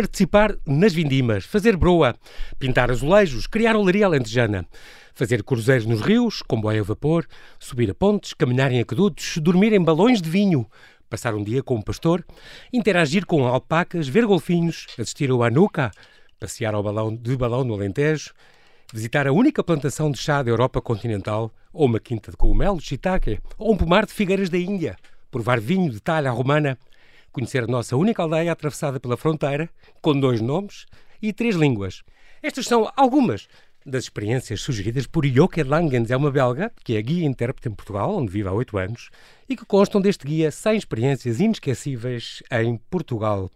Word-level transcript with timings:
participar 0.00 0.56
nas 0.66 0.94
vindimas, 0.94 1.44
fazer 1.44 1.76
broa, 1.76 2.16
pintar 2.58 2.90
azulejos, 2.90 3.46
criar 3.46 3.76
olaria 3.76 4.06
alentejana, 4.06 4.64
fazer 5.12 5.42
cruzeiros 5.42 5.84
nos 5.84 6.00
rios, 6.00 6.40
comboio 6.40 6.80
a 6.80 6.84
vapor, 6.84 7.26
subir 7.58 7.90
a 7.90 7.94
pontes, 7.94 8.32
caminhar 8.32 8.72
em 8.72 8.80
aquedutos, 8.80 9.36
dormir 9.36 9.74
em 9.74 9.84
balões 9.84 10.22
de 10.22 10.30
vinho, 10.30 10.66
passar 11.10 11.34
um 11.34 11.44
dia 11.44 11.62
com 11.62 11.74
um 11.74 11.82
pastor, 11.82 12.24
interagir 12.72 13.26
com 13.26 13.46
alpacas, 13.46 14.08
ver 14.08 14.24
golfinhos, 14.24 14.86
assistir 14.98 15.30
ao 15.30 15.42
Anuca, 15.42 15.90
passear 16.38 16.72
ao 16.72 16.82
balão, 16.82 17.14
de 17.14 17.36
balão 17.36 17.62
no 17.62 17.74
Alentejo, 17.74 18.32
visitar 18.94 19.26
a 19.26 19.32
única 19.32 19.62
plantação 19.62 20.10
de 20.10 20.16
chá 20.16 20.42
da 20.42 20.50
Europa 20.50 20.80
continental, 20.80 21.52
ou 21.74 21.84
uma 21.84 22.00
quinta 22.00 22.30
de 22.30 22.38
cogumelos, 22.38 22.84
shiitake, 22.84 23.38
ou 23.58 23.74
um 23.74 23.76
pomar 23.76 24.06
de 24.06 24.14
figueiras 24.14 24.48
da 24.48 24.56
Índia, 24.56 24.96
provar 25.30 25.60
vinho 25.60 25.90
de 25.90 26.00
talha 26.00 26.30
romana, 26.30 26.78
conhecer 27.32 27.64
a 27.64 27.66
nossa 27.66 27.96
única 27.96 28.22
aldeia 28.22 28.52
atravessada 28.52 28.98
pela 28.98 29.16
fronteira, 29.16 29.68
com 30.00 30.18
dois 30.18 30.40
nomes 30.40 30.86
e 31.20 31.32
três 31.32 31.54
línguas. 31.54 32.02
Estas 32.42 32.66
são 32.66 32.90
algumas 32.96 33.48
das 33.84 34.04
experiências 34.04 34.60
sugeridas 34.60 35.06
por 35.06 35.26
Joke 35.26 35.62
Langens, 35.62 36.10
é 36.10 36.16
uma 36.16 36.30
belga 36.30 36.70
que 36.84 36.96
é 36.96 37.02
guia 37.02 37.26
intérprete 37.26 37.68
em 37.68 37.72
Portugal, 37.72 38.16
onde 38.16 38.30
vive 38.30 38.48
há 38.48 38.52
oito 38.52 38.76
anos, 38.76 39.10
e 39.48 39.56
que 39.56 39.64
constam 39.64 40.00
deste 40.00 40.26
guia 40.26 40.50
100 40.50 40.76
experiências 40.76 41.40
inesquecíveis 41.40 42.42
em 42.50 42.76
Portugal. 42.90 43.50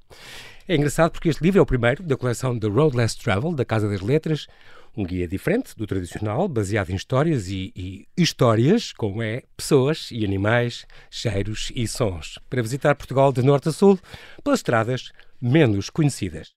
É 0.66 0.76
engraçado 0.76 1.12
porque 1.12 1.28
este 1.28 1.42
livro 1.42 1.58
é 1.58 1.62
o 1.62 1.66
primeiro 1.66 2.02
da 2.02 2.16
coleção 2.16 2.58
The 2.58 2.68
Road 2.68 2.96
Less 2.96 3.18
Travel, 3.18 3.52
da 3.52 3.64
Casa 3.64 3.88
das 3.88 4.00
Letras, 4.00 4.46
um 4.96 5.04
guia 5.04 5.26
diferente 5.26 5.76
do 5.76 5.86
tradicional, 5.86 6.48
baseado 6.48 6.90
em 6.90 6.94
histórias 6.94 7.48
e, 7.48 7.72
e, 7.74 8.06
histórias, 8.16 8.92
como 8.92 9.22
é 9.22 9.42
pessoas 9.56 10.08
e 10.10 10.24
animais, 10.24 10.86
cheiros 11.10 11.72
e 11.74 11.86
sons, 11.88 12.38
para 12.48 12.62
visitar 12.62 12.94
Portugal 12.94 13.32
de 13.32 13.42
norte 13.42 13.68
a 13.68 13.72
sul, 13.72 13.98
pelas 14.42 14.60
estradas 14.60 15.10
menos 15.40 15.90
conhecidas. 15.90 16.52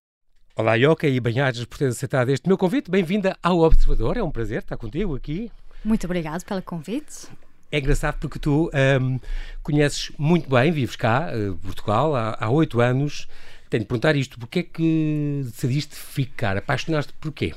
Olá, 0.56 0.76
Ioca, 0.76 1.08
e 1.08 1.20
bem-ajas 1.20 1.66
por 1.66 1.78
ter 1.78 1.88
aceitado 1.88 2.30
este 2.30 2.48
meu 2.48 2.58
convite. 2.58 2.90
Bem-vinda 2.90 3.38
ao 3.42 3.60
Observador, 3.60 4.18
é 4.18 4.24
um 4.24 4.32
prazer 4.32 4.60
estar 4.60 4.78
contigo 4.78 5.16
aqui. 5.16 5.52
Muito 5.84 6.06
obrigado 6.06 6.44
pelo 6.44 6.62
convite. 6.62 7.28
É 7.72 7.80
engraçado 7.80 8.18
porque 8.20 8.40
tu 8.40 8.72
um, 9.02 9.20
conheces 9.62 10.12
muito 10.18 10.50
bem, 10.50 10.72
vives 10.72 10.96
cá, 10.96 11.30
uh, 11.32 11.56
Portugal, 11.58 12.16
há 12.16 12.50
oito 12.50 12.80
anos. 12.80 13.28
Tenho 13.70 13.84
de 13.84 13.88
perguntar 13.88 14.16
isto, 14.16 14.40
porquê 14.40 14.60
é 14.60 14.64
que 14.64 15.42
decidiste 15.44 15.96
ficar? 15.96 16.56
Apaixonaste 16.56 17.14
por 17.20 17.34
quê? 17.34 17.54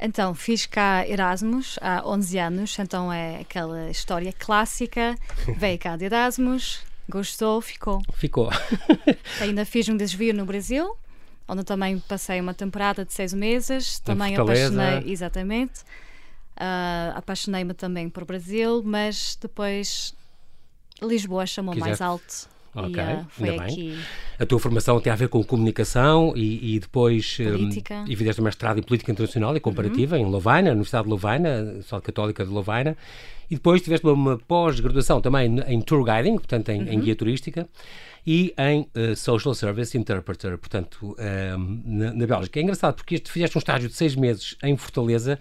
Então, 0.00 0.34
fiz 0.34 0.64
cá 0.64 1.06
Erasmus 1.06 1.78
há 1.82 2.02
11 2.08 2.38
anos, 2.38 2.78
então 2.78 3.12
é 3.12 3.40
aquela 3.40 3.90
história 3.90 4.32
clássica. 4.32 5.14
Veio 5.58 5.78
cá 5.78 5.96
de 5.96 6.06
Erasmus, 6.06 6.80
gostou, 7.08 7.60
ficou. 7.60 8.00
Ficou. 8.14 8.48
Ainda 9.40 9.66
fiz 9.66 9.88
um 9.90 9.96
desvio 9.96 10.32
no 10.32 10.46
Brasil, 10.46 10.96
onde 11.46 11.64
também 11.64 11.98
passei 11.98 12.40
uma 12.40 12.54
temporada 12.54 13.04
de 13.04 13.12
seis 13.12 13.34
meses. 13.34 13.98
Também 13.98 14.34
apaixonei, 14.36 15.12
exatamente. 15.12 15.80
Uh, 16.56 17.16
Apaixonei-me 17.16 17.74
também 17.74 18.08
por 18.08 18.24
Brasil, 18.24 18.82
mas 18.84 19.36
depois 19.40 20.14
Lisboa 21.02 21.46
chamou 21.46 21.74
mais 21.76 22.00
alto. 22.00 22.48
Ok, 22.74 23.02
e, 23.02 23.14
uh, 23.14 23.26
foi 23.28 23.48
ainda 23.50 23.64
aqui. 23.64 23.90
bem. 23.90 23.98
A 24.38 24.46
tua 24.46 24.58
formação 24.58 25.00
tem 25.00 25.12
a 25.12 25.16
ver 25.16 25.28
com 25.28 25.42
comunicação 25.42 26.32
e, 26.36 26.76
e 26.76 26.80
depois. 26.80 27.36
Política. 27.36 28.00
Um, 28.00 28.04
e 28.08 28.16
fizeste 28.16 28.40
mestrado 28.40 28.78
em 28.78 28.82
Política 28.82 29.12
Internacional 29.12 29.56
e 29.56 29.60
Comparativa 29.60 30.16
uhum. 30.16 30.22
em 30.22 30.30
Lovaina, 30.30 30.70
Universidade 30.70 31.04
de 31.04 31.10
Lovaina, 31.10 31.60
Universidade 31.60 32.02
Católica 32.02 32.44
de 32.44 32.50
Lovaina. 32.50 32.96
E 33.50 33.56
depois 33.56 33.82
tiveste 33.82 34.06
uma 34.06 34.38
pós-graduação 34.38 35.20
também 35.20 35.58
em 35.66 35.80
Tour 35.80 36.04
Guiding, 36.04 36.36
portanto 36.36 36.68
em, 36.68 36.82
uhum. 36.82 36.92
em 36.92 37.00
guia 37.00 37.16
turística, 37.16 37.68
e 38.24 38.54
em 38.56 38.82
uh, 38.82 39.16
Social 39.16 39.54
Service 39.54 39.96
Interpreter, 39.98 40.56
portanto, 40.56 41.16
uh, 41.18 41.58
na, 41.84 42.12
na 42.12 42.26
Bélgica. 42.26 42.60
É 42.60 42.62
engraçado 42.62 42.94
porque 42.94 43.16
este, 43.16 43.30
fizeste 43.30 43.56
um 43.56 43.60
estágio 43.60 43.88
de 43.88 43.94
seis 43.94 44.14
meses 44.14 44.56
em 44.62 44.76
Fortaleza, 44.76 45.38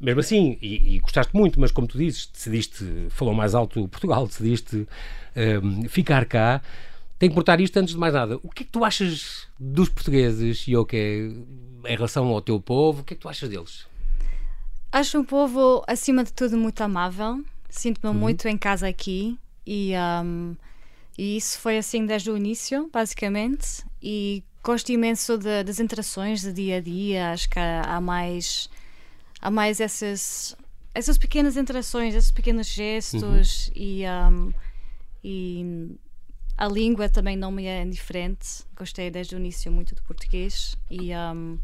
mesmo 0.00 0.20
assim, 0.20 0.58
e, 0.62 0.96
e, 0.96 0.98
gostaste 1.00 1.34
muito, 1.34 1.58
mas 1.58 1.72
como 1.72 1.86
tu 1.86 1.98
dizes, 1.98 2.26
decidiste, 2.32 2.84
falou 3.10 3.34
mais 3.34 3.54
alto 3.54 3.88
Portugal, 3.88 4.26
decidiste 4.28 4.86
um, 5.62 5.88
ficar 5.88 6.24
cá. 6.24 6.62
Tenho 7.18 7.32
que 7.32 7.34
portar 7.34 7.60
isto 7.60 7.76
antes 7.76 7.94
de 7.94 8.00
mais 8.00 8.14
nada. 8.14 8.36
O 8.44 8.48
que 8.48 8.62
é 8.62 8.66
que 8.66 8.70
tu 8.70 8.84
achas 8.84 9.48
dos 9.58 9.88
portugueses, 9.88 10.64
e 10.68 10.76
o 10.76 10.84
que 10.86 10.96
é 10.96 11.92
em 11.92 11.96
relação 11.96 12.28
ao 12.28 12.40
teu 12.40 12.60
povo? 12.60 13.00
O 13.00 13.04
que 13.04 13.14
é 13.14 13.16
que 13.16 13.20
tu 13.20 13.28
achas 13.28 13.48
deles? 13.48 13.86
Acho 14.92 15.18
um 15.18 15.24
povo, 15.24 15.84
acima 15.86 16.22
de 16.22 16.32
tudo, 16.32 16.56
muito 16.56 16.80
amável. 16.80 17.42
Sinto-me 17.68 18.12
uhum. 18.12 18.18
muito 18.18 18.46
em 18.48 18.56
casa 18.56 18.88
aqui 18.88 19.36
e, 19.66 19.92
um, 20.24 20.56
e 21.18 21.36
isso 21.36 21.58
foi 21.58 21.76
assim 21.76 22.06
desde 22.06 22.30
o 22.30 22.36
início, 22.36 22.88
basicamente. 22.90 23.84
E 24.02 24.42
gosto 24.62 24.90
imenso 24.90 25.36
de, 25.36 25.64
das 25.64 25.78
interações 25.78 26.40
de 26.40 26.52
dia 26.52 26.76
a 26.76 26.80
dia. 26.80 27.32
Acho 27.32 27.50
que 27.50 27.58
há, 27.58 27.82
há 27.82 28.00
mais 28.00 28.70
há 29.40 29.50
mais 29.50 29.80
essas, 29.80 30.56
essas 30.94 31.18
pequenas 31.18 31.56
interações, 31.56 32.14
esses 32.14 32.30
pequenos 32.30 32.66
gestos 32.66 33.68
uhum. 33.68 33.72
e, 33.74 34.02
um, 34.06 34.52
e 35.24 35.96
a 36.56 36.66
língua 36.66 37.08
também 37.08 37.36
não 37.36 37.50
me 37.50 37.66
é 37.66 37.82
indiferente. 37.82 38.64
Gostei 38.76 39.10
desde 39.10 39.34
o 39.34 39.38
início 39.38 39.70
muito 39.70 39.94
do 39.94 40.02
português 40.02 40.76
e, 40.90 41.14
um, 41.14 41.58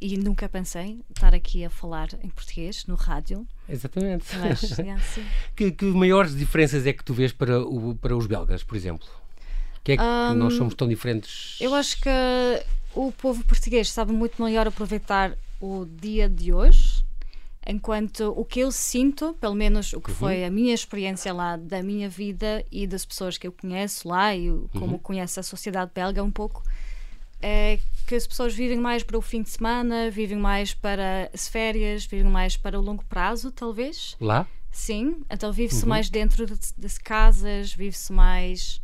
e 0.00 0.16
nunca 0.16 0.48
pensei 0.48 1.00
estar 1.10 1.34
aqui 1.34 1.64
a 1.64 1.70
falar 1.70 2.08
em 2.22 2.28
português 2.28 2.86
no 2.86 2.94
rádio. 2.94 3.46
Exatamente. 3.68 4.26
Mas, 4.36 4.62
yeah, 4.78 5.02
que, 5.54 5.70
que, 5.70 5.84
maiores 5.86 6.36
diferenças 6.36 6.86
é 6.86 6.92
que 6.92 7.04
tu 7.04 7.14
vês 7.14 7.32
para, 7.32 7.60
o, 7.60 7.94
para 7.94 8.16
os 8.16 8.26
belgas, 8.26 8.62
por 8.62 8.76
exemplo? 8.76 9.08
que 9.84 9.92
é 9.92 9.96
que 9.96 10.02
um, 10.02 10.34
nós 10.34 10.54
somos 10.54 10.74
tão 10.74 10.88
diferentes? 10.88 11.56
Eu 11.60 11.74
acho 11.74 12.00
que 12.00 12.08
o 12.94 13.10
povo 13.12 13.44
português 13.44 13.90
sabe 13.90 14.12
muito 14.12 14.42
melhor 14.42 14.66
aproveitar 14.66 15.36
o 15.60 15.84
dia 15.84 16.28
de 16.28 16.52
hoje 16.52 17.04
enquanto 17.66 18.32
o 18.36 18.44
que 18.44 18.60
eu 18.60 18.72
sinto, 18.72 19.34
pelo 19.40 19.54
menos 19.54 19.92
o 19.92 20.00
que 20.00 20.10
uhum. 20.10 20.16
foi 20.16 20.44
a 20.44 20.50
minha 20.50 20.74
experiência 20.74 21.32
lá 21.32 21.56
da 21.56 21.82
minha 21.82 22.08
vida 22.08 22.64
e 22.70 22.86
das 22.86 23.04
pessoas 23.04 23.38
que 23.38 23.46
eu 23.46 23.52
conheço 23.52 24.08
lá 24.08 24.34
e 24.34 24.50
como 24.72 24.92
uhum. 24.92 24.98
conheço 24.98 25.38
a 25.38 25.42
sociedade 25.42 25.90
belga 25.94 26.22
um 26.22 26.30
pouco, 26.30 26.62
é 27.40 27.78
que 28.06 28.14
as 28.14 28.26
pessoas 28.26 28.54
vivem 28.54 28.78
mais 28.78 29.02
para 29.02 29.16
o 29.16 29.22
fim 29.22 29.42
de 29.42 29.50
semana, 29.50 30.10
vivem 30.10 30.38
mais 30.38 30.74
para 30.74 31.30
as 31.32 31.48
férias, 31.48 32.04
vivem 32.04 32.30
mais 32.30 32.56
para 32.56 32.78
o 32.78 32.82
longo 32.82 33.04
prazo, 33.04 33.50
talvez. 33.50 34.16
Lá? 34.20 34.46
Sim, 34.70 35.22
então 35.30 35.52
vive-se 35.52 35.82
uhum. 35.82 35.88
mais 35.88 36.08
dentro 36.08 36.46
de, 36.46 36.54
de 36.76 37.00
casas, 37.00 37.72
vive-se 37.72 38.12
mais 38.12 38.80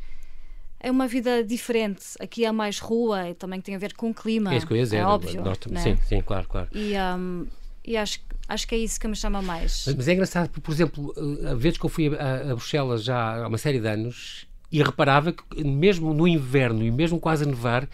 é 0.81 0.91
uma 0.91 1.07
vida 1.09 1.43
diferente. 1.43 2.05
Aqui 2.21 2.45
há 2.45 2.53
mais 2.53 2.79
rua 2.79 3.31
e 3.31 3.35
também 3.35 3.61
tem 3.61 3.75
a 3.75 3.79
ver 3.79 3.95
com 3.95 4.11
o 4.11 4.15
clima. 4.15 4.55
É 4.55 4.57
isso 4.57 4.67
que 4.67 4.73
eu 4.73 4.77
ia 4.77 4.83
dizer. 4.85 4.99
É 4.99 5.07
óbvio. 5.07 5.43
Nós, 5.43 5.59
né? 5.69 5.81
Sim, 5.81 5.97
sim, 6.03 6.21
claro, 6.21 6.47
claro. 6.49 6.69
E, 6.73 6.93
um, 6.97 7.47
e 7.85 7.97
acho, 7.97 8.21
acho 8.49 8.67
que 8.67 8.75
é 8.75 8.79
isso 8.79 8.99
que 8.99 9.07
me 9.07 9.15
chama 9.15 9.43
mais. 9.43 9.85
Mas, 9.87 9.95
mas 9.95 10.09
é 10.09 10.13
engraçado, 10.15 10.49
por 10.49 10.73
exemplo, 10.73 11.15
a 11.49 11.55
vezes 11.55 11.79
que 11.79 11.85
eu 11.85 11.91
fui 11.91 12.09
a, 12.17 12.51
a 12.53 12.55
Bruxelas 12.55 13.05
já 13.05 13.45
há 13.45 13.49
uma 13.49 13.59
série 13.59 13.79
de 13.79 13.87
anos 13.87 14.47
e 14.73 14.83
reparava 14.83 15.33
que 15.33 15.65
mesmo 15.65 16.13
no 16.13 16.27
inverno 16.27 16.83
e 16.83 16.91
mesmo 16.91 17.21
quase 17.21 17.45
a 17.45 17.47
nevar, 17.47 17.89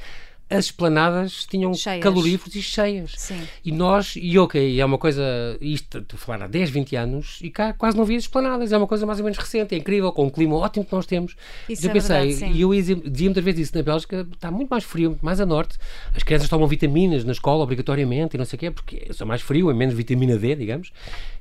as 0.54 0.66
esplanadas 0.66 1.44
tinham 1.46 1.74
cheias. 1.74 2.02
caloríferos 2.02 2.54
e 2.54 2.62
cheias. 2.62 3.12
Sim. 3.16 3.40
E 3.64 3.72
nós, 3.72 4.14
e 4.16 4.38
ok, 4.38 4.80
é 4.80 4.84
uma 4.84 4.98
coisa, 4.98 5.22
isto, 5.60 5.98
estou 5.98 6.16
a 6.16 6.20
falar 6.20 6.44
há 6.44 6.46
10, 6.46 6.70
20 6.70 6.96
anos, 6.96 7.38
e 7.42 7.50
cá 7.50 7.72
quase 7.72 7.96
não 7.96 8.04
havia 8.04 8.16
esplanadas, 8.16 8.72
é 8.72 8.78
uma 8.78 8.86
coisa 8.86 9.04
mais 9.04 9.18
ou 9.18 9.24
menos 9.24 9.38
recente, 9.38 9.74
é 9.74 9.78
incrível, 9.78 10.12
com 10.12 10.26
o 10.26 10.30
clima 10.30 10.56
ótimo 10.56 10.84
que 10.84 10.92
nós 10.92 11.06
temos. 11.06 11.34
Isso 11.68 11.86
eu 11.86 11.90
é 11.90 11.92
pensei, 11.92 12.34
verdade, 12.34 12.52
e 12.52 12.60
eu 12.60 12.70
dizia 12.72 12.96
muitas 13.26 13.44
vezes 13.44 13.68
isso 13.68 13.76
na 13.76 13.82
Bélgica, 13.82 14.26
está 14.32 14.50
muito 14.50 14.68
mais 14.68 14.84
frio, 14.84 15.10
muito 15.10 15.24
mais 15.24 15.40
a 15.40 15.46
norte, 15.46 15.76
as 16.14 16.22
crianças 16.22 16.48
tomam 16.48 16.68
vitaminas 16.68 17.24
na 17.24 17.32
escola 17.32 17.64
obrigatoriamente 17.64 18.36
e 18.36 18.38
não 18.38 18.44
sei 18.44 18.56
o 18.56 18.60
quê, 18.60 18.70
porque 18.70 19.12
são 19.12 19.26
mais 19.26 19.42
frio, 19.42 19.70
é 19.70 19.74
menos 19.74 19.94
vitamina 19.94 20.38
D, 20.38 20.54
digamos. 20.54 20.92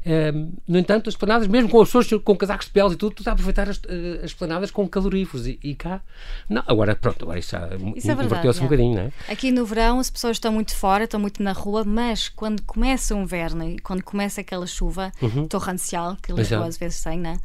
Um, 0.05 0.51
no 0.67 0.77
entanto, 0.77 1.07
as 1.07 1.13
esplanadas, 1.13 1.47
mesmo 1.47 1.69
com 1.69 1.81
as 1.81 1.87
pessoas 1.87 2.21
com 2.23 2.35
casacos 2.35 2.65
de 2.65 2.73
peles 2.73 2.93
e 2.93 2.97
tudo, 2.97 3.15
tu 3.15 3.19
estás 3.19 3.31
a 3.31 3.33
aproveitar 3.33 3.69
as, 3.69 3.79
eh, 3.87 4.19
as 4.19 4.31
esplanadas 4.31 4.69
com 4.69 4.87
caloríferos 4.87 5.47
e, 5.47 5.57
e, 5.63 5.75
cá, 5.75 6.01
não, 6.49 6.61
agora 6.67 6.93
pronto, 6.95 7.23
agora 7.23 7.39
isso 7.39 7.55
isso 7.95 8.11
é 8.11 8.13
inverteu-se 8.13 8.59
um 8.59 8.63
bocadinho, 8.63 8.95
não 8.95 9.02
é? 9.05 9.31
Aqui 9.31 9.51
no 9.51 9.65
verão 9.65 9.99
as 9.99 10.09
pessoas 10.09 10.37
estão 10.37 10.51
muito 10.51 10.75
fora, 10.75 11.03
estão 11.03 11.19
muito 11.19 11.41
na 11.41 11.51
rua, 11.51 11.83
mas 11.83 12.29
quando 12.29 12.61
começa 12.63 13.15
o 13.15 13.21
inverno 13.21 13.63
e 13.63 13.79
quando 13.79 14.03
começa 14.03 14.41
aquela 14.41 14.67
chuva 14.67 15.11
uhum. 15.21 15.47
torrencial 15.47 16.17
que 16.21 16.31
Lisboa 16.31 16.65
às 16.65 16.77
vezes 16.77 17.01
tem, 17.01 17.19
né? 17.19 17.37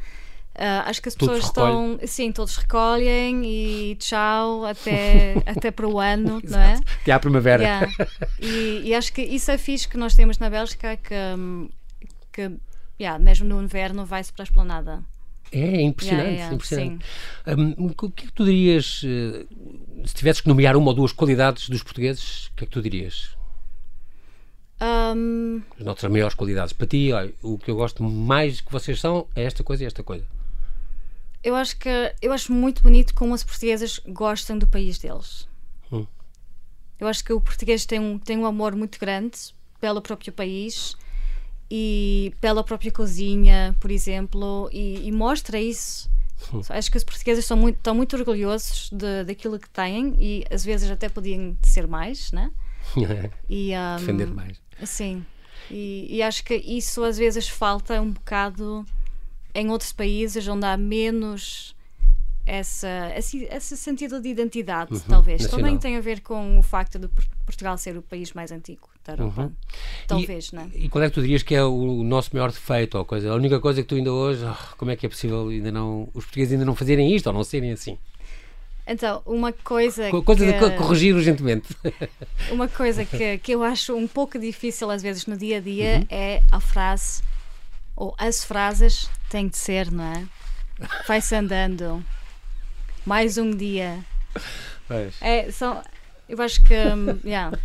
Uh, 0.58 0.82
acho 0.86 1.00
que 1.00 1.08
as 1.08 1.14
pessoas 1.14 1.44
estão, 1.44 2.00
sim, 2.04 2.32
todos 2.32 2.56
recolhem 2.56 3.44
e 3.44 3.94
tchau 3.94 4.64
até, 4.64 5.36
até 5.46 5.70
para 5.70 5.86
o 5.86 6.00
ano, 6.00 6.40
não 6.42 6.58
é? 6.58 6.80
Até 7.00 7.12
à 7.12 7.20
primavera. 7.20 7.62
Yeah. 7.62 7.92
E, 8.40 8.82
e, 8.86 8.94
acho 8.94 9.12
que 9.12 9.22
isso 9.22 9.52
é 9.52 9.56
fixe 9.56 9.86
que 9.86 9.96
nós 9.96 10.16
temos 10.16 10.40
na 10.40 10.50
Bélgica, 10.50 10.96
que, 10.96 11.14
que 12.32 12.50
yeah, 13.00 13.22
mesmo 13.22 13.46
no 13.46 13.62
inverno 13.62 14.04
vai-se 14.04 14.32
para 14.32 14.42
a 14.42 14.46
esplanada. 14.46 15.04
É 15.50 15.80
impressionante, 15.80 16.26
yeah, 16.26 16.36
yeah, 16.36 16.54
impressionante. 16.54 17.04
Um, 17.46 17.86
o 17.86 18.10
que 18.10 18.24
é 18.24 18.26
que 18.26 18.32
tu 18.32 18.44
dirias, 18.44 19.02
eh, 19.04 19.46
se 20.04 20.14
tivesses 20.14 20.40
que 20.40 20.48
nomear 20.48 20.76
uma 20.76 20.88
ou 20.88 20.94
duas 20.94 21.12
qualidades 21.12 21.68
dos 21.68 21.82
portugueses, 21.82 22.46
o 22.46 22.54
que 22.54 22.64
é 22.64 22.66
que 22.66 22.72
tu 22.72 22.82
dirias? 22.82 23.36
Um... 24.80 25.62
As 25.78 25.84
nossas 25.84 26.10
maiores 26.10 26.34
qualidades. 26.34 26.72
Para 26.72 26.86
ti, 26.86 27.12
olha, 27.12 27.32
o 27.42 27.58
que 27.58 27.70
eu 27.70 27.76
gosto 27.76 28.02
mais 28.02 28.60
que 28.60 28.70
vocês 28.70 29.00
são 29.00 29.26
é 29.34 29.42
esta 29.42 29.64
coisa 29.64 29.84
e 29.84 29.86
esta 29.86 30.02
coisa. 30.02 30.24
Eu 31.42 31.54
acho 31.54 31.76
que 31.78 31.88
eu 32.20 32.32
acho 32.32 32.52
muito 32.52 32.82
bonito 32.82 33.14
como 33.14 33.32
os 33.32 33.42
portugueses 33.42 34.00
gostam 34.06 34.58
do 34.58 34.66
país 34.66 34.98
deles. 34.98 35.48
Hum. 35.90 36.06
Eu 36.98 37.06
acho 37.06 37.24
que 37.24 37.32
o 37.32 37.40
português 37.40 37.86
tem 37.86 37.98
um, 37.98 38.18
tem 38.18 38.36
um 38.36 38.46
amor 38.46 38.74
muito 38.76 38.98
grande 38.98 39.38
pelo 39.80 40.02
próprio 40.02 40.32
país 40.32 40.96
e 41.70 42.32
pela 42.40 42.64
própria 42.64 42.90
cozinha, 42.90 43.76
por 43.78 43.90
exemplo, 43.90 44.68
e, 44.72 45.06
e 45.06 45.12
mostra 45.12 45.60
isso. 45.60 46.10
Hum. 46.52 46.60
Acho 46.68 46.90
que 46.90 46.96
os 46.96 47.04
portugueses 47.04 47.44
estão 47.44 47.56
muito, 47.56 47.76
estão 47.76 47.94
muito 47.94 48.16
orgulhosos 48.16 48.90
de, 48.90 49.24
daquilo 49.24 49.58
que 49.58 49.68
têm 49.68 50.14
e 50.18 50.44
às 50.50 50.64
vezes 50.64 50.90
até 50.90 51.08
podiam 51.08 51.56
ser 51.62 51.86
mais, 51.86 52.32
né? 52.32 52.50
e, 53.48 53.72
um, 53.76 53.96
Defender 53.98 54.28
mais. 54.28 54.60
Sim. 54.84 55.26
E, 55.70 56.06
e, 56.08 56.22
acho 56.22 56.44
que 56.44 56.54
isso 56.54 57.02
às 57.04 57.18
vezes 57.18 57.48
falta 57.48 58.00
um 58.00 58.12
bocado 58.12 58.86
em 59.54 59.70
outros 59.70 59.92
países 59.92 60.46
onde 60.48 60.64
há 60.64 60.76
menos 60.76 61.76
essa, 62.46 63.12
esse, 63.14 63.44
esse 63.44 63.76
sentido 63.76 64.18
de 64.20 64.30
identidade, 64.30 64.94
uhum, 64.94 65.00
talvez. 65.00 65.42
Nacional. 65.42 65.66
Também 65.66 65.78
tem 65.78 65.96
a 65.96 66.00
ver 66.00 66.20
com 66.20 66.58
o 66.58 66.62
facto 66.62 66.98
de 66.98 67.08
Portugal 67.44 67.76
ser 67.76 67.98
o 67.98 68.02
país 68.02 68.32
mais 68.32 68.50
antigo 68.50 68.87
da 69.08 69.22
Europa. 69.22 69.42
Uhum. 69.42 69.52
Talvez, 70.06 70.48
e, 70.48 70.54
não 70.54 70.62
é? 70.62 70.68
E 70.74 70.88
qual 70.88 71.02
é 71.02 71.08
que 71.08 71.14
tu 71.14 71.22
dirias 71.22 71.42
que 71.42 71.54
é 71.54 71.64
o, 71.64 72.02
nosso 72.02 72.30
maior 72.32 72.50
defeito 72.50 72.98
ou 72.98 73.04
coisa? 73.04 73.30
A 73.30 73.34
única 73.34 73.58
coisa 73.60 73.82
que 73.82 73.88
tu 73.88 73.94
ainda 73.94 74.12
hoje, 74.12 74.44
oh, 74.44 74.76
como 74.76 74.90
é 74.90 74.96
que 74.96 75.06
é 75.06 75.08
possível 75.08 75.48
ainda 75.48 75.72
não, 75.72 76.08
os 76.14 76.24
portugueses 76.24 76.52
ainda 76.52 76.64
não 76.64 76.74
fazerem 76.74 77.14
isto 77.14 77.26
ou 77.26 77.32
não 77.32 77.44
serem 77.44 77.72
assim? 77.72 77.98
Então, 78.86 79.22
uma 79.26 79.52
coisa. 79.52 80.10
Co 80.10 80.22
coisa 80.22 80.50
que, 80.50 80.70
de 80.70 80.76
corrigir 80.76 81.14
urgentemente. 81.14 81.68
Uma 82.50 82.66
coisa 82.66 83.04
que, 83.04 83.36
que 83.36 83.52
eu 83.52 83.62
acho 83.62 83.94
um 83.94 84.08
pouco 84.08 84.38
difícil 84.38 84.90
às 84.90 85.02
vezes 85.02 85.26
no 85.26 85.36
dia 85.36 85.58
a 85.58 85.60
dia 85.60 85.98
uhum. 85.98 86.06
é 86.08 86.42
a 86.50 86.58
frase, 86.58 87.22
ou 87.94 88.14
as 88.16 88.42
frases 88.42 89.10
têm 89.28 89.46
de 89.46 89.58
ser, 89.58 89.90
não 89.90 90.04
é? 90.04 90.26
Vai-se 91.06 91.34
andando. 91.34 92.02
Mais 93.04 93.36
um 93.36 93.50
dia. 93.50 94.02
É, 95.20 95.50
são, 95.50 95.82
eu 96.26 96.40
acho 96.40 96.62
que. 96.64 96.74
Um, 96.74 97.20
yeah, 97.28 97.58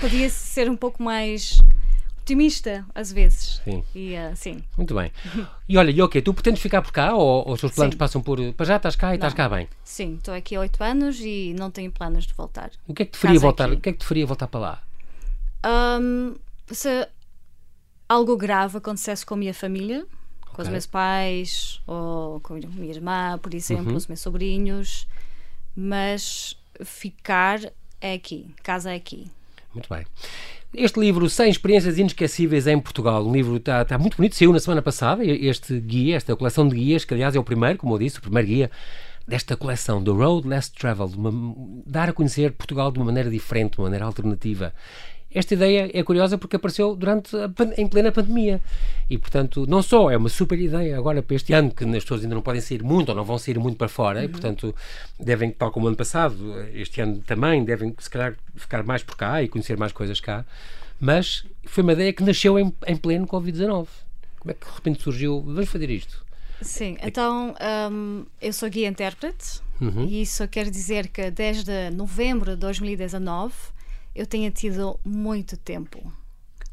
podia 0.00 0.28
ser 0.30 0.70
um 0.70 0.76
pouco 0.76 1.02
mais 1.02 1.60
otimista 2.26 2.84
às 2.92 3.12
vezes. 3.12 3.60
Sim. 3.64 3.84
E, 3.94 4.14
uh, 4.14 4.34
sim. 4.34 4.62
Muito 4.76 4.94
bem. 4.94 5.12
E 5.68 5.78
olha, 5.78 5.90
e 5.90 6.02
ok, 6.02 6.20
tu 6.20 6.34
pretendes 6.34 6.60
ficar 6.60 6.82
por 6.82 6.90
cá 6.90 7.14
ou, 7.14 7.46
ou 7.46 7.54
os 7.54 7.60
teus 7.60 7.72
planos 7.72 7.94
sim. 7.94 7.98
passam 7.98 8.20
por. 8.20 8.38
Para 8.54 8.66
já 8.66 8.76
estás 8.76 8.96
cá 8.96 9.08
e 9.08 9.10
não. 9.10 9.14
estás 9.14 9.34
cá 9.34 9.48
bem? 9.48 9.68
Sim, 9.84 10.16
estou 10.16 10.34
aqui 10.34 10.56
há 10.56 10.60
oito 10.60 10.82
anos 10.82 11.20
e 11.20 11.54
não 11.56 11.70
tenho 11.70 11.90
planos 11.92 12.26
de 12.26 12.34
voltar. 12.34 12.70
O 12.86 12.92
que 12.92 13.04
é 13.04 13.06
que 13.06 13.12
te 13.12 13.18
faria 13.18 13.38
voltar? 13.38 13.66
Aqui. 13.66 13.74
O 13.74 13.80
que 13.80 13.88
é 13.88 13.92
que 13.92 13.98
te 13.98 14.06
faria 14.06 14.26
voltar 14.26 14.48
para 14.48 14.60
lá? 14.60 14.82
Um, 15.64 16.34
se 16.72 17.08
algo 18.08 18.36
grave 18.36 18.78
acontecesse 18.78 19.24
com 19.24 19.34
a 19.34 19.36
minha 19.36 19.54
família, 19.54 20.00
okay. 20.42 20.54
com 20.54 20.62
os 20.62 20.68
meus 20.68 20.86
pais 20.86 21.80
ou 21.86 22.40
com 22.40 22.54
a 22.54 22.58
minha 22.58 22.92
irmã, 22.92 23.38
por 23.38 23.54
exemplo, 23.54 23.90
uhum. 23.90 23.96
os 23.96 24.06
meus 24.06 24.20
sobrinhos, 24.20 25.06
mas 25.74 26.56
ficar 26.84 27.60
é 28.00 28.14
aqui, 28.14 28.54
casa 28.62 28.92
é 28.92 28.96
aqui. 28.96 29.30
Muito 29.76 29.90
bem. 29.90 30.06
Este 30.72 30.98
livro, 30.98 31.28
100 31.28 31.50
Experiências 31.50 31.98
Inesquecíveis 31.98 32.66
em 32.66 32.80
Portugal, 32.80 33.26
um 33.26 33.32
livro 33.32 33.56
está, 33.56 33.82
está 33.82 33.98
muito 33.98 34.16
bonito, 34.16 34.34
saiu 34.34 34.50
na 34.52 34.58
semana 34.58 34.80
passada, 34.80 35.22
este 35.22 35.78
guia, 35.78 36.16
esta 36.16 36.34
coleção 36.34 36.66
de 36.66 36.74
guias, 36.74 37.04
que 37.04 37.12
aliás 37.12 37.36
é 37.36 37.38
o 37.38 37.44
primeiro, 37.44 37.78
como 37.78 37.94
eu 37.94 37.98
disse, 37.98 38.18
o 38.18 38.22
primeiro 38.22 38.48
guia 38.48 38.70
desta 39.28 39.54
coleção, 39.54 40.02
The 40.02 40.10
Road 40.10 40.48
Less 40.48 40.72
Traveled, 40.72 41.14
uma, 41.14 41.30
dar 41.86 42.08
a 42.08 42.12
conhecer 42.12 42.52
Portugal 42.52 42.90
de 42.90 42.98
uma 42.98 43.04
maneira 43.04 43.28
diferente, 43.28 43.72
de 43.72 43.78
uma 43.78 43.84
maneira 43.84 44.06
alternativa. 44.06 44.72
Esta 45.36 45.52
ideia 45.52 45.90
é 45.92 46.02
curiosa 46.02 46.38
porque 46.38 46.56
apareceu 46.56 46.96
durante 46.96 47.36
a, 47.36 47.50
em 47.76 47.86
plena 47.86 48.10
pandemia. 48.10 48.58
E, 49.10 49.18
portanto, 49.18 49.66
não 49.68 49.82
só 49.82 50.10
é 50.10 50.16
uma 50.16 50.30
super 50.30 50.58
ideia 50.58 50.96
agora 50.96 51.22
para 51.22 51.36
este 51.36 51.52
ano, 51.52 51.70
que 51.70 51.84
as 51.84 52.04
pessoas 52.04 52.22
ainda 52.22 52.34
não 52.34 52.40
podem 52.40 52.62
sair 52.62 52.82
muito 52.82 53.10
ou 53.10 53.14
não 53.14 53.22
vão 53.22 53.36
sair 53.36 53.58
muito 53.58 53.76
para 53.76 53.86
fora, 53.86 54.20
uhum. 54.20 54.24
e, 54.24 54.28
portanto, 54.28 54.74
devem, 55.20 55.50
tal 55.50 55.70
como 55.70 55.84
o 55.84 55.88
ano 55.88 55.96
passado, 55.96 56.58
este 56.72 57.02
ano 57.02 57.18
também, 57.26 57.62
devem, 57.66 57.94
se 57.98 58.08
calhar, 58.08 58.34
ficar 58.54 58.82
mais 58.82 59.02
por 59.02 59.14
cá 59.14 59.42
e 59.42 59.48
conhecer 59.48 59.76
mais 59.76 59.92
coisas 59.92 60.20
cá. 60.20 60.42
Mas 60.98 61.44
foi 61.66 61.82
uma 61.82 61.92
ideia 61.92 62.14
que 62.14 62.22
nasceu 62.22 62.58
em, 62.58 62.72
em 62.86 62.96
pleno 62.96 63.26
Covid-19. 63.26 63.88
Como 64.40 64.50
é 64.50 64.54
que 64.54 64.66
de 64.66 64.72
repente 64.74 65.02
surgiu? 65.02 65.42
Vamos 65.42 65.68
fazer 65.68 65.90
isto. 65.90 66.24
Sim, 66.62 66.96
então 67.02 67.54
um, 67.92 68.24
eu 68.40 68.54
sou 68.54 68.70
guia 68.70 68.88
intérprete 68.88 69.60
uhum. 69.78 70.06
e 70.08 70.22
isso 70.22 70.48
quer 70.48 70.70
dizer 70.70 71.08
que 71.08 71.30
desde 71.30 71.90
novembro 71.90 72.52
de 72.52 72.56
2019 72.56 73.52
eu 74.16 74.26
tenha 74.26 74.50
tido 74.50 74.98
muito 75.04 75.56
tempo. 75.56 76.12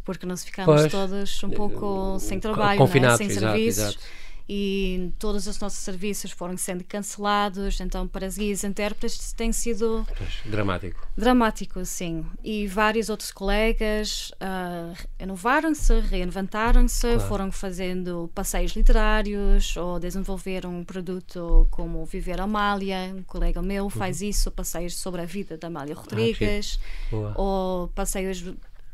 Porque 0.03 0.25
nós 0.25 0.43
ficámos 0.43 0.91
todos 0.91 1.43
um 1.43 1.49
pouco 1.49 2.19
sem 2.19 2.39
trabalho, 2.39 2.79
né? 2.85 3.17
sem 3.17 3.27
exato, 3.27 3.39
serviços. 3.39 3.83
Exato. 3.83 3.99
E 4.47 5.13
todos 5.17 5.47
os 5.47 5.57
nossos 5.59 5.79
serviços 5.79 6.31
foram 6.31 6.57
sendo 6.57 6.83
cancelados, 6.83 7.79
então 7.79 8.05
para 8.05 8.25
as 8.25 8.37
guias 8.37 8.63
intérpretes 8.65 9.31
tem 9.31 9.53
sido 9.53 10.05
pois, 10.17 10.41
dramático. 10.43 11.07
Dramático, 11.17 11.85
sim. 11.85 12.25
E 12.43 12.67
vários 12.67 13.09
outros 13.09 13.31
colegas 13.31 14.31
uh, 14.31 14.97
renovaram-se, 15.17 15.97
reinventaram-se, 16.01 17.01
claro. 17.13 17.19
foram 17.21 17.51
fazendo 17.53 18.29
passeios 18.35 18.73
literários 18.73 19.77
ou 19.77 19.97
desenvolveram 19.97 20.77
um 20.77 20.83
produto 20.83 21.65
como 21.71 22.05
Viver 22.05 22.41
Amália. 22.41 23.13
Um 23.15 23.23
colega 23.23 23.61
meu 23.61 23.89
faz 23.89 24.19
uhum. 24.21 24.27
isso, 24.27 24.51
passeios 24.51 24.97
sobre 24.97 25.21
a 25.21 25.25
vida 25.25 25.57
da 25.57 25.67
Amália 25.67 25.95
ah, 25.95 25.99
Rodrigues, 26.01 26.79
ah, 27.13 27.33
ou 27.35 27.87
passeios 27.89 28.43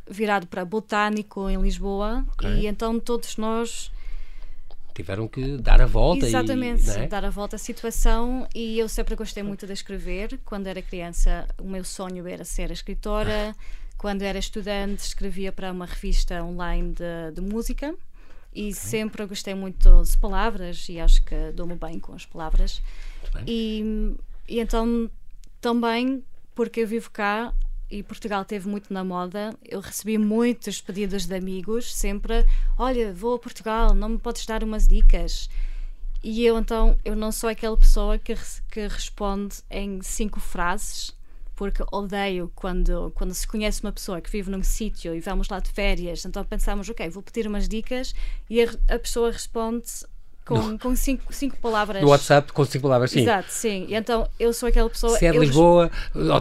virado 0.07 0.45
para 0.45 0.63
Botânico 0.63 1.49
em 1.49 1.59
Lisboa. 1.59 2.23
Okay. 2.33 2.61
E 2.61 2.67
então 2.67 2.99
todos 2.99 3.35
nós 3.37 3.91
tiveram 4.99 5.27
que 5.29 5.57
dar 5.57 5.81
a 5.81 5.85
volta 5.85 6.25
Exatamente, 6.25 6.89
e, 6.89 6.91
é? 6.91 7.07
dar 7.07 7.23
a 7.23 7.29
volta 7.29 7.55
à 7.55 7.59
situação 7.59 8.45
e 8.53 8.77
eu 8.77 8.89
sempre 8.89 9.15
gostei 9.15 9.41
muito 9.41 9.65
de 9.65 9.71
escrever. 9.71 10.39
Quando 10.43 10.67
era 10.67 10.81
criança, 10.81 11.47
o 11.57 11.63
meu 11.63 11.83
sonho 11.85 12.27
era 12.27 12.43
ser 12.43 12.69
escritora. 12.69 13.55
Quando 13.97 14.21
era 14.21 14.37
estudante, 14.37 14.99
escrevia 14.99 15.51
para 15.51 15.71
uma 15.71 15.85
revista 15.85 16.43
online 16.43 16.93
de, 16.93 17.33
de 17.33 17.41
música 17.41 17.95
e 18.53 18.69
okay. 18.69 18.73
sempre 18.73 19.25
gostei 19.25 19.53
muito 19.53 20.03
de 20.03 20.17
palavras 20.17 20.87
e 20.89 20.99
acho 20.99 21.23
que 21.23 21.51
dou-me 21.53 21.75
bem 21.75 21.99
com 21.99 22.13
as 22.13 22.25
palavras. 22.25 22.81
E, 23.47 24.15
e 24.47 24.59
então 24.59 25.09
também 25.61 26.23
porque 26.55 26.81
eu 26.81 26.87
vivo 26.87 27.09
cá 27.09 27.53
e 27.89 28.03
Portugal 28.03 28.45
teve 28.45 28.67
muito 28.67 28.93
na 28.93 29.03
moda. 29.03 29.53
Eu 29.63 29.79
recebi 29.79 30.17
muitos 30.17 30.81
pedidos 30.81 31.25
de 31.25 31.35
amigos, 31.35 31.93
sempre: 31.93 32.45
Olha, 32.77 33.13
vou 33.13 33.35
a 33.35 33.39
Portugal, 33.39 33.93
não 33.93 34.09
me 34.09 34.17
podes 34.19 34.45
dar 34.45 34.63
umas 34.63 34.87
dicas? 34.87 35.49
E 36.23 36.45
eu 36.45 36.57
então, 36.57 36.97
eu 37.05 37.15
não 37.15 37.31
sou 37.31 37.49
aquela 37.49 37.77
pessoa 37.77 38.17
que, 38.17 38.35
que 38.69 38.87
responde 38.87 39.57
em 39.69 40.01
cinco 40.01 40.39
frases, 40.41 41.15
porque 41.55 41.81
odeio 41.91 42.51
quando, 42.55 43.11
quando 43.15 43.33
se 43.33 43.47
conhece 43.47 43.81
uma 43.81 43.91
pessoa 43.91 44.19
que 44.19 44.29
vive 44.29 44.51
num 44.51 44.61
sítio 44.61 45.15
e 45.15 45.21
vamos 45.21 45.47
lá 45.47 45.59
de 45.59 45.69
férias, 45.69 46.25
então 46.25 46.43
pensamos, 46.43 46.89
ok, 46.89 47.09
vou 47.09 47.23
pedir 47.23 47.47
umas 47.47 47.69
dicas 47.69 48.13
e 48.49 48.61
a, 48.61 48.69
a 48.89 48.99
pessoa 48.99 49.31
responde 49.31 49.87
com, 50.49 50.77
com 50.77 50.95
cinco, 50.95 51.31
cinco 51.31 51.57
palavras. 51.57 52.01
No 52.01 52.09
WhatsApp, 52.09 52.51
com 52.51 52.65
cinco 52.65 52.83
palavras, 52.83 53.11
sim. 53.11 53.21
Exato, 53.21 53.51
sim. 53.51 53.85
E 53.87 53.95
então 53.95 54.27
eu 54.39 54.51
sou 54.51 54.67
aquela 54.67 54.89
pessoa. 54.89 55.17
Se 55.17 55.25
é 55.25 55.31
de 55.31 55.37
Lisboa, 55.37 55.91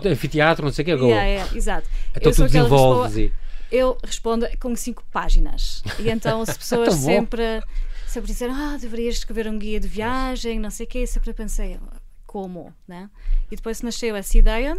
anfiteatro, 0.04 0.64
não 0.64 0.72
sei 0.72 0.82
o 0.82 0.86
que, 0.86 0.90
é 0.92 0.94
yeah, 0.94 1.24
yeah, 1.24 1.56
exato. 1.56 1.88
Então 2.16 2.32
eu 2.32 2.36
tu 2.36 2.44
desenvolves. 2.44 3.16
E... 3.16 3.32
Eu 3.70 3.98
respondo 4.02 4.48
com 4.58 4.74
cinco 4.74 5.04
páginas. 5.12 5.82
E 5.98 6.08
então 6.08 6.40
as 6.40 6.56
pessoas 6.58 6.94
sempre, 6.94 7.62
sempre 8.06 8.32
dizem: 8.32 8.50
Ah, 8.50 8.78
deverias 8.80 9.16
escrever 9.16 9.46
um 9.46 9.58
guia 9.58 9.78
de 9.78 9.88
viagem, 9.88 10.58
não 10.58 10.70
sei 10.70 10.86
o 10.86 10.88
quê. 10.88 11.06
Sempre 11.06 11.34
pensei: 11.34 11.78
Como? 12.26 12.72
Né? 12.86 13.10
E 13.50 13.56
depois 13.56 13.82
nasceu 13.82 14.16
essa 14.16 14.38
ideia. 14.38 14.78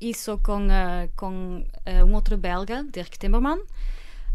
Isso 0.00 0.38
com, 0.42 0.66
uh, 0.66 1.08
com 1.16 1.64
uh, 1.86 2.04
um 2.04 2.14
outro 2.14 2.36
belga, 2.36 2.84
Dirk 2.92 3.18
Timmerman. 3.18 3.58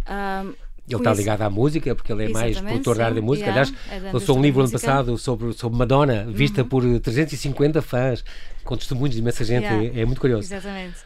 Um, 0.08 0.56
ele 0.96 1.02
está 1.02 1.14
ligado 1.14 1.42
à 1.42 1.50
música, 1.50 1.96
porque 1.96 2.12
ele 2.12 2.26
é 2.26 2.30
mais 2.30 2.60
produtor 2.60 2.98
da 2.98 3.06
área 3.06 3.16
da 3.16 3.22
música. 3.22 3.50
Yeah, 3.50 3.72
Aliás, 3.90 4.06
é 4.08 4.12
lançou 4.12 4.38
um 4.38 4.42
livro 4.42 4.62
ano 4.62 4.72
passado 4.72 5.18
sobre, 5.18 5.54
sobre 5.54 5.78
Madonna, 5.78 6.26
vista 6.30 6.62
uhum. 6.62 6.68
por 6.68 7.00
350 7.00 7.82
fãs, 7.82 8.24
com 8.64 8.78
testemunhos 8.78 9.16
de 9.16 9.22
imensa 9.22 9.44
gente. 9.44 9.64
Yeah. 9.64 10.00
É, 10.00 10.02
é, 10.02 10.06
muito 10.06 10.22
curioso. 10.22 10.54
Exatamente. 10.54 10.98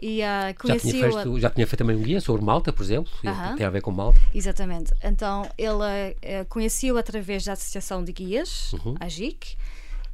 E, 0.00 0.20
uh, 0.20 0.68
já, 0.68 0.76
tinha 0.78 0.92
feito, 0.92 1.40
já 1.40 1.50
tinha 1.50 1.66
feito 1.66 1.78
também 1.78 1.96
um 1.96 2.02
guia 2.02 2.20
sobre 2.20 2.44
Malta, 2.44 2.72
por 2.72 2.84
exemplo, 2.84 3.10
uh 3.24 3.30
-huh. 3.30 3.56
tem 3.56 3.66
a 3.66 3.70
ver 3.70 3.82
com 3.82 3.90
Malta. 3.90 4.20
Exatamente. 4.32 4.92
Então, 5.02 5.48
ele 5.58 5.72
uh, 5.72 6.44
conheceu 6.48 6.96
através 6.96 7.44
da 7.44 7.54
Associação 7.54 8.04
de 8.04 8.12
Guias, 8.12 8.74
-huh. 8.74 8.96
a 9.00 9.08
GIC, 9.08 9.56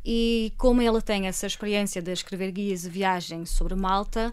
e 0.04 0.52
como 0.56 0.82
ele 0.82 1.00
tem 1.02 1.26
essa 1.26 1.46
experiência 1.46 2.02
de 2.02 2.12
escrever 2.12 2.50
guias 2.50 2.82
de 2.82 2.88
viagem 2.88 3.44
sobre 3.46 3.74
Malta, 3.74 4.32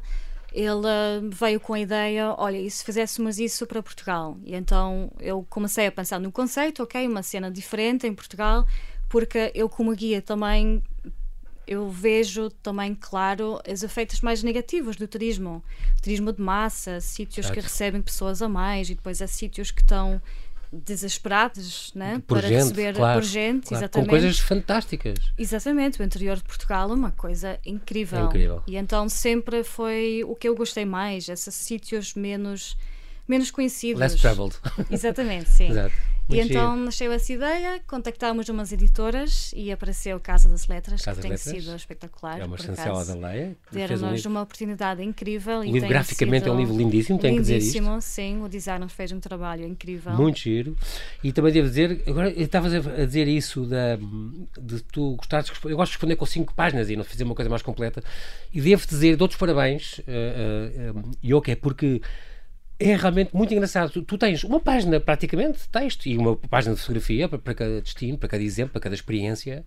ele 0.51 1.29
veio 1.31 1.60
com 1.60 1.74
a 1.74 1.79
ideia, 1.79 2.36
olha, 2.38 2.58
e 2.58 2.70
se 2.70 2.84
fizéssemos 2.84 3.39
isso 3.39 3.65
para 3.65 3.81
Portugal? 3.81 4.38
E 4.43 4.53
então 4.53 5.12
eu 5.20 5.46
comecei 5.50 5.88
a 5.88 5.91
pensar 5.91 6.20
no 6.20 6.31
conceito, 6.31 6.84
ok, 6.84 7.08
uma 7.08 7.24
cena 7.24 7.50
diferente 7.50 8.05
em 8.05 8.13
Portugal, 8.13 8.65
porque 9.08 9.51
eu 9.55 9.70
como 9.70 9.96
guia 9.96 10.22
também 10.22 10.84
eu 11.67 11.89
vejo 11.89 12.50
também, 12.50 12.93
claro, 12.93 13.62
os 13.72 13.81
efeitos 13.81 14.20
mais 14.20 14.43
negativos 14.43 14.98
do 14.98 15.08
turismo. 15.08 15.63
Turismo 16.01 16.34
de 16.34 16.41
massa, 16.41 17.00
sítios 17.00 17.46
certo. 17.46 17.55
que 17.55 17.62
recebem 17.62 18.01
pessoas 18.01 18.41
a 18.41 18.50
mais 18.50 18.89
e 18.89 18.96
depois 18.96 19.22
há 19.22 19.27
sítios 19.27 19.72
que 19.72 19.81
estão 19.81 20.22
desesperados 20.72 21.92
né? 21.94 22.22
para 22.25 22.42
gente, 22.42 22.54
receber 22.54 22.96
claro, 22.96 23.20
por 23.20 23.28
gente, 23.28 23.68
claro, 23.68 23.84
exatamente. 23.84 24.08
com 24.08 24.10
coisas 24.10 24.40
fantásticas. 24.40 25.18
Exatamente, 25.38 26.01
o 26.01 26.04
interior 26.04 26.38
de 26.38 26.44
Portugal 26.44 26.90
é 26.90 26.94
uma 26.94 27.12
coisa 27.12 27.60
incrível. 27.66 28.20
É 28.20 28.24
incrível. 28.24 28.63
E 28.68 28.78
então 28.78 29.10
sempre 29.10 29.63
foi 29.63 30.24
o 30.25 30.36
que 30.36 30.48
eu 30.48 30.56
gostei 30.56 30.86
mais, 30.86 31.28
esses 31.28 31.54
sítios 31.54 32.13
menos, 32.13 32.78
menos 33.28 33.51
conhecidos. 33.51 34.00
Less 34.00 34.18
traveled. 34.18 34.56
Exatamente, 34.90 35.50
sim. 35.51 35.70
Exato. 35.70 36.11
E 36.32 36.38
Muito 36.38 36.52
então 36.52 36.72
giro. 36.74 36.86
nasceu 36.86 37.12
essa 37.12 37.34
ideia, 37.34 37.82
contactámos 37.86 38.48
umas 38.48 38.72
editoras 38.72 39.52
e 39.56 39.72
apareceu 39.72 40.20
Casa 40.20 40.48
das 40.48 40.68
Letras, 40.68 41.02
Casa 41.02 41.22
que 41.22 41.28
das 41.28 41.44
tem 41.44 41.54
Letras. 41.54 41.66
sido 41.66 41.76
espetacular. 41.76 42.40
É 42.40 42.46
uma 42.46 42.58
chancela 42.58 43.04
da 43.04 43.16
Leia. 43.16 43.48
um 43.50 43.76
Deram-nos 43.76 44.12
livro. 44.14 44.30
uma 44.30 44.42
oportunidade 44.42 45.04
incrível. 45.04 45.62
E 45.64 45.68
livro 45.68 45.82
tem 45.82 45.90
graficamente 45.90 46.48
é 46.48 46.52
um 46.52 46.58
livro 46.58 46.76
lindíssimo, 46.78 47.20
tenho 47.20 47.36
que 47.36 47.42
dizer 47.42 47.58
isto. 47.58 47.74
Lindíssimo, 47.74 48.02
sim. 48.02 48.42
O 48.42 48.48
designer 48.48 48.88
fez 48.88 49.12
um 49.12 49.20
trabalho 49.20 49.66
incrível. 49.66 50.14
Muito 50.14 50.40
giro. 50.40 50.76
E 51.24 51.32
também 51.34 51.52
devo 51.52 51.68
dizer, 51.68 52.02
agora 52.08 52.30
eu 52.30 52.46
estava 52.46 52.68
a 52.68 53.06
dizer 53.06 53.28
isso 53.28 53.66
da, 53.66 53.98
de 54.60 54.82
tu 54.84 55.16
gostares 55.16 55.46
de 55.48 55.52
responder. 55.52 55.74
Eu 55.74 55.78
gosto 55.78 55.92
de 55.92 55.96
responder 55.98 56.16
com 56.16 56.26
cinco 56.26 56.54
páginas 56.54 56.90
e 56.90 56.96
não 56.96 57.04
fazer 57.04 57.24
uma 57.24 57.36
coisa 57.36 57.50
mais 57.50 57.62
completa. 57.62 58.02
E 58.54 58.62
devo 58.62 58.86
dizer, 58.88 59.16
dou-te 59.16 59.32
os 59.32 59.38
parabéns, 59.38 60.00
uh, 60.00 60.98
uh, 60.98 61.12
Yoke, 61.24 61.56
porque 61.58 62.02
é 62.82 62.96
realmente 62.96 63.36
muito 63.36 63.54
engraçado. 63.54 63.92
Tu, 63.92 64.02
tu 64.02 64.18
tens 64.18 64.44
uma 64.44 64.60
página 64.60 65.00
praticamente 65.00 65.60
de 65.60 65.68
texto 65.70 66.06
e 66.08 66.18
uma 66.18 66.36
página 66.36 66.74
de 66.76 66.82
fotografia 66.82 67.28
para, 67.30 67.40
para 67.40 67.54
cada 67.54 67.82
destino, 67.82 68.18
para 68.18 68.30
cada 68.30 68.44
exemplo, 68.44 68.74
para 68.74 68.82
cada 68.82 68.96
experiência. 68.96 69.64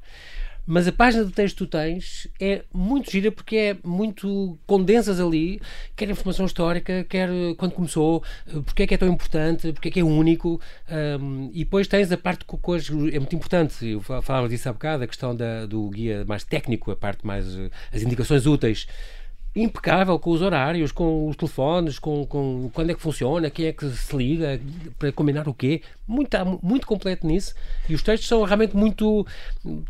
Mas 0.67 0.89
a 0.89 0.93
página 0.93 1.27
de 1.27 1.31
texto 1.31 1.57
que 1.59 1.65
tu 1.65 1.67
tens 1.67 2.27
é 2.41 2.63
muito 2.73 3.11
gira 3.11 3.31
porque 3.31 3.55
é 3.55 3.77
muito 3.85 4.59
condensas 4.67 5.21
ali, 5.21 5.61
quer 5.95 6.09
informação 6.09 6.47
histórica, 6.47 7.05
quer 7.07 7.29
eh, 7.29 7.55
quando 7.59 7.73
começou, 7.73 8.25
eh, 8.47 8.61
porque 8.65 8.85
é 8.85 8.87
que 8.87 8.95
é 8.95 8.97
tão 8.97 9.07
importante, 9.09 9.75
porque 9.75 9.89
é 9.91 9.93
que 9.93 10.01
é 10.01 10.03
único. 10.03 10.59
Um, 11.21 11.51
e 11.53 11.65
depois 11.65 11.87
tens 11.87 12.11
a 12.11 12.17
parte 12.17 12.47
que 12.47 12.57
hoje 12.63 12.93
é 13.15 13.19
muito 13.19 13.37
importante. 13.37 13.87
Eu 13.87 14.01
fa- 14.01 14.23
falava 14.23 14.49
disso 14.49 14.67
há 14.67 14.73
bocado, 14.73 15.05
a 15.05 15.07
questão 15.07 15.37
da, 15.37 15.67
do 15.67 15.87
guia 15.91 16.25
mais 16.27 16.45
técnico, 16.45 16.91
a 16.91 16.97
parte 16.97 17.27
mais. 17.27 17.47
eh, 17.55 17.69
as 17.93 18.01
indicações 18.01 18.47
úteis 18.47 18.87
impecável 19.57 20.19
com 20.19 20.31
os 20.31 20.43
horários, 20.43 20.91
com 20.91 21.29
os 21.29 21.37
telefones, 21.37 21.99
com, 21.99 22.27
com 22.27 22.71
quando 22.73 22.91
é 22.91 22.95
que 22.95 23.01
funciona, 23.01 23.49
quem 23.49 23.67
é 23.67 23.73
que 23.73 23.89
se 23.89 24.17
liga, 24.17 24.61
para 24.99 25.13
combinar 25.13 25.49
o 25.49 25.55
quê. 25.55 25.81
Muito, 26.07 26.37
muito 26.63 26.87
completo 26.87 27.27
nisso. 27.27 27.55
E 27.89 27.95
os 27.95 28.03
textos 28.03 28.29
são 28.29 28.43
realmente 28.43 28.77
muito, 28.77 29.27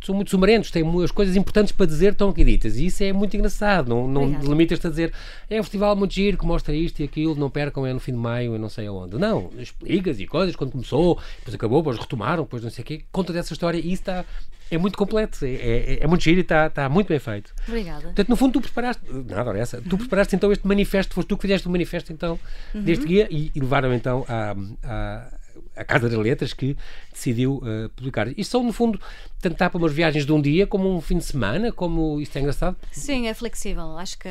são 0.04 0.14
muito 0.14 0.30
sumarentos, 0.30 0.71
têm 0.71 0.85
as 1.02 1.11
coisas 1.11 1.35
importantes 1.35 1.73
para 1.73 1.87
dizer 1.87 2.12
estão 2.12 2.28
aqui 2.28 2.44
ditas. 2.44 2.76
E 2.76 2.87
isso 2.87 3.02
é 3.02 3.12
muito 3.12 3.35
engraçado. 3.37 3.88
Não, 3.88 4.06
não 4.06 4.26
limitas-te 4.40 4.87
a 4.87 4.90
dizer 4.90 5.12
é 5.49 5.59
um 5.59 5.62
festival 5.62 5.97
muito 5.97 6.14
giro 6.14 6.37
que 6.37 6.47
mostra 6.47 6.75
isto 6.75 7.00
e 7.00 7.04
aquilo, 7.04 7.35
não 7.35 7.49
percam, 7.49 7.87
é 7.87 7.92
no 7.92 8.00
fim 8.00 8.12
de 8.12 8.18
maio, 8.18 8.54
eu 8.54 8.59
não 8.59 8.68
sei 8.68 8.87
aonde. 8.87 9.16
Não, 9.16 9.50
explicas 9.59 10.21
e 10.21 10.26
coisas, 10.26 10.54
quando 10.54 10.73
começou, 10.73 11.18
depois 11.38 11.54
acabou, 11.54 11.80
depois 11.80 11.99
retomaram, 11.99 12.44
depois 12.44 12.62
não 12.62 12.71
sei 12.71 12.83
o 12.83 12.87
quê. 12.87 13.02
Conta 13.11 13.33
dessa 13.33 13.52
história 13.54 13.78
e 13.78 13.92
isso 13.92 14.02
está. 14.02 14.25
É 14.71 14.78
muito 14.78 14.97
completo, 14.97 15.44
é, 15.44 15.52
é, 15.52 15.99
é 16.04 16.06
muito 16.06 16.25
giro 16.25 16.38
e 16.38 16.40
está, 16.40 16.66
está 16.66 16.88
muito 16.88 17.09
bem 17.09 17.18
feito. 17.18 17.52
Obrigada. 17.68 18.02
Portanto, 18.02 18.28
no 18.28 18.37
fundo, 18.37 18.52
tu 18.54 18.61
preparaste. 18.61 19.02
Nada, 19.12 19.50
ora 19.50 19.59
essa. 19.59 19.80
Tu 19.83 19.97
preparaste 19.99 20.35
então 20.35 20.50
este 20.50 20.66
manifesto, 20.66 21.14
foste 21.14 21.28
tu 21.28 21.37
que 21.37 21.42
fizeste 21.42 21.68
o 21.68 21.71
manifesto 21.71 22.12
então 22.12 22.38
deste 22.75 23.06
guia 23.06 23.28
e, 23.30 23.50
e 23.54 23.61
levaram 23.61 23.92
então 23.92 24.25
à, 24.28 24.54
à, 24.83 25.28
à 25.76 25.85
Casa 25.85 26.09
das 26.09 26.19
Letras 26.19 26.52
que 26.52 26.76
decidiu 27.12 27.61
eh, 27.64 27.88
publicar. 27.97 28.28
Isto 28.38 28.52
são, 28.52 28.62
no 28.62 28.73
fundo, 28.73 29.00
tanto 29.40 29.57
dá 29.59 29.69
para 29.69 29.78
umas 29.78 29.93
viagens 29.93 30.25
de 30.25 30.33
um 30.33 30.40
dia, 30.40 30.66
como 30.66 30.95
um 30.95 31.00
fim 31.00 31.19
de 31.19 31.25
semana, 31.25 31.73
como 31.73 32.21
isto 32.21 32.37
é 32.37 32.40
engraçado. 32.40 32.76
Sim, 32.93 33.26
é 33.26 33.35
flexível. 33.35 33.99
Acho 33.99 34.19
que 34.19 34.28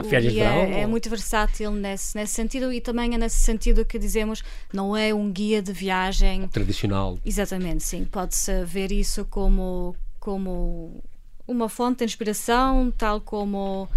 o 0.00 0.04
Férias 0.04 0.32
de 0.32 0.38
guia 0.38 0.50
verão, 0.50 0.78
é 0.78 0.82
ou- 0.82 0.88
muito 0.88 1.08
versátil 1.08 1.70
nesse, 1.72 2.16
nesse 2.16 2.34
sentido 2.34 2.72
e 2.72 2.80
também 2.80 3.14
é 3.14 3.18
nesse 3.18 3.36
sentido 3.38 3.84
que 3.84 3.98
dizemos 3.98 4.42
não 4.72 4.96
é 4.96 5.14
um 5.14 5.30
guia 5.32 5.62
de 5.62 5.72
viagem. 5.72 6.46
Tradicional. 6.48 7.18
Exatamente, 7.24 7.82
sim. 7.82 8.04
Pode-se 8.04 8.64
ver 8.64 8.92
isso 8.92 9.24
como, 9.24 9.96
como 10.20 11.02
uma 11.48 11.68
fonte 11.68 11.98
de 11.98 12.04
inspiração, 12.04 12.92
tal 12.96 13.20
como 13.20 13.88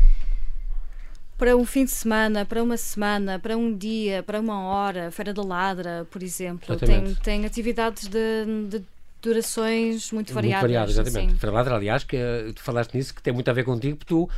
para 1.40 1.56
um 1.56 1.66
fim 1.66 1.86
de 1.86 1.92
semana, 1.92 2.46
para 2.46 2.62
uma 2.62 2.76
semana, 2.76 3.40
para 3.40 3.58
um 3.58 3.76
dia, 3.76 4.22
para 4.22 4.42
uma 4.42 4.62
hora, 4.62 5.10
Feira 5.10 5.34
da 5.34 5.42
Ladra, 5.42 6.06
por 6.12 6.22
exemplo. 6.22 6.76
Tem, 6.76 7.16
tem 7.16 7.46
atividades 7.46 8.10
de, 8.10 8.46
de 8.68 8.84
durações 9.22 10.12
muito 10.12 10.34
variadas. 10.34 10.64
Muito 10.64 10.74
variado, 10.74 10.92
exatamente. 10.92 11.32
sim. 11.32 11.40
Ferladra, 11.40 11.76
aliás, 11.76 12.04
que 12.04 12.18
eh, 12.18 12.52
tu 12.54 12.62
falaste 12.62 12.94
nisso, 12.94 13.16
que 13.16 13.24
tem 13.24 13.34
muito 13.34 13.50
a 13.50 13.54
ver 13.54 13.64
contigo, 13.64 13.96
porque 13.96 14.14
tu 14.14 14.30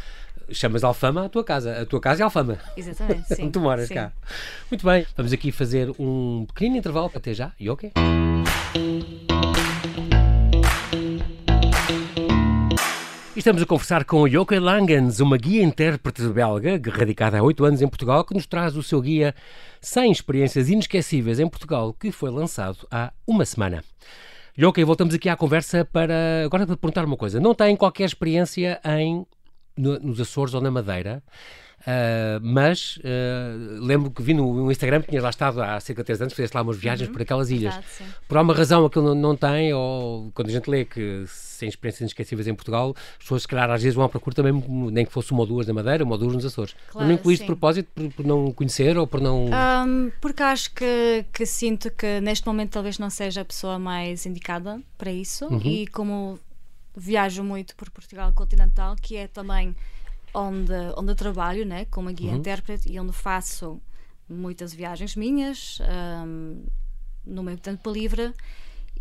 chamas 0.51 0.83
Alfama 0.83 1.25
a 1.25 1.29
tua 1.29 1.43
casa. 1.43 1.81
A 1.81 1.85
tua 1.87 1.99
casa 1.99 2.21
é 2.21 2.23
Alfama. 2.23 2.59
Exatamente, 2.77 3.25
sim. 3.33 3.43
Onde 3.45 3.51
tu 3.51 3.59
moras 3.59 3.87
sim. 3.87 3.95
cá. 3.95 4.11
Muito 4.69 4.85
bem, 4.85 5.03
vamos 5.17 5.33
aqui 5.33 5.51
fazer 5.51 5.89
um 5.97 6.45
pequenino 6.49 6.77
intervalo. 6.77 7.11
Até 7.15 7.33
já. 7.33 7.51
E 7.59 7.67
ok? 7.67 7.91
Estamos 13.41 13.63
a 13.63 13.65
conversar 13.65 14.05
com 14.05 14.27
Joke 14.29 14.53
Langens, 14.59 15.19
uma 15.19 15.35
guia 15.35 15.63
intérprete 15.63 16.21
belga, 16.27 16.79
radicada 16.91 17.39
há 17.39 17.41
oito 17.41 17.65
anos 17.65 17.81
em 17.81 17.87
Portugal, 17.87 18.23
que 18.23 18.35
nos 18.35 18.45
traz 18.45 18.77
o 18.77 18.83
seu 18.83 19.01
guia 19.01 19.33
100 19.81 20.11
experiências 20.11 20.69
inesquecíveis 20.69 21.39
em 21.39 21.49
Portugal, 21.49 21.91
que 21.91 22.11
foi 22.11 22.29
lançado 22.29 22.87
há 22.91 23.11
uma 23.25 23.43
semana. 23.43 23.83
Joke, 24.55 24.83
voltamos 24.83 25.15
aqui 25.15 25.27
à 25.27 25.35
conversa 25.35 25.83
para 25.83 26.43
agora 26.45 26.67
para 26.67 26.77
perguntar 26.77 27.03
uma 27.03 27.17
coisa. 27.17 27.39
Não 27.39 27.55
tem 27.55 27.75
qualquer 27.75 28.05
experiência 28.05 28.79
em 28.85 29.25
no- 29.75 29.97
nos 29.97 30.21
Açores 30.21 30.53
ou 30.53 30.61
na 30.61 30.69
Madeira, 30.69 31.23
ah, 31.85 32.39
mas 32.41 32.99
ah, 33.03 33.79
lembro 33.79 34.11
que 34.11 34.21
vi 34.21 34.33
no, 34.33 34.53
no 34.53 34.71
Instagram 34.71 35.01
que 35.01 35.09
tinhas 35.09 35.23
lá 35.23 35.29
estado 35.29 35.61
há 35.61 35.79
cerca 35.79 36.01
de 36.01 36.05
três 36.05 36.21
anos, 36.21 36.33
fizeste 36.33 36.55
lá 36.55 36.61
umas 36.63 36.77
viagens 36.77 37.09
por 37.09 37.21
aquelas 37.21 37.49
ilhas. 37.49 37.75
Por 38.27 38.37
alguma 38.37 38.53
razão 38.55 38.85
aquilo 38.85 39.13
não, 39.13 39.15
não 39.15 39.35
tem, 39.35 39.73
ou 39.73 40.31
quando 40.33 40.49
a 40.49 40.51
gente 40.51 40.69
lê 40.69 40.85
que 40.85 41.23
sem 41.27 41.69
experiências 41.69 42.01
inesquecíveis 42.01 42.47
em 42.47 42.55
Portugal, 42.55 42.95
as 42.97 43.17
pessoas 43.19 43.41
se 43.43 43.47
calhar 43.47 43.69
às 43.69 43.81
vezes 43.81 43.95
vão 43.95 44.03
à 44.05 44.09
procura 44.09 44.35
também, 44.35 44.53
nem 44.91 45.05
que 45.05 45.11
fosse 45.11 45.31
uma 45.31 45.41
ou 45.41 45.47
duas 45.47 45.67
na 45.67 45.73
Madeira, 45.73 46.03
uma 46.03 46.13
ou 46.13 46.17
duas 46.17 46.33
nos 46.33 46.45
Açores. 46.45 46.75
Claro, 46.89 47.07
não 47.07 47.15
incluíste 47.15 47.43
de 47.43 47.47
propósito 47.47 47.89
por, 47.93 48.11
por 48.13 48.25
não 48.25 48.51
conhecer 48.51 48.97
ou 48.97 49.05
por 49.05 49.21
não. 49.21 49.49
Ahm, 49.53 50.09
porque 50.19 50.41
acho 50.43 50.73
que, 50.73 51.25
que 51.31 51.45
sinto 51.45 51.91
que 51.91 52.19
neste 52.21 52.45
momento 52.47 52.71
talvez 52.71 52.97
não 52.97 53.09
seja 53.09 53.41
a 53.41 53.45
pessoa 53.45 53.77
mais 53.77 54.25
indicada 54.25 54.81
para 54.97 55.11
isso 55.11 55.45
Uhum. 55.45 55.61
e 55.63 55.87
como 55.87 56.39
viajo 56.95 57.43
muito 57.43 57.75
por 57.75 57.89
Portugal 57.89 58.31
continental, 58.33 58.95
que 59.01 59.15
é 59.15 59.27
também 59.27 59.75
onde, 60.33 60.73
onde 60.97 61.15
trabalho, 61.15 61.65
né, 61.65 61.85
como 61.85 62.09
Uhum. 62.09 62.15
guia 62.15 62.31
intérprete 62.31 62.91
e 62.91 62.99
onde 62.99 63.11
faço 63.13 63.81
muitas 64.29 64.73
viagens 64.73 65.15
minhas 65.15 65.79
ahm, 65.81 66.63
no 67.25 67.43
meu 67.43 67.57
tempo 67.57 67.91
livre 67.91 68.33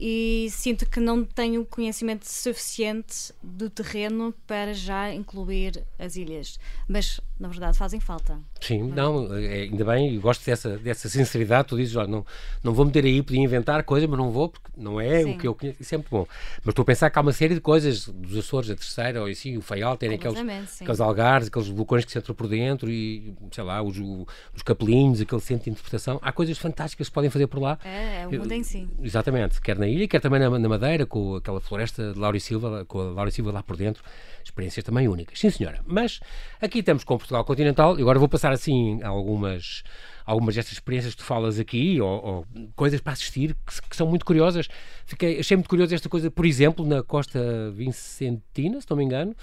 e 0.01 0.49
sinto 0.51 0.89
que 0.89 0.99
não 0.99 1.23
tenho 1.23 1.63
conhecimento 1.67 2.25
suficiente 2.25 3.35
do 3.43 3.69
terreno 3.69 4.33
para 4.47 4.73
já 4.73 5.13
incluir 5.13 5.85
as 5.99 6.17
ilhas, 6.17 6.59
mas 6.89 7.21
na 7.39 7.49
verdade 7.49 7.77
fazem 7.77 8.01
falta. 8.01 8.39
Sim, 8.61 8.83
não, 8.83 9.35
é, 9.35 9.63
ainda 9.63 9.85
bem, 9.85 10.19
gosto 10.21 10.45
dessa, 10.45 10.77
dessa 10.79 11.09
sinceridade. 11.09 11.69
Tu 11.69 11.77
dizes, 11.79 11.97
olha, 11.97 12.07
não, 12.07 12.25
não 12.63 12.75
vou 12.75 12.85
meter 12.85 13.05
aí, 13.05 13.23
podia 13.23 13.43
inventar 13.43 13.83
coisa, 13.83 14.07
mas 14.07 14.19
não 14.19 14.31
vou, 14.31 14.51
porque 14.51 14.69
não 14.77 15.01
é 15.01 15.23
Sim. 15.23 15.35
o 15.35 15.39
que 15.39 15.49
eu 15.49 15.55
conheço. 15.55 15.81
Isso 15.81 15.95
é 15.95 15.99
muito 15.99 16.11
bom. 16.11 16.27
Mas 16.63 16.73
estou 16.73 16.83
a 16.83 16.87
pensar 16.87 17.09
que 17.09 17.19
há 17.19 17.23
uma 17.23 17.33
série 17.33 17.55
de 17.55 17.61
coisas 17.61 18.07
dos 18.07 18.37
Açores, 18.39 18.71
a 18.71 18.75
terceira, 18.75 19.23
ou 19.23 19.27
assim, 19.27 19.57
o 19.57 19.63
Faial, 19.63 19.97
terem 19.97 20.17
aqueles, 20.17 20.39
sim. 20.69 20.85
aqueles 20.85 21.01
algares, 21.01 21.49
aqueles 21.49 21.69
vulcões 21.69 22.05
que 22.05 22.13
se 22.13 22.19
entram 22.19 22.35
por 22.35 22.47
dentro 22.47 22.91
e, 22.91 23.35
sei 23.51 23.65
lá, 23.65 23.83
os, 23.83 23.99
os 23.99 24.63
capelinhos, 24.63 25.21
aquele 25.23 25.41
centro 25.41 25.65
de 25.65 25.71
interpretação. 25.71 26.19
Há 26.23 26.33
coisas 26.33 26.59
fantásticas 26.59 27.07
que 27.07 27.11
se 27.11 27.15
podem 27.15 27.31
fazer 27.31 27.47
por 27.47 27.61
lá. 27.61 27.79
É, 27.83 28.23
é 28.23 28.27
o 28.27 28.33
mundo 28.33 28.53
em 28.53 28.63
si. 28.63 28.87
Exatamente, 29.03 29.61
quer 29.63 29.79
na 29.79 29.90
ilha, 29.91 30.09
quer 30.09 30.21
também 30.21 30.41
na, 30.41 30.59
na 30.59 30.69
Madeira, 30.69 31.05
com 31.05 31.37
aquela 31.37 31.61
floresta 31.61 32.13
de 32.13 32.19
Lauro 32.19 32.39
Silva, 32.41 32.85
com 32.87 33.19
a 33.19 33.29
e 33.29 33.31
Silva 33.31 33.53
lá 33.53 33.63
por 33.63 33.77
dentro. 33.77 34.03
Experiências 34.43 34.85
também 34.85 35.09
únicas. 35.09 35.39
Sim, 35.39 35.51
senhora. 35.51 35.81
Mas 35.87 36.21
aqui 36.61 36.79
estamos 36.79 37.05
com 37.05 37.19
Portugal 37.19 37.45
Continental 37.45 37.99
e 37.99 38.03
agora 38.03 38.19
vou 38.19 38.29
passar 38.29 38.53
assim 38.53 39.03
algumas, 39.03 39.83
algumas 40.25 40.55
destas 40.55 40.75
experiências 40.75 41.15
que 41.15 41.21
tu 41.21 41.25
falas 41.25 41.59
aqui, 41.59 42.01
ou, 42.01 42.25
ou 42.25 42.47
coisas 42.75 43.01
para 43.01 43.13
assistir 43.13 43.55
que, 43.67 43.89
que 43.89 43.97
são 43.97 44.07
muito 44.07 44.25
curiosas. 44.25 44.69
Fiquei, 45.05 45.41
achei 45.41 45.57
muito 45.57 45.69
curioso 45.69 45.95
esta 45.95 46.09
coisa, 46.09 46.31
por 46.31 46.47
exemplo, 46.47 46.87
na 46.87 47.03
costa 47.03 47.71
vincentina, 47.73 48.81
se 48.81 48.87
não 48.89 48.97
me 48.97 49.05
engano, 49.05 49.35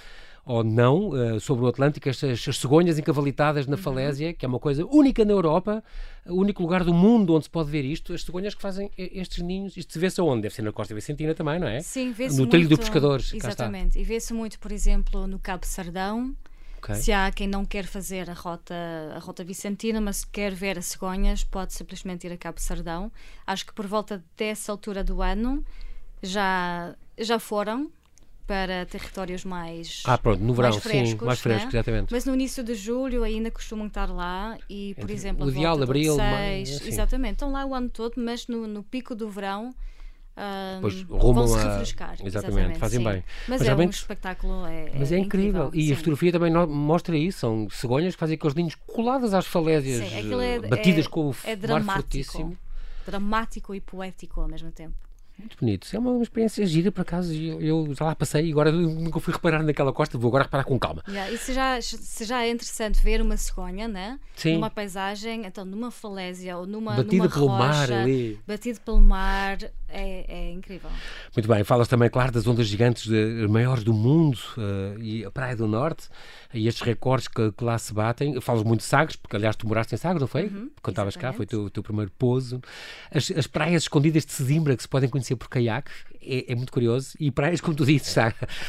ou 0.48 0.63
não, 0.63 1.16
eh, 1.16 1.39
sobre 1.39 1.66
o 1.66 1.68
Atlântico, 1.68 2.08
estas 2.08 2.48
as 2.48 2.58
cegonhas 2.58 2.98
encavalitadas 2.98 3.68
na 3.68 3.75
falésia, 3.75 4.34
que 4.34 4.46
é 4.46 4.48
uma 4.48 4.60
coisa 4.60 4.86
única 4.86 5.25
na 5.25 5.34
Europa, 5.34 5.84
o 6.25 6.36
único 6.36 6.63
lugar 6.63 6.86
do 6.86 6.94
mundo 6.94 7.36
onde 7.36 7.46
se 7.46 7.50
pode 7.50 7.70
ver 7.70 7.84
isto, 7.84 8.13
as 8.13 8.24
cegonhas 8.24 8.56
que 8.56 8.62
fazem 8.62 8.89
estes 8.98 9.44
ninhos, 9.44 9.75
isto 9.75 9.92
se 9.92 10.00
vê-se 10.00 10.22
aonde? 10.22 10.44
Deve 10.44 10.56
ser 10.56 10.62
na 10.62 10.72
costa 10.72 10.96
vicentina 10.96 11.36
também, 11.36 11.60
não 11.60 11.68
é? 11.68 11.82
Sim, 11.82 12.13
vê-se 12.13 12.36
No 12.36 12.44
muito, 12.44 12.51
trilho 12.51 12.70
do 12.70 12.77
pescadores. 12.77 13.34
Exatamente. 13.34 14.00
E 14.00 14.04
vê-se 14.04 14.34
muito, 14.34 14.58
por 14.58 14.72
exemplo, 14.72 15.27
no 15.27 15.38
Cabo 15.38 15.66
Sardão. 15.66 16.34
Ok. 16.77 16.96
Se 16.96 17.12
há 17.12 17.30
quem 17.32 17.48
não 17.48 17.66
quer 17.66 17.86
fazer 17.86 18.30
a 18.30 18.34
rota, 18.34 18.74
a 19.16 19.20
rota 19.20 19.44
vicentina, 19.44 20.00
mas 20.00 20.24
quer 20.24 20.54
ver 20.54 20.77
as 20.77 20.86
cegonhas, 20.86 21.44
pode 21.44 21.74
simplesmente 21.74 22.25
ir 22.25 22.32
a 22.32 22.38
Cabo 22.38 22.62
Sardão. 22.62 23.12
Acho 23.46 23.66
que 23.66 23.74
por 23.74 23.86
volta 23.86 24.24
dessa 24.38 24.72
altura 24.72 25.04
do 25.04 25.22
ano 25.22 25.66
já, 26.22 26.96
já 27.18 27.38
foram 27.38 27.92
para 28.48 28.86
territórios 28.86 29.44
mais 29.44 30.01
Ah, 30.06 30.18
pronto, 30.18 30.42
no 30.42 30.54
verão, 30.54 30.70
mais 30.72 30.82
frescos, 30.82 31.20
sim, 31.20 31.25
mais 31.25 31.39
fresco, 31.39 31.66
né? 31.66 31.72
exatamente. 31.74 32.12
Mas 32.13 32.24
no 32.25 32.34
início 32.34 32.63
de 32.63 32.74
julho 32.75 33.24
ainda 33.24 33.51
costumam 33.51 33.88
estar 33.88 34.06
lá 34.10 34.58
e, 34.70 34.94
por 34.96 35.01
Entre 35.04 35.13
exemplo, 35.13 35.46
o 35.46 35.50
a 35.50 35.51
ideal, 35.51 35.75
do 35.77 35.84
abril, 35.84 36.16
seis- 36.16 36.77
assim. 36.77 36.88
exatamente, 36.88 37.34
estão 37.34 37.51
lá 37.51 37.66
o 37.66 37.75
ano 37.75 37.89
todo, 37.89 38.13
mas 38.18 38.48
no, 38.48 38.66
no 38.66 38.82
pico 38.82 39.13
do 39.13 39.30
verão 39.30 39.75
ah, 40.39 40.75
Depois 40.75 41.01
rumam 41.10 41.54
a- 41.56 41.63
refrescar. 41.74 42.16
exatamente, 42.24 42.77
fazem 42.80 43.00
sim. 43.00 43.06
bem. 43.06 43.24
Mas, 43.25 43.48
Mas 43.50 43.62
é 43.62 43.66
realmente- 43.66 43.88
um 43.88 43.89
espetáculo, 43.89 44.66
é, 44.68 44.92
Mas 44.98 45.12
é, 45.12 45.18
incrível. 45.18 45.72
E 45.74 45.86
a 45.86 45.88
sim. 45.88 45.96
fotografia 45.96 46.32
também 46.32 46.51
mostra 46.68 47.18
isso. 47.18 47.39
São 47.39 47.68
cegonhas 47.72 48.13
que 48.16 48.20
fazem 48.20 48.36
aqueles 48.36 48.54
ninhos 48.56 48.75
coladas 48.75 49.34
às 49.34 49.48
falésias, 49.48 50.08
Sim, 50.08 50.16
é- 50.16 50.56
eh, 50.56 50.60
batidas 50.60 51.06
é- 51.06 51.10
com 51.10 51.30
o 51.30 51.36
é 51.44 51.50
mar 51.50 51.58
dramático. 51.58 51.94
fortíssimo. 52.01 52.58
Dramático 53.06 53.74
e 53.74 53.82
poético 53.82 54.39
ao 54.42 54.48
mesmo 54.48 54.72
tempo. 54.72 54.94
Muito 55.39 55.58
bonito. 55.60 55.88
É 55.94 56.00
uma, 56.00 56.12
uma 56.12 56.24
experiência 56.24 56.65
gira, 56.65 56.91
por 56.91 57.01
acaso. 57.01 57.34
e 57.34 57.48
Eu, 57.50 57.62
eu 57.62 57.94
já 57.94 58.06
lá 58.06 58.15
passei 58.15 58.48
e 58.48 58.51
agora 58.51 58.72
nunca 58.72 59.20
fui 59.20 59.34
reparar 59.34 59.62
naquela 59.63 59.94
costa. 59.94 60.17
Vou 60.17 60.29
agora 60.29 60.44
reparar 60.46 60.63
com 60.63 60.77
calma. 60.79 61.03
Yeah, 61.08 61.32
e 61.32 61.38
se 61.38 61.53
já, 61.53 61.79
se 61.82 62.25
já 62.25 62.44
é 62.44 62.50
interessante 62.50 63.01
ver 63.01 63.22
uma 63.22 63.38
cegonha, 63.38 63.88
né? 63.88 64.20
Sim. 64.36 64.53
Numa 64.56 64.70
paisagem, 64.70 65.46
então 65.46 65.63
numa 65.63 65.91
falésia 65.91 66.58
ou 66.58 66.65
numa, 66.65 66.96
Batida 66.96 67.17
numa 67.17 67.29
pelo 67.29 67.50
mar 67.50 67.82
rocha, 67.82 68.01
ali. 68.01 68.39
batido 68.48 68.79
pelo 68.82 69.00
mar, 69.01 69.58
é, 69.89 70.25
é 70.27 70.51
incrível. 70.51 70.89
Muito 71.36 71.48
bem, 71.48 71.63
falas 71.63 71.88
também, 71.88 72.10
claro, 72.10 72.32
das 72.32 72.46
ondas 72.48 72.67
gigantes 72.67 73.08
de- 73.08 73.48
maiores 73.48 73.84
do 73.84 73.94
mundo 73.94 74.38
eh, 74.58 74.96
e 75.00 75.25
a 75.25 75.32
Praia 75.32 75.56
do 75.56 75.67
Norte 75.67 76.10
e 76.53 76.67
estes 76.67 76.82
recordes 76.84 77.27
que, 77.27 77.51
que 77.51 77.63
lá 77.63 77.77
se 77.77 77.94
batem. 77.94 78.39
Falas 78.41 78.63
muito 78.63 78.79
de 78.82 78.86
Sagres, 78.86 79.15
porque 79.15 79.36
aliás 79.36 79.56
tu 79.56 79.67
moraste 79.67 79.94
em 79.96 79.98
Sagres, 79.98 80.20
não 80.22 80.27
foi? 80.27 80.50
Quando 80.82 80.94
estavas 80.94 81.15
cá, 81.15 81.32
foi 81.34 81.46
o 81.46 81.48
teu, 81.48 81.70
teu 81.70 81.84
primeiro 81.84 82.12
pouso. 82.17 82.62
As, 83.13 83.32
as 83.32 83.48
praias 83.48 83.84
escondidas 83.84 84.25
de 84.25 84.32
Sesimbra 84.32 84.75
que 84.75 84.82
se 84.84 84.89
podem 84.89 85.10
conhecer 85.10 85.36
por 85.36 85.48
caiaque. 85.50 85.91
É, 86.29 86.51
é 86.51 86.56
muito 86.56 86.74
curioso. 86.74 87.12
E 87.20 87.32
praias, 87.32 87.62
como 87.62 87.75
tu 87.75 87.86
dizes, 87.86 88.13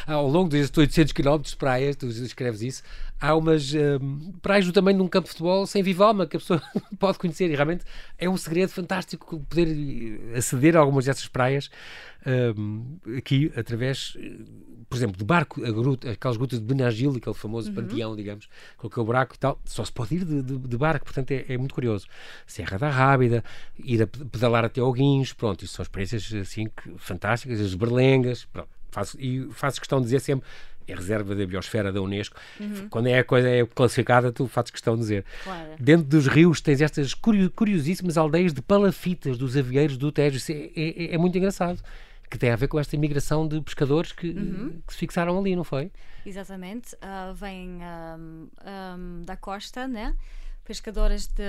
ao 0.06 0.28
longo 0.28 0.48
destes 0.48 0.76
800 0.78 1.12
km 1.12 1.38
de 1.42 1.56
praias, 1.56 1.96
tu 1.96 2.06
escreves 2.06 2.62
isso, 2.62 2.82
há 3.20 3.34
umas 3.34 3.74
eh, 3.74 3.98
praias 4.40 4.64
do 4.66 4.72
tamanho 4.72 4.98
de 4.98 5.02
um 5.02 5.08
campo 5.08 5.24
de 5.24 5.30
futebol 5.32 5.66
sem 5.66 5.82
viva 5.82 6.04
alma 6.06 6.24
que 6.26 6.36
a 6.36 6.40
pessoa 6.40 6.62
pode 7.00 7.18
conhecer. 7.18 7.50
E 7.50 7.54
realmente 7.56 7.84
é 8.16 8.28
um 8.28 8.36
segredo 8.36 8.68
fantástico 8.68 9.40
poder 9.48 10.20
aceder 10.36 10.76
a 10.76 10.80
algumas 10.80 11.07
dessas 11.08 11.28
praias 11.28 11.70
eh, 12.26 12.52
aqui 13.18 13.50
através, 13.56 14.16
por 14.88 14.96
exemplo, 14.96 15.16
de 15.18 15.24
barco, 15.24 15.64
a 15.64 15.70
gruta, 15.70 16.10
aquelas 16.10 16.36
grutas 16.36 16.58
de 16.60 16.64
Benagil, 16.64 17.14
aquele 17.16 17.34
famoso 17.34 17.72
panteão, 17.72 18.14
digamos, 18.16 18.48
com 18.76 18.86
aquele 18.86 19.04
buraco 19.06 19.34
e 19.34 19.38
tal, 19.38 19.60
só 19.64 19.84
se 19.84 19.92
pode 19.92 20.14
ir 20.16 20.24
de, 20.24 20.42
de- 20.42 20.58
de 20.58 20.76
barco, 20.76 21.04
portanto 21.04 21.30
é, 21.32 21.44
é 21.48 21.58
muito 21.58 21.74
curioso. 21.74 22.06
Serra 22.46 22.78
da 22.78 22.90
Rábida, 22.90 23.44
ir 23.78 24.02
a 24.02 24.06
pe- 24.06 24.24
pedalar 24.24 24.64
até 24.64 24.80
ao 24.80 24.92
pronto, 25.32 25.64
isso 25.64 25.74
são 25.74 25.82
experiências 25.82 26.32
assim 26.34 26.66
que- 26.66 26.94
fantásticas, 26.96 27.60
as 27.60 27.74
berlengas, 27.74 28.44
pronto, 28.46 28.68
faço, 28.90 29.20
e 29.20 29.48
faço 29.52 29.80
questão 29.80 29.98
de 29.98 30.04
dizer 30.04 30.20
sempre 30.20 30.46
é 30.88 30.94
reserva 30.94 31.34
da 31.34 31.46
biosfera 31.46 31.92
da 31.92 32.00
Unesco. 32.00 32.36
Quando 32.90 33.06
é 33.08 33.18
a 33.18 33.24
coisa 33.24 33.48
é 33.48 33.64
classificada, 33.66 34.32
tu 34.32 34.46
fazes 34.48 34.70
questão 34.70 34.94
de 34.94 35.00
dizer. 35.00 35.24
Claro. 35.44 35.68
Dentro 35.78 36.06
dos 36.06 36.26
rios 36.26 36.60
tens 36.60 36.80
estas 36.80 37.14
curio- 37.14 37.50
curiosíssimas 37.50 38.16
aldeias 38.16 38.52
de 38.52 38.62
palafitas 38.62 39.36
dos 39.38 39.56
avieiros 39.56 39.96
do 39.96 40.10
Tejo. 40.10 40.38
É, 40.52 40.70
é- 40.76 41.14
é 41.14 41.18
muito 41.18 41.36
engraçado. 41.38 41.80
Que 42.30 42.36
tem 42.36 42.50
a 42.50 42.56
ver 42.56 42.68
com 42.68 42.78
esta 42.78 42.94
imigração 42.94 43.48
de 43.48 43.58
pescadores 43.62 44.12
que, 44.12 44.34
que 44.86 44.92
se 44.92 44.98
fixaram 44.98 45.38
ali, 45.38 45.56
não 45.56 45.64
foi? 45.64 45.90
Exatamente. 46.26 46.94
Ah, 47.00 47.32
vêm 47.34 47.78
ahm, 47.82 48.46
ahm, 48.62 49.22
da 49.24 49.34
costa, 49.34 49.88
né? 49.88 50.14
Pescadoras 50.68 51.26
de. 51.26 51.42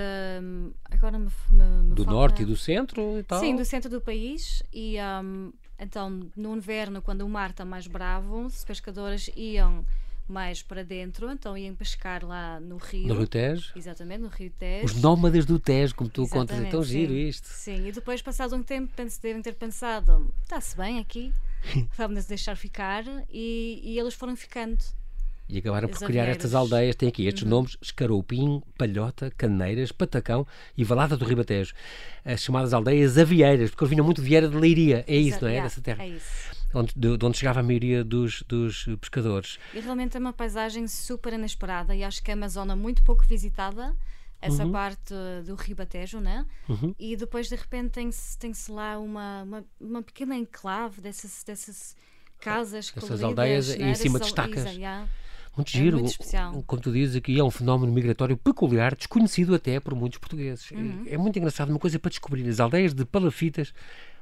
Agora 0.90 1.18
me, 1.18 1.28
me, 1.50 1.64
me 1.84 1.94
Do 1.94 2.04
falta- 2.04 2.10
norte 2.10 2.42
e 2.42 2.46
do 2.46 2.56
centro 2.56 3.18
e 3.18 3.22
tal. 3.22 3.38
Sim, 3.38 3.54
do 3.54 3.64
centro 3.66 3.90
do 3.90 4.00
país. 4.00 4.62
E 4.72 4.98
ahm, 4.98 5.50
então, 5.78 6.26
no 6.34 6.56
inverno, 6.56 7.02
quando 7.02 7.20
o 7.20 7.28
mar 7.28 7.50
está 7.50 7.62
mais 7.64 7.86
bravo, 7.86 8.46
as 8.46 8.64
pescadoras 8.64 9.30
iam 9.36 9.84
mais 10.26 10.62
para 10.62 10.82
dentro, 10.82 11.30
então 11.30 11.58
iam 11.58 11.74
pescar 11.74 12.24
lá 12.24 12.58
no 12.60 12.78
rio. 12.78 13.08
No 13.08 13.14
Rio 13.14 13.26
Tejo. 13.26 13.72
Exatamente, 13.76 14.20
no 14.22 14.28
Rio 14.28 14.50
Tejo. 14.58 14.86
Os 14.86 14.94
nómadas 15.02 15.44
do 15.44 15.58
Tejo, 15.58 15.94
como 15.94 16.08
tu 16.08 16.22
contas. 16.28 16.56
É 16.56 16.60
Exatamente, 16.60 16.70
tão 16.70 16.82
giro 16.82 17.12
sim. 17.12 17.28
isto. 17.28 17.46
Sim, 17.48 17.86
e 17.88 17.92
depois, 17.92 18.22
passado 18.22 18.56
um 18.56 18.62
tempo, 18.62 18.90
penso, 18.96 19.20
devem 19.20 19.42
ter 19.42 19.54
pensado: 19.54 20.32
está-se 20.42 20.74
bem 20.76 20.98
aqui, 20.98 21.30
vamos 21.98 22.24
deixar 22.24 22.56
ficar, 22.56 23.04
e, 23.28 23.80
e 23.84 23.98
eles 23.98 24.14
foram 24.14 24.34
ficando. 24.34 24.78
E 25.50 25.58
acabaram 25.58 25.88
por 25.88 25.98
criar 26.06 26.26
estas 26.28 26.54
aldeias. 26.54 26.94
Tem 26.96 27.08
aqui 27.08 27.26
estes 27.26 27.44
nomes: 27.44 27.76
Escaroupim, 27.82 28.62
Palhota, 28.78 29.30
Caneiras, 29.36 29.90
Patacão 29.92 30.46
e 30.76 30.84
Valada 30.84 31.16
do 31.16 31.24
Ribatejo. 31.24 31.74
As 32.24 32.40
chamadas 32.42 32.72
aldeias 32.72 33.18
avieiras, 33.18 33.70
porque 33.70 33.84
eles 33.84 33.90
vinham 33.90 34.04
muito 34.04 34.20
de 34.22 34.28
Vieira 34.28 34.48
de 34.48 34.56
Leiria. 34.56 35.04
É 35.06 35.16
isso, 35.16 35.38
Exa- 35.38 35.40
não 35.42 35.48
é? 35.48 35.52
yeah, 35.52 35.68
Dessa 35.68 35.80
terra. 35.80 36.04
É 36.04 36.08
isso. 36.08 36.60
Onde, 36.72 36.92
de, 36.96 37.16
de 37.16 37.24
onde 37.26 37.36
chegava 37.36 37.58
a 37.60 37.62
maioria 37.64 38.04
dos, 38.04 38.42
dos 38.46 38.84
pescadores. 39.00 39.58
E 39.74 39.80
realmente 39.80 40.16
é 40.16 40.20
uma 40.20 40.32
paisagem 40.32 40.86
super 40.86 41.32
inesperada 41.32 41.94
e 41.96 42.04
acho 42.04 42.22
que 42.22 42.30
é 42.30 42.34
uma 42.34 42.48
zona 42.48 42.76
muito 42.76 43.02
pouco 43.02 43.24
visitada, 43.26 43.92
essa 44.40 44.64
Uhum. 44.64 44.70
parte 44.70 45.12
do 45.44 45.56
Ribatejo, 45.56 46.20
né? 46.20 46.46
E 46.98 47.16
depois 47.16 47.48
de 47.48 47.56
repente 47.56 47.90
tem-se 47.90 48.38
tem-se 48.38 48.70
lá 48.70 48.98
uma, 49.00 49.42
uma, 49.42 49.64
uma 49.80 50.02
pequena 50.02 50.36
enclave 50.36 51.00
dessas, 51.00 51.42
dessas 51.42 51.96
casas 52.38 52.92
Essas 52.96 53.22
aldeias 53.22 53.68
né? 53.76 53.90
em 53.90 53.94
cima 53.96 54.18
de 54.20 54.24
Dessas 54.26 54.38
al- 54.38 54.44
estacas. 54.46 54.58
exa- 54.66 54.70
yeah. 54.78 55.08
Muito 55.56 55.68
É 55.68 55.78
giro. 55.78 55.98
muito 55.98 56.10
especial. 56.10 56.62
Como 56.66 56.80
tu 56.82 56.92
dizes 56.92 57.16
aqui, 57.16 57.38
é 57.38 57.44
um 57.44 57.50
fenómeno 57.50 57.92
migratório 57.92 58.36
peculiar, 58.36 58.94
desconhecido 58.94 59.54
até 59.54 59.80
por 59.80 59.94
muitos 59.94 60.18
portugueses. 60.18 60.70
Uhum. 60.70 61.04
É 61.06 61.18
muito 61.18 61.38
engraçado, 61.38 61.70
uma 61.70 61.78
coisa 61.78 61.98
para 61.98 62.08
descobrir. 62.08 62.48
As 62.48 62.60
aldeias 62.60 62.94
de 62.94 63.04
palafitas 63.04 63.72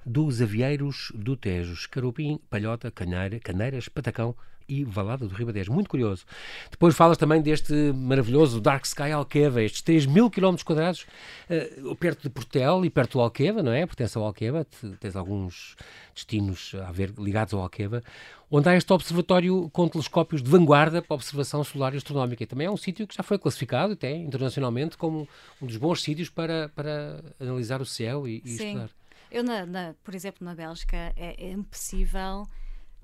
dos 0.04 0.40
avieiros 0.42 1.12
do 1.14 1.36
Tejo. 1.36 1.72
Escarupim, 1.72 2.38
Palhota, 2.50 2.90
Caneira, 2.90 3.38
Caneiras, 3.40 3.88
Patacão 3.88 4.34
e 4.70 4.84
Valada 4.84 5.26
do 5.26 5.34
Ribatejo. 5.34 5.72
Muito 5.72 5.88
curioso. 5.88 6.26
Depois 6.70 6.94
falas 6.94 7.16
também 7.16 7.40
deste 7.40 7.72
maravilhoso 7.94 8.60
Dark 8.60 8.84
Sky 8.84 9.12
Alqueva, 9.12 9.62
estes 9.62 9.80
3 9.80 10.04
mil 10.04 10.28
quilómetros 10.30 10.62
quadrados, 10.62 11.06
eh, 11.48 11.72
perto 11.98 12.24
de 12.24 12.28
Portel 12.28 12.84
e 12.84 12.90
perto 12.90 13.12
do 13.12 13.20
Alqueva, 13.22 13.62
não 13.62 13.72
é? 13.72 13.86
Pertence 13.86 14.18
ao 14.18 14.24
Alqueva, 14.24 14.66
te- 14.66 14.90
tens 15.00 15.16
alguns 15.16 15.74
destinos 16.14 16.74
a 16.86 16.92
ver 16.92 17.14
ligados 17.18 17.54
ao 17.54 17.62
Alqueva, 17.62 18.02
onde 18.50 18.68
há 18.68 18.76
este 18.76 18.92
observatório 18.92 19.70
com 19.72 19.88
telescópios 19.88 20.42
de 20.42 20.50
vanguarda 20.50 21.00
para 21.00 21.14
observação 21.14 21.64
solar 21.64 21.94
e 21.94 21.96
astronómica. 21.96 22.42
E 22.42 22.46
também 22.46 22.66
é 22.66 22.70
um 22.70 22.76
sítio 22.76 23.06
que 23.06 23.14
já 23.16 23.22
foi 23.22 23.38
classificado 23.38 23.94
até 23.94 24.14
internacionalmente 24.14 24.98
como 24.98 25.26
um 25.62 25.66
dos 25.66 25.78
bons 25.78 26.02
sítios 26.02 26.28
para, 26.28 26.68
para 26.74 27.24
analisar 27.40 27.80
o 27.80 27.86
céu 27.86 28.28
e, 28.28 28.42
e 28.44 28.50
estudar. 28.66 28.90
Eu, 29.30 29.42
na, 29.42 29.66
na- 29.66 29.94
por 30.02 30.14
exemplo, 30.14 30.44
na 30.44 30.54
Bélgica, 30.54 30.96
é, 31.16 31.34
é 31.46 31.50
impossível 31.50 32.46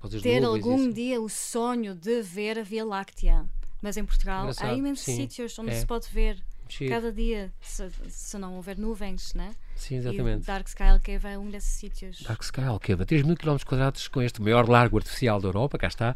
As 0.01 0.09
ter 0.21 0.43
algum 0.43 0.75
assim. 0.75 0.91
dia 0.93 1.21
o 1.21 1.29
sonho 1.29 1.95
de 1.95 2.21
ver 2.21 2.59
a 2.59 2.63
Via 2.63 2.85
Láctea. 2.85 3.45
Mas 3.81 3.97
em 3.97 4.05
Portugal 4.05 4.39
há 4.39 4.41
Engraçado, 4.43 4.77
imensos 4.77 5.05
sim, 5.05 5.15
sítios 5.15 5.57
onde 5.59 5.71
é. 5.71 5.75
se 5.79 5.85
pode 5.85 6.07
ver 6.09 6.43
Giro. 6.67 6.89
cada 6.89 7.11
dia, 7.11 7.51
se, 7.61 7.89
se 8.09 8.37
não 8.37 8.55
houver 8.55 8.77
nuvens, 8.77 9.33
né? 9.33 9.51
Sim, 9.75 9.95
E 9.95 9.97
exatamente. 9.97 10.45
Dark 10.45 10.67
Sky 10.67 10.83
Alqueva 10.83 11.29
é 11.29 11.37
um 11.37 11.49
desses 11.49 11.71
sítios. 11.71 12.21
Dark 12.21 12.41
Sky 12.41 12.61
Alqueva, 12.61 13.05
3 13.05 13.23
mil 13.23 13.35
km 13.35 13.57
quadrados 13.65 14.07
com 14.07 14.21
este 14.21 14.41
maior 14.41 14.67
largo 14.69 14.97
artificial 14.97 15.39
da 15.41 15.47
Europa, 15.49 15.77
cá 15.77 15.87
está, 15.87 16.15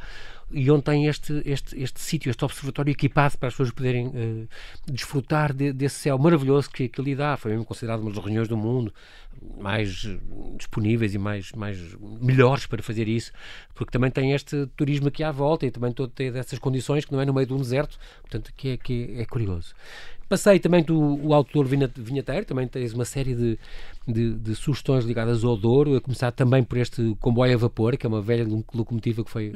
e 0.50 0.72
onde 0.72 0.84
tem 0.84 1.08
este, 1.08 1.42
este, 1.46 1.80
este 1.80 2.00
sítio, 2.00 2.30
este 2.30 2.44
observatório 2.46 2.92
equipado 2.92 3.38
para 3.38 3.50
as 3.50 3.54
pessoas 3.54 3.72
poderem 3.72 4.12
eh, 4.16 4.48
desfrutar 4.92 5.54
de- 5.54 5.74
desse 5.74 5.96
céu 5.96 6.18
maravilhoso 6.18 6.70
que, 6.70 6.88
que 6.88 7.02
ali 7.02 7.16
dá. 7.16 7.36
Foi 7.38 7.52
mesmo 7.52 7.66
considerado 7.66 8.00
uma 8.02 8.12
das 8.12 8.24
regiões 8.24 8.48
do 8.48 8.56
mundo 8.58 8.94
mais 9.60 10.06
eh, 10.06 10.18
disponíveis 10.58 11.14
e 11.14 11.18
mais, 11.18 11.52
mais 11.52 11.78
melhores 12.22 12.66
para 12.66 12.82
fazer 12.82 13.08
isso, 13.08 13.32
porque 13.76 13.92
também 13.92 14.10
tem 14.10 14.32
este 14.34 14.68
turismo 14.76 15.10
aqui 15.10 15.24
à 15.24 15.32
volta 15.32 15.66
e 15.66 15.72
também 15.72 15.92
todo 15.92 16.10
tem 16.12 16.32
dessas 16.32 16.60
condições 16.60 17.04
que 17.06 17.12
não 17.12 17.20
é 17.22 17.26
no 17.26 17.34
meio 17.34 17.46
de 17.46 17.54
um 17.54 17.58
deserto, 17.58 18.00
portanto 18.22 18.52
que 18.56 18.70
é, 18.70 18.78
que 18.78 19.16
é, 19.18 19.22
é 19.22 19.26
curioso. 19.26 19.74
Passei 20.30 20.60
também 20.60 20.84
do 20.84 20.96
o 21.26 21.34
autor 21.34 21.65
vinheteiro, 21.65 22.46
também 22.46 22.68
tens 22.68 22.94
uma 22.94 23.04
série 23.04 23.34
de, 23.34 23.58
de, 24.08 24.36
de 24.36 24.56
sugestões 24.56 25.04
ligadas 25.04 25.44
ao 25.44 25.58
Douro, 25.58 25.96
a 25.96 26.02
começar 26.02 26.32
também 26.32 26.63
por 26.63 26.78
este 26.78 27.15
comboio 27.20 27.56
a 27.56 27.58
vapor, 27.58 27.98
que 27.98 28.06
é 28.06 28.10
uma 28.10 28.22
velha 28.22 28.44
lo- 28.48 28.63
locomotiva 28.72 29.24
que 29.24 29.32
foi 29.32 29.52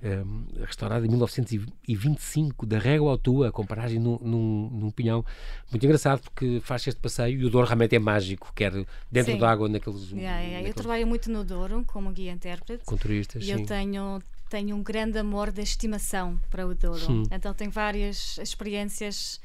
eh, 0.00 0.22
restaurada 0.64 1.04
em 1.04 1.08
1925, 1.08 2.66
da 2.66 2.78
Régua 2.78 3.10
ao 3.10 3.18
Tua, 3.18 3.50
com 3.50 3.66
paragem 3.66 3.98
num, 3.98 4.18
num, 4.22 4.70
num 4.72 4.90
pinhão. 4.90 5.24
Muito 5.70 5.84
engraçado, 5.84 6.20
porque 6.22 6.60
faz 6.62 6.86
este 6.86 7.00
passeio 7.00 7.40
e 7.40 7.44
o 7.44 7.50
Douro 7.50 7.66
realmente 7.66 7.96
é 7.96 7.98
mágico, 7.98 8.52
quer 8.54 8.72
dentro 9.10 9.32
Sim. 9.32 9.38
d'água, 9.38 9.68
naqueles, 9.68 10.10
Yeah, 10.12 10.38
yeah. 10.38 10.50
Eu 10.50 10.52
naqueles 10.58 10.74
trabalho 10.76 11.06
muito 11.06 11.30
no 11.30 11.44
Douro 11.44 11.82
como 11.86 12.10
guia 12.12 12.32
intérprete 12.32 12.84
com 12.84 12.96
turistas. 12.96 13.42
e 13.42 13.46
sim. 13.46 13.52
eu 13.52 13.66
tenho, 13.66 14.22
tenho 14.48 14.76
um 14.76 14.82
grande 14.82 15.18
amor 15.18 15.50
de 15.50 15.62
estimação 15.62 16.38
para 16.50 16.66
o 16.66 16.74
Douro. 16.74 17.10
Hum. 17.10 17.22
Então 17.30 17.52
tenho 17.54 17.70
várias 17.70 18.38
experiências 18.38 19.40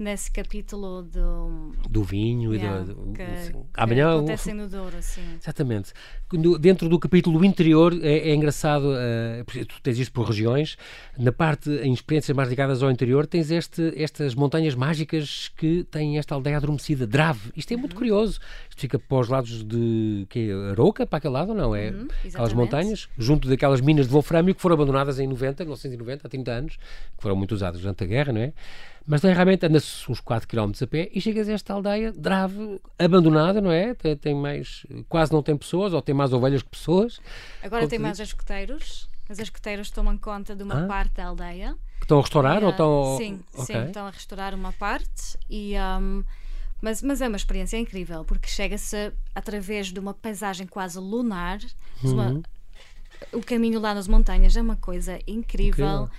nesse 0.00 0.30
capítulo 0.30 1.02
do, 1.02 1.72
do 1.88 2.02
vinho 2.02 2.54
yeah, 2.54 2.80
e 2.80 2.84
do, 2.86 3.12
que, 3.12 3.22
assim, 3.22 3.52
que 3.52 3.58
amanhã 3.74 4.14
acontecem 4.14 4.54
no 4.54 4.66
Douro, 4.66 4.96
assim. 4.96 5.20
Exatamente. 5.40 5.92
Dentro 6.58 6.88
do 6.88 6.98
capítulo 6.98 7.44
interior 7.44 7.92
é, 8.02 8.30
é 8.30 8.34
engraçado, 8.34 8.86
uh, 8.86 9.64
tu 9.66 9.80
tens 9.82 9.98
isto 9.98 10.12
por 10.12 10.26
regiões, 10.26 10.78
na 11.18 11.30
parte 11.30 11.70
em 11.70 11.92
experiências 11.92 12.34
mais 12.34 12.48
ligadas 12.48 12.82
ao 12.82 12.90
interior 12.90 13.26
tens 13.26 13.50
este, 13.50 13.92
estas 13.94 14.34
montanhas 14.34 14.74
mágicas 14.74 15.50
que 15.56 15.84
têm 15.84 16.18
esta 16.18 16.34
aldeia 16.34 16.56
adormecida, 16.56 17.06
Drave. 17.06 17.52
Isto 17.54 17.74
é 17.74 17.76
muito 17.76 17.92
uhum. 17.92 17.98
curioso. 17.98 18.40
Isto 18.70 18.80
fica 18.80 18.98
para 18.98 19.18
os 19.18 19.28
lados 19.28 19.62
de 19.62 20.26
que 20.30 20.50
é, 20.50 20.70
Aroca, 20.70 21.06
para 21.06 21.18
aquele 21.18 21.34
lado, 21.34 21.52
não 21.52 21.74
é? 21.74 21.90
Uhum, 21.90 22.08
aquelas 22.26 22.52
montanhas, 22.54 23.08
junto 23.18 23.48
daquelas 23.48 23.80
minas 23.80 24.06
de 24.06 24.12
wolframio 24.12 24.54
que 24.54 24.62
foram 24.62 24.74
abandonadas 24.74 25.18
em 25.20 25.26
90, 25.26 25.64
1990, 25.64 26.26
há 26.26 26.30
30 26.30 26.50
anos, 26.50 26.76
que 26.76 27.22
foram 27.22 27.36
muito 27.36 27.52
usadas 27.54 27.80
durante 27.80 28.02
a 28.02 28.06
guerra, 28.06 28.32
não 28.32 28.40
é? 28.40 28.52
Mas 29.10 29.22
realmente 29.22 29.66
anda-se 29.66 30.08
uns 30.08 30.20
4 30.20 30.46
km 30.46 30.70
a 30.80 30.86
pé 30.86 31.10
e 31.12 31.20
chegas 31.20 31.48
a 31.48 31.52
esta 31.52 31.72
aldeia 31.72 32.14
grave, 32.16 32.80
abandonada, 32.96 33.60
não 33.60 33.72
é? 33.72 33.92
Tem, 33.92 34.16
tem, 34.16 34.34
mais, 34.36 34.86
quase 35.08 35.32
não 35.32 35.42
tem 35.42 35.56
pessoas, 35.56 35.92
ou 35.92 36.00
tem 36.00 36.14
mais 36.14 36.32
ovelhas 36.32 36.62
que 36.62 36.68
pessoas. 36.68 37.20
Agora 37.60 37.88
tem 37.88 37.98
mais 37.98 38.20
escuteiros. 38.20 39.08
As 39.28 39.40
escuteiros 39.40 39.90
tomam 39.90 40.16
conta 40.16 40.54
de 40.54 40.62
uma 40.62 40.84
ah? 40.84 40.86
parte 40.86 41.14
da 41.14 41.26
aldeia. 41.26 41.74
Que 41.98 42.04
estão 42.04 42.18
a 42.18 42.22
restaurar 42.22 42.62
ou 42.62 42.70
estão. 42.70 43.16
Sim, 43.18 43.40
okay. 43.52 43.64
sim, 43.64 43.84
estão 43.86 44.06
a 44.06 44.10
restaurar 44.10 44.54
uma 44.54 44.72
parte 44.72 45.36
e. 45.50 45.74
Um, 46.00 46.22
mas, 46.80 47.02
mas 47.02 47.20
é 47.20 47.26
uma 47.26 47.36
experiência 47.36 47.76
incrível 47.76 48.24
porque 48.24 48.48
chega-se 48.48 49.12
através 49.34 49.88
de 49.88 49.98
uma 49.98 50.14
paisagem 50.14 50.68
quase 50.68 51.00
lunar. 51.00 51.58
Uhum. 52.04 52.12
Uma, 52.12 52.42
o 53.32 53.40
caminho 53.40 53.80
lá 53.80 53.92
nas 53.92 54.06
montanhas 54.06 54.56
é 54.56 54.62
uma 54.62 54.76
coisa 54.76 55.18
incrível. 55.26 56.04
incrível 56.04 56.10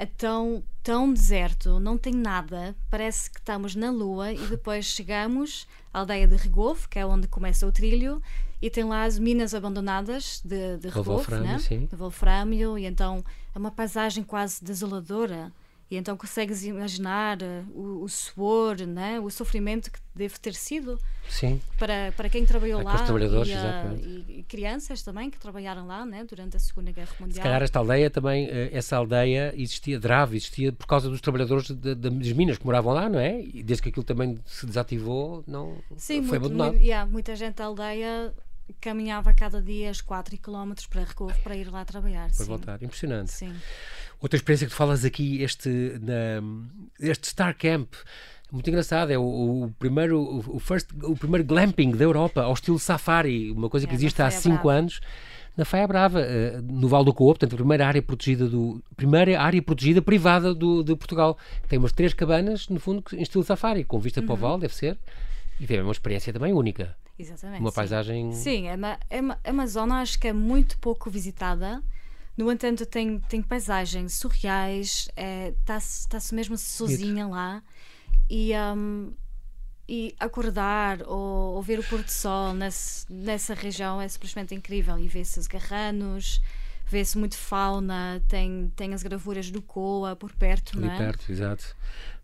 é 0.00 0.06
tão, 0.06 0.64
tão 0.82 1.12
deserto, 1.12 1.78
não 1.78 1.98
tem 1.98 2.14
nada, 2.14 2.74
parece 2.88 3.30
que 3.30 3.38
estamos 3.38 3.74
na 3.74 3.90
lua 3.90 4.32
e 4.32 4.46
depois 4.46 4.86
chegamos 4.88 5.68
à 5.92 5.98
aldeia 5.98 6.26
de 6.26 6.36
Regovo, 6.36 6.88
que 6.88 6.98
é 6.98 7.04
onde 7.04 7.28
começa 7.28 7.66
o 7.66 7.72
trilho, 7.72 8.22
e 8.62 8.70
tem 8.70 8.82
lá 8.84 9.04
as 9.04 9.18
minas 9.18 9.54
abandonadas 9.54 10.40
de, 10.42 10.78
de 10.78 10.88
Regovo, 10.88 11.36
né? 11.36 11.58
de 11.86 11.96
Wolframio, 11.96 12.78
e 12.78 12.86
então 12.86 13.22
é 13.54 13.58
uma 13.58 13.70
paisagem 13.70 14.24
quase 14.24 14.64
desoladora. 14.64 15.52
E 15.90 15.96
então 15.96 16.16
consegues 16.16 16.64
imaginar 16.64 17.42
eh, 17.42 17.64
o, 17.74 18.04
o 18.04 18.08
suor, 18.08 18.76
né? 18.86 19.18
o 19.18 19.28
sofrimento 19.28 19.90
que 19.90 19.98
deve 20.14 20.38
ter 20.38 20.54
sido 20.54 20.96
Sim. 21.28 21.60
Para, 21.76 22.12
para 22.16 22.28
quem 22.28 22.44
trabalhou 22.44 22.80
é 22.80 22.84
lá 22.84 23.02
trabalhadores, 23.02 23.52
e, 23.52 23.54
uh, 23.54 24.24
e, 24.28 24.42
crianças 24.44 25.02
também 25.02 25.30
que 25.30 25.38
trabalharam 25.38 25.86
lá 25.88 26.06
né? 26.06 26.24
durante 26.24 26.56
a 26.56 26.60
Segunda 26.60 26.92
Guerra 26.92 27.12
Mundial. 27.18 27.34
Se 27.34 27.40
calhar 27.40 27.62
esta 27.62 27.80
aldeia 27.80 28.08
também, 28.08 28.46
eh, 28.48 28.70
essa 28.72 28.96
aldeia 28.96 29.52
existia, 29.56 29.98
Drave, 29.98 30.36
existia 30.36 30.72
por 30.72 30.86
causa 30.86 31.08
dos 31.08 31.20
trabalhadores 31.20 31.66
de, 31.68 31.74
de, 31.74 31.94
das 31.94 32.32
minas 32.32 32.56
que 32.56 32.64
moravam 32.64 32.94
lá, 32.94 33.08
não 33.08 33.18
é? 33.18 33.40
E 33.40 33.60
desde 33.62 33.82
que 33.82 33.88
aquilo 33.88 34.04
também 34.04 34.38
se 34.46 34.66
desativou, 34.66 35.42
não 35.46 35.76
Sim, 35.96 36.22
foi 36.22 36.38
muito, 36.38 36.46
abandonado. 36.46 36.72
Muito, 36.72 36.84
yeah, 36.84 37.10
muita 37.10 37.34
gente 37.34 37.56
da 37.56 37.64
aldeia 37.64 38.32
caminhava 38.80 39.32
cada 39.32 39.62
dia 39.62 39.90
os 39.90 40.00
4 40.00 40.36
km 40.38 40.72
para 40.88 41.04
Recovo 41.04 41.34
para 41.42 41.56
ir 41.56 41.70
lá 41.70 41.84
trabalhar. 41.84 42.26
Para 42.26 42.34
sim. 42.34 42.44
voltar, 42.44 42.82
impressionante. 42.82 43.32
Sim. 43.32 43.54
Outra 44.20 44.36
experiência 44.36 44.66
que 44.66 44.72
tu 44.72 44.76
falas 44.76 45.04
aqui, 45.04 45.42
este, 45.42 45.68
na, 46.00 46.42
este 47.00 47.28
Star 47.28 47.56
Camp, 47.56 47.94
muito 48.52 48.68
engraçado, 48.68 49.10
é 49.10 49.18
o, 49.18 49.64
o 49.64 49.74
primeiro 49.78 50.20
o, 50.20 50.58
first, 50.58 50.88
o 51.02 51.16
primeiro 51.16 51.44
glamping 51.46 51.92
da 51.92 52.04
Europa, 52.04 52.42
ao 52.42 52.52
estilo 52.52 52.78
safari, 52.78 53.50
uma 53.50 53.70
coisa 53.70 53.86
que 53.86 53.92
é, 53.92 53.96
existe 53.96 54.20
há 54.20 54.30
5 54.30 54.68
anos 54.68 55.00
na 55.56 55.64
Faia 55.64 55.86
Brava, 55.86 56.20
uh, 56.20 56.62
no 56.62 56.88
Val 56.88 57.04
do 57.04 57.12
Coop, 57.12 57.38
portanto, 57.38 57.54
a 57.54 57.56
primeira 57.56 57.86
área 57.86 58.00
protegida 58.00 58.48
do 58.48 58.82
primeira 58.96 59.40
área 59.40 59.60
protegida 59.60 60.00
privada 60.00 60.54
do, 60.54 60.82
de 60.82 60.94
Portugal. 60.96 61.36
Tem 61.68 61.78
umas 61.78 61.92
três 61.92 62.14
cabanas, 62.14 62.68
no 62.68 62.80
fundo, 62.80 63.02
em 63.12 63.22
estilo 63.22 63.44
safari, 63.44 63.84
com 63.84 63.98
vista 63.98 64.20
uhum. 64.20 64.26
para 64.26 64.34
o 64.34 64.36
Val, 64.36 64.58
deve 64.58 64.74
ser, 64.74 64.96
e 65.60 65.66
tem 65.66 65.80
uma 65.82 65.92
experiência 65.92 66.32
também 66.32 66.54
única. 66.54 66.96
Exatamente. 67.18 67.60
Uma 67.60 67.70
sim. 67.70 67.76
paisagem. 67.76 68.32
Sim, 68.32 68.64
é 69.44 69.50
uma 69.50 69.66
zona, 69.66 70.00
acho 70.00 70.18
que 70.18 70.26
é 70.26 70.32
muito 70.32 70.78
pouco 70.78 71.10
visitada. 71.10 71.82
No 72.34 72.50
entanto, 72.50 72.86
tem, 72.86 73.18
tem 73.20 73.42
paisagens 73.42 74.14
surreais, 74.14 75.10
está-se 75.60 76.06
é, 76.06 76.08
tá 76.08 76.18
mesmo 76.34 76.56
sozinha 76.56 77.26
lá. 77.26 77.62
E, 78.30 78.52
um, 78.74 79.12
e 79.86 80.14
acordar 80.18 81.02
ou, 81.02 81.56
ou, 81.56 81.62
ver 81.62 81.78
o 81.78 81.84
pôr 81.84 82.02
do 82.02 82.10
sol 82.10 82.54
nesse, 82.54 83.12
nessa 83.12 83.52
região 83.52 84.00
é 84.00 84.08
simplesmente 84.08 84.54
incrível. 84.54 84.98
E 84.98 85.06
vê-se 85.06 85.38
os 85.38 85.46
garranos, 85.46 86.40
vê-se 86.86 87.18
muito 87.18 87.36
fauna, 87.36 88.22
tem, 88.28 88.72
tem 88.74 88.94
as 88.94 89.02
gravuras 89.02 89.50
do 89.50 89.60
Coa 89.60 90.16
por 90.16 90.32
perto, 90.32 90.78
Ali 90.78 90.86
não 90.86 90.94
é? 90.94 90.96
perto, 90.96 91.30
exato. 91.30 91.76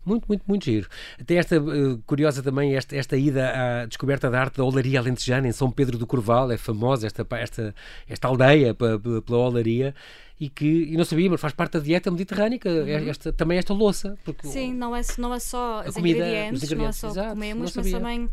Muito, 0.07 0.25
muito, 0.27 0.43
muito 0.47 0.65
giro. 0.65 0.87
Tem 1.25 1.37
esta 1.37 1.59
uh, 1.59 1.97
curiosa 2.05 2.41
também, 2.41 2.75
esta, 2.75 2.95
esta 2.95 3.17
ida 3.17 3.81
à 3.81 3.85
descoberta 3.85 4.29
da 4.29 4.39
arte 4.39 4.57
da 4.57 4.63
olaria 4.63 4.99
alentejana 4.99 5.47
em 5.47 5.51
São 5.51 5.69
Pedro 5.69 5.97
do 5.97 6.07
Corval, 6.07 6.51
é 6.51 6.57
famosa 6.57 7.05
esta, 7.05 7.27
esta, 7.31 7.75
esta 8.07 8.27
aldeia 8.27 8.73
pela 8.73 9.37
olaria 9.37 9.93
e 10.39 10.49
que 10.49 10.65
e 10.65 10.95
não 10.95 11.03
sabia, 11.03 11.29
mas 11.29 11.41
faz 11.41 11.53
parte 11.53 11.73
da 11.73 11.79
dieta 11.79 12.11
mediterrânica, 12.11 12.69
uhum. 12.69 13.09
esta, 13.09 13.33
também 13.33 13.57
esta 13.57 13.73
louça. 13.73 14.17
Porque 14.23 14.47
Sim, 14.47 14.73
não 14.73 14.95
é, 14.95 15.01
não 15.17 15.33
é 15.33 15.39
só 15.39 15.83
os 15.85 15.95
comida, 15.95 16.19
ingredientes, 16.19 16.63
ingredientes, 16.63 17.01
não 17.01 17.09
é 17.09 17.13
só 17.13 17.21
o 17.21 17.23
que 17.23 17.29
comemos, 17.29 17.75
mas 17.75 17.91
também 17.91 18.29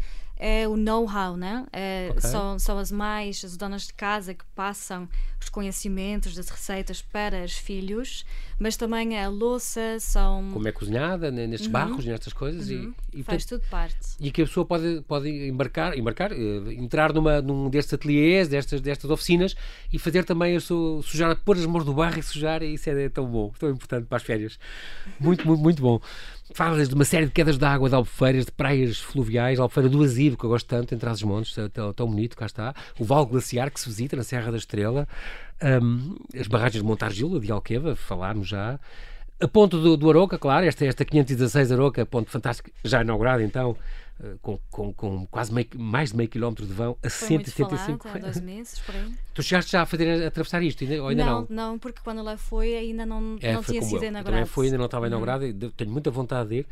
é 0.47 0.69
o 0.69 0.77
know-how, 0.77 1.39
né? 1.39 1.65
É, 1.73 2.09
okay. 2.11 2.21
são, 2.21 2.59
são 2.59 2.77
as 2.77 2.93
mães, 2.93 3.43
as 3.43 3.57
donas 3.57 3.87
de 3.87 3.95
casa 3.95 4.35
que 4.35 4.45
passam 4.55 5.09
os 5.41 5.49
conhecimentos 5.49 6.35
das 6.35 6.51
receitas 6.51 7.01
para 7.01 7.43
os 7.43 7.57
filhos, 7.57 8.27
mas 8.59 8.77
também 8.77 9.17
é 9.17 9.25
a 9.25 9.29
louça, 9.31 9.99
são... 10.01 10.51
Como 10.53 10.69
é 10.69 10.73
cozinhada, 10.73 11.31
né, 11.31 11.47
nestes 11.47 11.67
uhum. 11.67 11.73
barros, 11.73 12.05
nestas 12.05 12.35
coisas. 12.35 12.69
Uhum. 12.69 12.93
E, 13.15 13.21
e, 13.21 13.23
Faz 13.23 13.47
tudo 13.47 13.63
parte. 13.71 13.97
E 14.21 14.31
que 14.31 14.43
a 14.43 14.45
pessoa 14.45 14.67
pode, 14.67 15.03
pode 15.09 15.31
embarcar, 15.49 15.97
embarcar 15.97 16.31
uh, 16.31 16.73
entrar 16.73 17.15
numa, 17.15 17.41
num 17.41 17.71
destes 17.71 17.95
ateliês, 17.95 18.47
destas, 18.47 18.83
destas 18.83 19.11
oficinas 19.11 19.57
e 19.91 19.99
fazer 19.99 20.25
também 20.25 20.57
a 20.57 20.61
sua, 20.61 21.03
sujar, 21.03 21.35
pôr 21.37 21.57
as 21.57 21.65
mãos 21.65 21.87
no 21.87 21.95
barro 21.95 22.19
e 22.19 22.23
sujar, 22.23 22.63
e 22.63 22.75
isso 22.75 22.91
é 22.91 23.09
tão 23.09 23.25
bom, 23.27 23.51
tão 23.59 23.71
importante 23.71 24.07
para 24.07 24.19
as 24.19 24.23
férias. 24.23 24.59
Muito, 25.19 25.47
muito, 25.47 25.63
muito 25.63 25.83
bom. 25.83 26.01
Falas 26.53 26.89
de 26.89 26.95
uma 26.95 27.05
série 27.05 27.25
de 27.25 27.33
quedas 27.33 27.57
de 27.57 27.65
água, 27.65 27.89
de 27.89 27.95
albufeiras, 27.95 28.45
de 28.45 28.53
praias 28.53 28.99
fluviais, 28.99 29.59
albufeira 29.59 29.89
do 29.89 30.03
Azivo, 30.03 30.37
que 30.37 30.45
eu 30.45 30.51
gosto 30.51 30.67
tanto, 30.67 30.95
entre 30.95 31.09
as 31.09 31.23
montes, 31.23 31.57
tão, 31.73 31.93
tão 31.93 32.07
bonito, 32.07 32.37
cá 32.37 32.45
está. 32.45 32.75
O 32.99 33.05
Val 33.05 33.25
Glaciar, 33.25 33.71
que 33.71 33.81
se 33.81 33.89
visita 33.89 34.15
na 34.15 34.23
Serra 34.23 34.51
da 34.51 34.59
Estrela. 34.59 35.09
Um, 35.63 36.17
as 36.39 36.47
barragens 36.47 36.83
de 36.83 36.87
Montargil, 36.87 37.41
de 37.41 37.51
Alqueva, 37.51 37.97
falámos 37.97 38.47
já. 38.47 38.79
A 39.41 39.49
ponte 39.49 39.77
do, 39.77 39.97
do 39.97 40.11
Aroca, 40.11 40.39
claro, 40.39 40.67
esta, 40.67 40.85
esta 40.85 41.05
516 41.05 41.73
Aroca, 41.73 42.05
ponte 42.05 42.31
fantástica, 42.31 42.71
já 42.85 43.01
inaugurada 43.01 43.43
então, 43.43 43.77
com, 44.41 44.59
com, 44.71 44.93
com, 44.93 45.27
quase 45.27 45.53
meio, 45.53 45.67
mais 45.77 46.11
de 46.11 46.17
meio 46.17 46.29
quilómetro 46.29 46.65
de 46.67 46.73
vão 46.73 46.97
a 47.03 47.11
Foi 47.11 47.29
175 47.29 48.03
falado, 48.05 48.19
há 48.19 48.21
dois 48.21 48.41
meses, 48.41 48.79
por 48.79 48.95
aí. 48.95 49.13
Tu 49.35 49.43
chegaste 49.43 49.73
já 49.73 49.83
a 49.83 49.87
fazer 49.87 50.23
a 50.23 50.29
atravessar 50.29 50.63
isto 50.63 50.85
ainda, 50.85 51.03
ou 51.03 51.09
ainda 51.09 51.25
não? 51.25 51.41
Não, 51.41 51.49
não, 51.51 51.79
porque 51.79 52.01
quando 52.05 52.21
ela 52.21 52.37
foi 52.37 52.77
ainda 52.77 53.05
não, 53.05 53.37
é, 53.41 53.53
não 53.53 53.65
tinha 53.65 53.83
sido 53.83 54.05
eu. 54.05 54.09
inaugurada. 54.09 54.37
Também 54.37 54.47
foi, 54.47 54.67
ainda 54.67 54.79
não 54.79 54.85
estava 54.85 55.09
uhum. 55.09 55.71
tenho 55.77 55.91
muita 55.91 56.11
vontade 56.13 56.49
de 56.51 56.57
ir, 56.59 56.67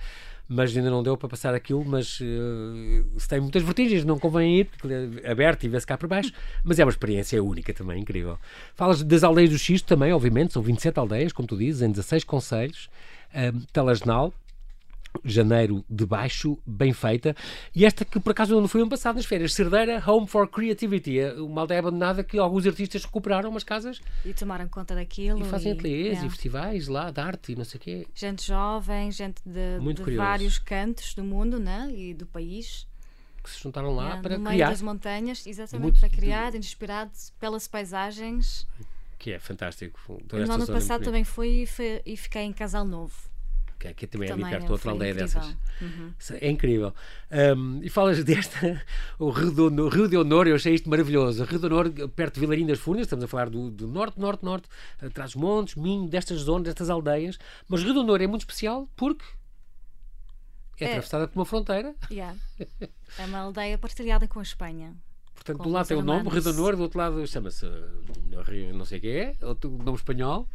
mas 0.48 0.76
ainda 0.76 0.90
não 0.90 1.02
deu 1.02 1.16
para 1.16 1.28
passar 1.28 1.54
aquilo, 1.54 1.84
mas 1.84 2.20
uh, 2.20 3.18
se 3.18 3.28
tem 3.28 3.40
muitas 3.40 3.62
vertigens, 3.62 4.04
não 4.04 4.18
convém 4.18 4.60
ir, 4.60 4.66
porque 4.66 5.20
é 5.24 5.30
aberto 5.30 5.64
e 5.64 5.68
vê-se 5.68 5.86
cá 5.86 5.96
por 5.96 6.08
baixo, 6.08 6.32
mas 6.62 6.78
é 6.78 6.84
uma 6.84 6.90
experiência 6.90 7.42
única 7.42 7.72
também, 7.74 8.00
incrível. 8.00 8.38
Falas 8.74 9.02
das 9.02 9.24
aldeias 9.24 9.50
do 9.50 9.58
Xisto 9.58 9.86
também, 9.86 10.12
obviamente, 10.12 10.52
são 10.52 10.62
27 10.62 10.98
aldeias, 10.98 11.32
como 11.32 11.48
tu 11.48 11.56
dizes, 11.56 11.82
em 11.82 11.90
16 11.90 12.22
conselhos, 12.24 12.88
uh, 13.34 13.58
Telesnal, 13.72 14.32
janeiro 15.24 15.84
de 15.88 16.06
baixo, 16.06 16.58
bem 16.66 16.92
feita. 16.92 17.34
E 17.74 17.84
esta 17.84 18.04
que 18.04 18.18
por 18.18 18.30
acaso 18.30 18.58
não 18.60 18.68
foi 18.68 18.80
ano 18.80 18.90
passado 18.90 19.16
nas 19.16 19.24
férias, 19.24 19.54
Cerdeira 19.54 20.02
Home 20.06 20.26
for 20.26 20.48
Creativity, 20.48 21.18
é 21.18 21.32
uma 21.34 21.62
aldeia 21.62 21.80
abandonada 21.80 22.24
que 22.24 22.38
alguns 22.38 22.66
artistas 22.66 23.04
recuperaram 23.04 23.50
umas 23.50 23.64
casas 23.64 24.00
e 24.24 24.32
tomaram 24.32 24.68
conta 24.68 24.94
daquilo. 24.94 25.40
E 25.40 25.44
fazem 25.44 25.72
ateliês 25.72 26.22
e 26.22 26.28
festivais 26.28 26.88
lá 26.88 27.10
de 27.10 27.20
arte 27.20 27.52
e 27.52 27.56
não 27.56 27.64
sei 27.64 27.78
o 27.78 27.80
quê. 27.80 28.06
Gente 28.14 28.46
jovem, 28.46 29.10
gente 29.10 29.40
de, 29.44 29.78
de 29.94 30.16
vários 30.16 30.58
cantos 30.58 31.14
do 31.14 31.24
mundo 31.24 31.58
né? 31.58 31.90
e 31.94 32.14
do 32.14 32.26
país. 32.26 32.86
Que 33.42 33.50
se 33.50 33.60
juntaram 33.60 33.92
lá 33.94 34.04
yeah, 34.04 34.22
para 34.22 34.38
no 34.38 34.44
criar. 34.44 34.56
meio 34.56 34.70
das 34.70 34.82
montanhas, 34.82 35.46
exatamente, 35.46 35.98
para 35.98 36.08
criar, 36.08 36.52
de... 36.52 36.58
inspirados 36.58 37.32
pelas 37.40 37.66
paisagens. 37.66 38.68
Que 39.18 39.32
é 39.32 39.38
fantástico. 39.40 39.98
No 40.32 40.52
ano 40.52 40.66
passado 40.66 41.02
também 41.02 41.24
fui 41.24 41.66
e 42.06 42.16
fiquei 42.16 42.42
em 42.42 42.52
Casal 42.52 42.84
Novo 42.84 43.31
que 43.82 43.88
aqui 43.88 44.06
também, 44.06 44.28
também 44.28 44.44
é 44.44 44.48
ali 44.48 44.58
perto, 44.58 44.72
outra 44.72 44.92
aldeia 44.92 45.10
incrível. 45.10 45.40
dessas. 45.40 45.56
Uhum. 45.80 46.14
É 46.40 46.50
incrível. 46.50 46.94
Um, 47.56 47.80
e 47.82 47.88
falas 47.88 48.22
desta, 48.22 48.80
o 49.18 49.30
Rio 49.30 49.50
de, 49.50 49.88
Rio 49.88 50.08
de 50.08 50.16
Honor, 50.16 50.46
eu 50.46 50.54
achei 50.54 50.72
isto 50.74 50.88
maravilhoso. 50.88 51.42
Rio 51.44 51.58
de 51.58 51.66
Honor, 51.66 51.90
perto 52.10 52.34
de 52.34 52.40
Vilarim 52.40 52.64
das 52.64 52.78
Furnas, 52.78 53.06
estamos 53.06 53.24
a 53.24 53.28
falar 53.28 53.50
do, 53.50 53.70
do 53.70 53.88
norte, 53.88 54.20
norte, 54.20 54.44
norte, 54.44 54.68
atrás 55.00 55.32
dos 55.32 55.42
montes, 55.42 55.74
Minho, 55.74 56.08
destas 56.08 56.40
zonas, 56.40 56.66
destas 56.66 56.90
aldeias. 56.90 57.38
Mas 57.68 57.82
Rio 57.82 57.92
de 57.92 57.98
Honor 57.98 58.22
é 58.22 58.26
muito 58.28 58.42
especial 58.42 58.88
porque 58.94 59.24
é, 60.78 60.84
é 60.84 60.88
atravessada 60.88 61.26
por 61.26 61.38
uma 61.40 61.44
fronteira. 61.44 61.94
Yeah. 62.10 62.36
É 63.18 63.26
uma 63.26 63.40
aldeia 63.40 63.76
partilhada 63.76 64.26
com 64.26 64.38
a 64.38 64.42
Espanha. 64.42 64.96
Portanto, 65.34 65.62
do 65.62 65.68
lado 65.68 65.86
tem 65.86 65.98
o 65.98 66.02
nome, 66.02 66.30
Rio 66.30 66.40
de 66.40 66.48
Honor, 66.48 66.76
do 66.76 66.82
outro 66.82 66.98
lado 66.98 67.26
chama-se 67.26 67.66
Rio 68.46 68.72
não 68.72 68.86
sei 68.86 68.96
o 68.96 69.00
que 69.02 69.08
é, 69.08 69.36
outro 69.42 69.70
nome 69.70 69.98
espanhol 69.98 70.48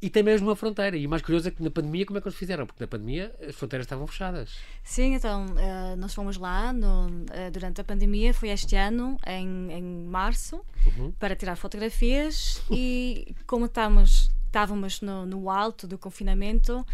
e 0.00 0.10
tem 0.10 0.22
mesmo 0.22 0.48
uma 0.48 0.56
fronteira. 0.56 0.96
E 0.96 1.06
o 1.06 1.10
mais 1.10 1.22
curioso 1.22 1.48
é 1.48 1.50
que 1.50 1.62
na 1.62 1.70
pandemia, 1.70 2.04
como 2.04 2.18
é 2.18 2.20
que 2.20 2.28
eles 2.28 2.38
fizeram? 2.38 2.66
Porque 2.66 2.82
na 2.82 2.86
pandemia 2.86 3.34
as 3.46 3.54
fronteiras 3.54 3.86
estavam 3.86 4.06
fechadas. 4.06 4.56
Sim, 4.82 5.14
então 5.14 5.46
uh, 5.46 5.96
nós 5.96 6.14
fomos 6.14 6.36
lá 6.36 6.72
no, 6.72 7.06
uh, 7.06 7.50
durante 7.52 7.80
a 7.80 7.84
pandemia, 7.84 8.34
foi 8.34 8.50
este 8.50 8.76
ano, 8.76 9.18
em, 9.26 9.72
em 9.72 9.82
março, 9.82 10.60
uhum. 10.86 11.12
para 11.12 11.34
tirar 11.34 11.56
fotografias 11.56 12.62
e 12.70 13.34
como 13.46 13.66
estávamos, 13.66 14.30
estávamos 14.46 15.00
no, 15.00 15.24
no 15.24 15.50
alto 15.50 15.86
do 15.86 15.96
confinamento, 15.96 16.86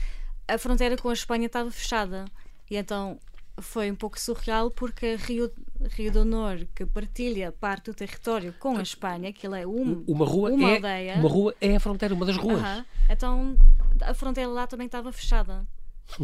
a 0.46 0.56
fronteira 0.56 0.96
com 0.96 1.08
a 1.08 1.12
Espanha 1.12 1.46
estava 1.46 1.70
fechada. 1.70 2.24
E 2.70 2.76
então 2.76 3.18
foi 3.60 3.90
um 3.90 3.94
pouco 3.94 4.18
surreal 4.18 4.70
porque 4.70 5.16
Rio, 5.16 5.50
Rio 5.90 6.12
do 6.12 6.20
Honor, 6.20 6.66
que 6.74 6.86
partilha 6.86 7.52
parte 7.52 7.90
do 7.90 7.94
território 7.94 8.54
com 8.58 8.76
a 8.76 8.82
Espanha, 8.82 9.30
aquilo 9.30 9.54
é 9.54 9.66
um, 9.66 10.04
uma 10.06 10.26
rua 10.26 10.50
uma 10.50 10.70
é, 10.70 10.74
aldeia. 10.76 11.14
Uma 11.14 11.28
rua 11.28 11.54
é 11.60 11.76
a 11.76 11.80
fronteira, 11.80 12.14
uma 12.14 12.26
das 12.26 12.36
ruas. 12.36 12.60
Uh 12.60 12.64
-huh. 12.64 12.84
Então 13.10 13.56
a 14.00 14.14
fronteira 14.14 14.50
lá 14.50 14.66
também 14.66 14.86
estava 14.86 15.12
fechada. 15.12 15.66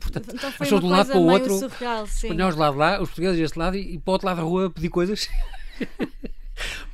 Portanto, 0.00 0.34
então 0.34 0.52
foi 0.52 0.68
uma 0.70 0.80
de 0.80 0.86
um 0.86 0.90
lado 0.90 1.06
para 1.08 1.18
o 1.18 1.26
outro, 1.26 1.58
surreal, 1.58 2.04
os 2.04 2.24
espanhóis 2.24 2.54
de 2.54 2.60
lado 2.60 2.76
lá, 2.76 3.00
os 3.00 3.08
portugueses 3.08 3.38
deste 3.38 3.58
lado 3.58 3.76
e, 3.76 3.94
e 3.94 3.98
para 3.98 4.10
o 4.10 4.12
outro 4.12 4.26
lado 4.26 4.36
da 4.36 4.42
rua 4.42 4.70
pedir 4.70 4.88
coisas. 4.88 5.28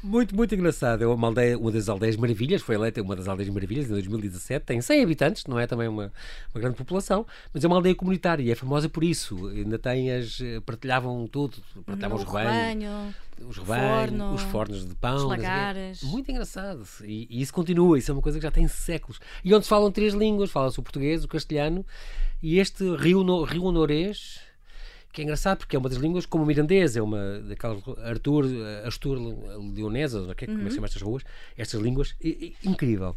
Muito, 0.02 0.35
muito 0.35 0.55
engraçado. 0.55 1.02
É 1.02 1.07
uma, 1.07 1.29
aldeia, 1.29 1.59
uma 1.59 1.70
das 1.70 1.88
aldeias 1.88 2.16
maravilhas, 2.16 2.62
foi 2.62 2.74
eleita 2.74 3.02
uma 3.02 3.16
das 3.16 3.29
aldeias 3.29 3.52
maravilhas 3.52 3.87
em 3.87 3.90
2017. 3.90 4.64
Tem 4.64 4.81
100 4.81 5.02
habitantes, 5.02 5.44
não 5.46 5.59
é 5.59 5.66
também 5.66 5.88
uma, 5.88 6.12
uma 6.55 6.61
grande 6.61 6.76
população, 6.76 7.26
mas 7.52 7.64
é 7.64 7.66
uma 7.66 7.76
aldeia 7.76 7.94
comunitária 7.94 8.42
e 8.42 8.50
é 8.50 8.55
famosa 8.55 8.88
por 8.88 9.05
isso. 9.05 9.48
Ainda 9.48 9.79
tem 9.79 10.11
as. 10.11 10.38
partilhavam 10.64 11.26
tudo, 11.26 11.57
partilhavam 11.85 12.18
no 12.18 12.24
os 12.24 12.31
rebanhos. 12.31 13.14
Os 13.48 13.59
rebanhos, 13.59 14.35
os 14.35 14.42
fornos 14.50 14.88
de 14.88 14.94
pão, 14.94 15.16
os 15.16 15.24
lagares. 15.24 16.02
Muito 16.02 16.31
engraçado. 16.31 16.83
E, 17.05 17.26
e, 17.31 17.42
isso 17.42 17.52
continua, 17.52 17.98
isso 17.98 18.11
é 18.11 18.14
uma 18.14 18.22
coisa 18.22 18.38
que 18.38 18.42
já 18.42 18.50
tem 18.50 18.66
séculos. 18.66 19.20
E 19.44 19.55
onde 19.55 19.64
se 19.64 19.68
falam 19.68 19.90
três 19.90 20.14
línguas: 20.14 20.50
fala-se 20.50 20.81
o 20.81 20.83
português, 20.83 21.22
o 21.22 21.29
castelhano 21.29 21.85
e 22.42 22.59
este 22.59 22.85
Rio, 22.96 23.24
no, 23.24 23.42
Rio 23.44 23.64
Honorês 23.64 24.40
que 25.16 25.22
é 25.22 25.24
engraçado 25.24 25.57
porque 25.57 25.74
é 25.74 25.79
uma 25.79 25.88
das 25.88 25.96
línguas 25.96 26.26
como 26.26 26.44
o 26.44 26.46
mirandês, 26.46 26.94
é 26.94 27.00
uma 27.00 27.40
daquelas 27.40 27.83
Arthur, 28.05 28.44
Astur 28.85 29.18
Leonesas, 29.74 30.31
que 30.35 30.44
é, 30.44 30.46
como 30.46 30.61
é 30.61 30.64
que 30.64 30.68
se 30.68 30.74
chama 30.74 30.87
estas 30.87 31.00
ruas, 31.00 31.22
estas 31.57 31.81
línguas, 31.81 32.14
e, 32.20 32.55
e, 32.62 32.68
incrível. 32.68 33.16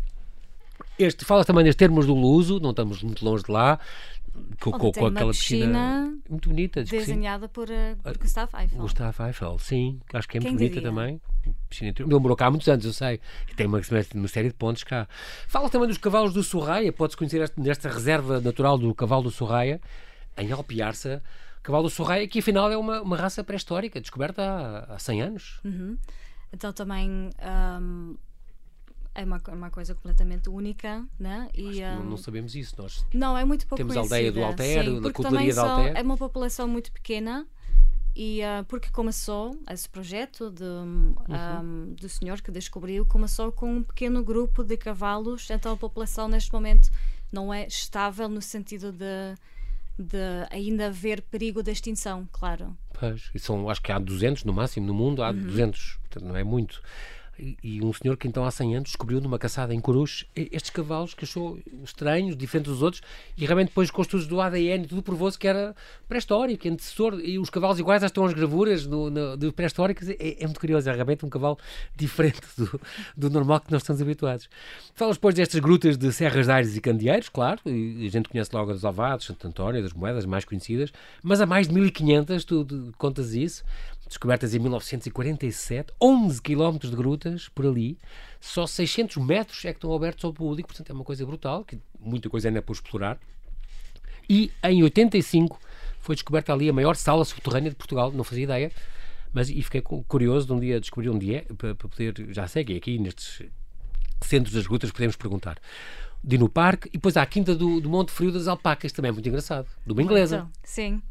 Este, 0.98 1.26
fala 1.26 1.44
também 1.44 1.66
nos 1.66 1.76
termos 1.76 2.06
do 2.06 2.14
Luso, 2.14 2.58
não 2.62 2.70
estamos 2.70 3.04
muito 3.04 3.24
longe 3.26 3.44
de 3.44 3.52
lá, 3.52 3.78
com, 4.62 4.72
com, 4.72 4.94
com 4.94 5.08
aquela 5.08 5.34
piscina, 5.34 5.66
piscina, 5.66 6.18
muito 6.30 6.48
bonita. 6.48 6.84
Desenhada 6.86 7.50
por, 7.50 7.68
por 8.02 8.18
Gustavo 8.18 8.58
Eiffel. 8.58 8.80
Gustavo 8.80 9.24
Eiffel, 9.26 9.60
sim, 9.60 10.00
acho 10.14 10.30
que 10.30 10.38
é 10.38 10.40
muito 10.40 10.54
bonita 10.54 10.76
diria? 10.76 10.90
também. 10.90 11.22
Piscina 11.70 11.92
Demorou 11.92 12.38
cá 12.38 12.46
há 12.46 12.50
muitos 12.50 12.70
anos, 12.70 12.86
eu 12.86 12.94
sei. 12.94 13.20
E 13.52 13.56
tem 13.56 13.68
uma, 13.68 13.82
uma, 14.16 14.28
série 14.30 14.48
de 14.48 14.54
pontos 14.54 14.86
cá. 14.86 15.06
Fala 15.50 15.70
também 15.70 15.90
dos 15.90 15.98
cavalos 15.98 16.32
do 16.32 16.44
Sorraia, 16.44 16.94
pode-se 16.94 17.18
conhecer 17.18 17.52
nesta 17.58 17.90
reserva 17.90 18.40
natural 18.40 18.78
do 18.78 18.96
cavalo 18.96 19.24
do 19.24 19.32
Sorraia, 19.32 19.82
em 20.38 20.50
Alpiarça 20.50 21.22
cavalo 21.64 21.90
Sorraia, 21.90 22.28
que 22.28 22.40
afinal 22.40 22.72
é 22.72 22.78
uma, 22.78 23.02
uma 23.02 23.18
raça 23.18 23.44
pré-histórica, 23.44 24.00
descoberta 24.00 24.42
há, 24.42 24.96
há 24.96 25.00
100 25.00 25.22
anos. 25.22 25.60
Uhum. 25.64 25.98
Então 26.54 26.74
também 26.74 27.10
um, 27.10 28.18
é 29.14 29.24
uma, 29.24 29.42
uma 29.50 29.70
coisa 29.70 29.94
completamente 29.94 30.50
única, 30.50 31.06
né? 31.20 31.50
E, 31.54 31.84
um, 31.84 31.96
não, 31.96 32.04
não, 32.12 32.18
sabemos 32.18 32.56
isso. 32.56 32.76
Nós 32.78 33.06
não, 33.14 33.38
é 33.38 33.46
muito 33.46 33.68
pouco 33.68 33.78
Temos 33.78 33.98
a 33.98 34.00
aldeia 34.00 34.32
do 34.32 34.44
Alter, 34.44 34.86
Sim, 34.86 35.02
da 35.02 35.12
cutelaria 35.12 35.54
do 35.54 35.60
Alter. 35.60 35.98
É 35.98 36.02
uma 36.02 36.18
população 36.18 36.68
muito 36.68 36.92
pequena 36.92 37.46
e 38.16 38.42
uh, 38.42 38.66
porque 38.66 38.90
começou 38.90 39.58
esse 39.70 39.88
projeto 39.88 40.50
de, 40.50 40.64
uhum. 40.64 41.16
um, 41.62 41.94
do 41.94 42.10
senhor 42.10 42.42
que 42.42 42.52
descobriu 42.52 43.06
começou 43.06 43.52
com 43.52 43.76
um 43.76 43.84
pequeno 43.84 44.24
grupo 44.24 44.64
de 44.64 44.76
cavalos 44.76 45.50
então 45.50 45.74
a 45.74 45.78
população 45.78 46.28
neste 46.28 46.52
momento 46.52 46.90
não 47.32 47.54
é 47.54 47.68
estável 47.68 48.28
no 48.28 48.42
sentido 48.42 48.92
de 48.92 49.36
de 50.00 50.48
ainda 50.50 50.88
haver 50.88 51.22
perigo 51.22 51.62
de 51.62 51.72
extinção, 51.72 52.28
claro. 52.32 52.76
Pois, 52.98 53.30
e 53.36 53.40
são, 53.40 53.70
acho 53.70 53.82
que 53.82 53.92
há 53.92 54.00
200 54.00 54.46
no 54.46 54.54
máximo 54.54 54.88
no 54.88 54.94
mundo, 54.94 55.22
há 55.22 55.30
uhum. 55.30 55.44
200, 55.44 55.98
portanto 56.02 56.26
não 56.26 56.36
é 56.38 56.44
muito. 56.44 56.82
E, 57.64 57.82
um 57.82 57.94
senhor 57.94 58.18
que 58.18 58.28
então 58.28 58.44
há 58.44 58.52
100 58.52 58.76
anos 58.76 58.90
descobriu 58.90 59.22
numa 59.22 59.40
caçada 59.40 59.74
em 59.74 59.80
Coruche 59.80 60.28
estes 60.36 60.70
cavalos 60.70 61.14
que 61.14 61.24
achou 61.24 61.58
estranhos, 61.84 62.36
diferentes 62.36 62.72
dos 62.72 62.82
outros, 62.82 63.02
e 63.38 63.46
realmente 63.46 63.70
depois 63.70 63.90
com 63.90 64.02
os 64.02 64.08
estudos 64.08 64.28
do 64.28 64.42
ADN 64.42 64.86
tudo 64.86 65.02
provou-se 65.02 65.38
que 65.38 65.48
era 65.48 65.76
pré-histórico, 66.08 66.68
antecessor, 66.68 67.20
e 67.24 67.40
os 67.40 67.50
cavalos 67.50 67.80
iguais 67.80 68.04
estão 68.04 68.26
as 68.26 68.34
gravuras 68.34 68.86
no, 68.86 69.10
de 69.38 69.52
pré-históricas, 69.52 70.10
é, 70.10 70.16
é, 70.20 70.46
muito 70.46 70.60
curioso, 70.60 70.90
é 70.90 70.94
realmente 70.94 71.26
um 71.26 71.30
cavalo 71.30 71.58
diferente 71.96 72.42
do, 72.58 72.82
do 73.16 73.30
normal 73.30 73.62
que 73.62 73.72
nós 73.72 73.82
estamos 73.82 74.02
habituados. 74.02 74.50
Falas 74.94 75.16
depois 75.16 75.34
destas 75.36 75.60
grutas 75.60 75.98
de 75.98 76.12
Serras 76.12 76.46
de 76.46 76.52
Aires 76.52 76.76
e 76.76 76.82
Candeeiros, 76.82 77.30
claro, 77.30 77.62
e 77.66 78.06
a 78.06 78.10
gente 78.12 78.28
conhece 78.28 78.50
logo 78.54 78.72
as 78.72 78.84
Ovados, 78.84 79.26
Santo 79.26 79.48
António, 79.48 79.82
das 79.82 79.94
Moedas 79.94 80.26
mais 80.26 80.44
conhecidas, 80.44 80.92
mas 81.24 81.40
há 81.40 81.46
mais 81.46 81.68
de 81.68 81.74
1500, 81.74 82.44
tu, 82.44 82.66
tu 82.66 82.94
contas 82.98 83.34
isso, 83.34 83.64
descobertas 84.10 84.56
em 84.56 84.60
1947, 84.60 85.94
11 86.02 86.42
quilómetros 86.42 86.92
de 86.92 86.98
grutas 86.98 87.48
por 87.48 87.66
ali, 87.66 87.98
só 88.42 88.66
600 88.66 89.18
metros 89.18 89.64
é 89.64 89.72
que 89.72 89.78
estão 89.78 89.94
abertos 89.94 90.26
ao 90.26 90.34
público, 90.34 90.68
portanto 90.68 90.90
é 90.90 90.94
uma 90.94 91.04
coisa 91.04 91.26
brutal, 91.26 91.64
que 91.64 91.80
muita 92.00 92.30
coisa 92.30 92.50
ainda 92.50 92.60
é 92.60 92.62
por 92.62 92.74
explorar. 92.74 93.20
E 94.28 94.52
em 94.64 94.84
85 94.84 95.60
foi 96.00 96.16
descoberta 96.16 96.52
ali 96.52 96.68
a 96.70 96.74
maior 96.74 96.96
sala 96.96 97.24
subterrânea 97.24 97.70
de 97.70 97.76
Portugal, 97.76 98.12
não 98.12 98.24
fazia 98.24 98.44
ideia, 98.44 98.72
mas 99.32 99.50
e 99.50 99.62
fiquei 99.62 99.82
curioso 99.82 100.48
de 100.48 100.54
um 100.54 100.60
dia 100.60 100.80
descobrir 100.80 101.10
onde 101.10 101.36
é, 101.36 101.42
para, 101.42 101.76
poder, 101.76 102.14
já 102.34 102.48
sei 102.48 102.66
que 102.66 102.74
é 102.74 102.78
aqui 102.78 102.98
nestes 102.98 103.44
centros 104.22 104.54
das 104.54 104.66
grutas 104.66 104.92
podemos 104.92 105.16
perguntar. 105.16 105.58
De 106.24 106.38
no 106.38 106.50
parque, 106.50 106.90
e 106.90 106.94
depois 106.94 107.16
há 107.16 107.22
a 107.22 107.26
Quinta 107.26 107.56
do, 107.56 107.80
do 107.80 107.90
Monte 107.90 108.12
Frio 108.12 108.32
das 108.32 108.48
Alpacas, 108.48 108.92
também 108.92 109.10
é 109.10 109.12
muito 109.12 109.30
engraçado, 109.30 109.68
de 109.86 109.94
uma 109.94 110.02
inglesa. 110.02 110.50
Sim. 110.64 111.02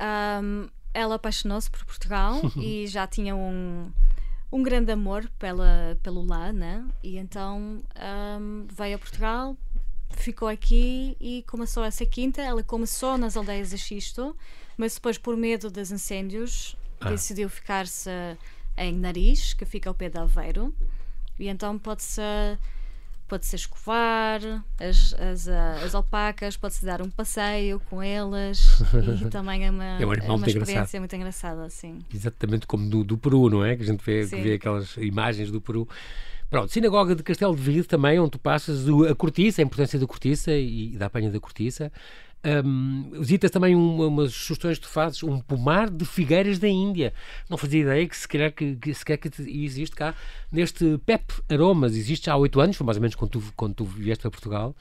Um, 0.00 0.68
ela 0.92 1.14
apaixonou-se 1.16 1.70
por 1.70 1.84
Portugal 1.84 2.40
e 2.56 2.86
já 2.86 3.06
tinha 3.06 3.34
um, 3.34 3.90
um 4.52 4.62
grande 4.62 4.92
amor 4.92 5.28
pela, 5.38 5.98
pelo 6.02 6.22
lá, 6.22 6.52
né? 6.52 6.84
E 7.02 7.16
então 7.16 7.82
um, 8.40 8.66
veio 8.72 8.96
a 8.96 8.98
Portugal, 8.98 9.56
ficou 10.10 10.48
aqui 10.48 11.16
e 11.20 11.44
começou 11.48 11.84
essa 11.84 12.04
quinta. 12.04 12.42
Ela 12.42 12.62
começou 12.62 13.16
nas 13.16 13.36
aldeias 13.36 13.70
de 13.70 13.78
Xisto, 13.78 14.36
mas 14.76 14.94
depois, 14.94 15.18
por 15.18 15.36
medo 15.36 15.70
dos 15.70 15.90
incêndios, 15.90 16.76
ah. 17.00 17.10
decidiu 17.10 17.48
ficar-se 17.48 18.10
em 18.76 18.94
Nariz, 18.94 19.52
que 19.52 19.64
fica 19.64 19.90
ao 19.90 19.94
pé 19.94 20.08
de 20.08 20.18
Aveiro. 20.18 20.74
E 21.38 21.48
então 21.48 21.78
pode-se 21.78 22.20
pode-se 23.30 23.54
escovar 23.54 24.40
as, 24.76 25.14
as, 25.14 25.48
ah, 25.48 25.80
as 25.84 25.94
alpacas, 25.94 26.56
pode-se 26.56 26.84
dar 26.84 27.00
um 27.00 27.08
passeio 27.08 27.78
com 27.88 28.02
elas 28.02 28.82
e 29.22 29.26
também 29.30 29.64
é 29.64 29.70
uma, 29.70 29.84
é 29.84 30.04
uma, 30.04 30.14
é 30.14 30.30
uma 30.30 30.46
experiência 30.48 30.72
engraçado. 30.72 31.00
muito 31.00 31.16
engraçada. 31.16 31.64
Assim. 31.64 32.00
Exatamente 32.12 32.66
como 32.66 32.90
do, 32.90 33.04
do 33.04 33.16
Peru, 33.16 33.48
não 33.48 33.64
é? 33.64 33.76
Que 33.76 33.84
a 33.84 33.86
gente 33.86 34.04
vê, 34.04 34.24
vê 34.24 34.54
aquelas 34.54 34.96
imagens 34.96 35.48
do 35.52 35.60
Peru. 35.60 35.88
Pronto, 36.50 36.72
Sinagoga 36.72 37.14
de 37.14 37.22
Castelo 37.22 37.54
de 37.54 37.62
Vide 37.62 37.84
também, 37.84 38.18
onde 38.18 38.32
tu 38.32 38.38
passas 38.40 38.84
a 39.08 39.14
cortiça, 39.14 39.62
a 39.62 39.64
importância 39.64 39.96
da 39.96 40.06
cortiça 40.08 40.52
e 40.52 40.96
da 40.96 41.06
apanha 41.06 41.30
da 41.30 41.38
cortiça. 41.38 41.92
Um, 42.42 43.10
também 43.52 43.74
uma, 43.74 44.06
umas 44.06 44.32
sugestões 44.32 44.78
que 44.78 44.86
tu 44.86 44.90
fazes, 44.90 45.22
um 45.22 45.40
pomar 45.40 45.90
de 45.90 46.06
figueiras 46.06 46.58
da 46.58 46.68
Índia. 46.68 47.12
Não 47.48 47.58
fazia 47.58 47.82
ideia 47.82 48.08
que 48.08 48.16
se 48.16 48.26
que, 48.26 48.76
que, 48.76 48.94
se 48.94 49.04
que 49.04 49.30
existe 49.46 49.94
cá 49.94 50.14
neste 50.50 50.98
PEP 51.04 51.32
Aromas, 51.50 51.94
existe 51.94 52.26
já 52.26 52.32
há 52.32 52.36
oito 52.36 52.58
anos, 52.58 52.76
foi 52.76 52.86
mais 52.86 52.96
ou 52.96 53.02
menos 53.02 53.14
quando 53.14 53.30
tu, 53.30 53.42
quando 53.54 53.74
tu 53.74 53.84
vieste 53.84 54.22
para 54.22 54.30
Portugal. 54.30 54.74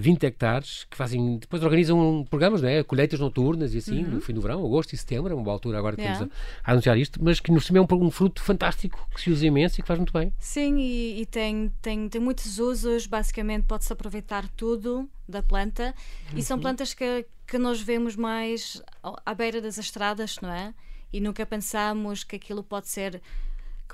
20 0.00 0.24
hectares, 0.24 0.86
que 0.88 0.96
fazem, 0.96 1.38
depois 1.38 1.60
organizam 1.62 2.24
programas, 2.30 2.62
não 2.62 2.68
é? 2.68 2.84
colheitas 2.84 3.18
noturnas 3.18 3.74
e 3.74 3.78
assim, 3.78 4.04
uhum. 4.04 4.10
no 4.12 4.20
fim 4.20 4.32
do 4.32 4.40
verão, 4.40 4.64
agosto 4.64 4.92
e 4.92 4.96
setembro, 4.96 5.32
é 5.32 5.34
uma 5.34 5.42
boa 5.42 5.54
altura 5.54 5.76
agora 5.76 5.96
que 5.96 6.02
yeah. 6.02 6.24
estamos 6.24 6.40
a, 6.64 6.70
a, 6.70 6.72
anunciar 6.72 6.96
isto, 6.96 7.22
mas 7.22 7.40
que 7.40 7.50
no 7.50 7.60
cima 7.60 7.78
é 7.78 7.82
um, 7.82 7.86
um, 8.04 8.10
fruto 8.10 8.40
fantástico, 8.40 9.08
que 9.12 9.20
se 9.20 9.30
usa 9.30 9.44
imenso 9.44 9.80
e 9.80 9.82
que 9.82 9.88
faz 9.88 9.98
muito 9.98 10.12
bem. 10.12 10.32
Sim, 10.38 10.78
e, 10.78 11.20
e 11.20 11.26
tem, 11.26 11.72
tem, 11.82 12.08
tem 12.08 12.20
muitos 12.20 12.60
usos, 12.60 13.08
basicamente 13.08 13.64
pode-se 13.64 13.92
aproveitar 13.92 14.46
tudo 14.50 15.10
da 15.28 15.42
planta, 15.42 15.92
uhum. 16.32 16.38
e 16.38 16.42
são 16.44 16.56
uhum. 16.56 16.62
plantas 16.62 16.94
que, 16.94 17.26
que 17.44 17.58
nós 17.58 17.80
vemos 17.80 18.14
mais 18.14 18.80
à 19.02 19.34
beira 19.34 19.60
das 19.60 19.78
estradas, 19.78 20.36
não 20.40 20.52
é? 20.52 20.72
E 21.12 21.20
nunca 21.20 21.44
pensamos 21.44 22.22
que 22.22 22.36
aquilo 22.36 22.62
pode 22.62 22.88
ser 22.88 23.20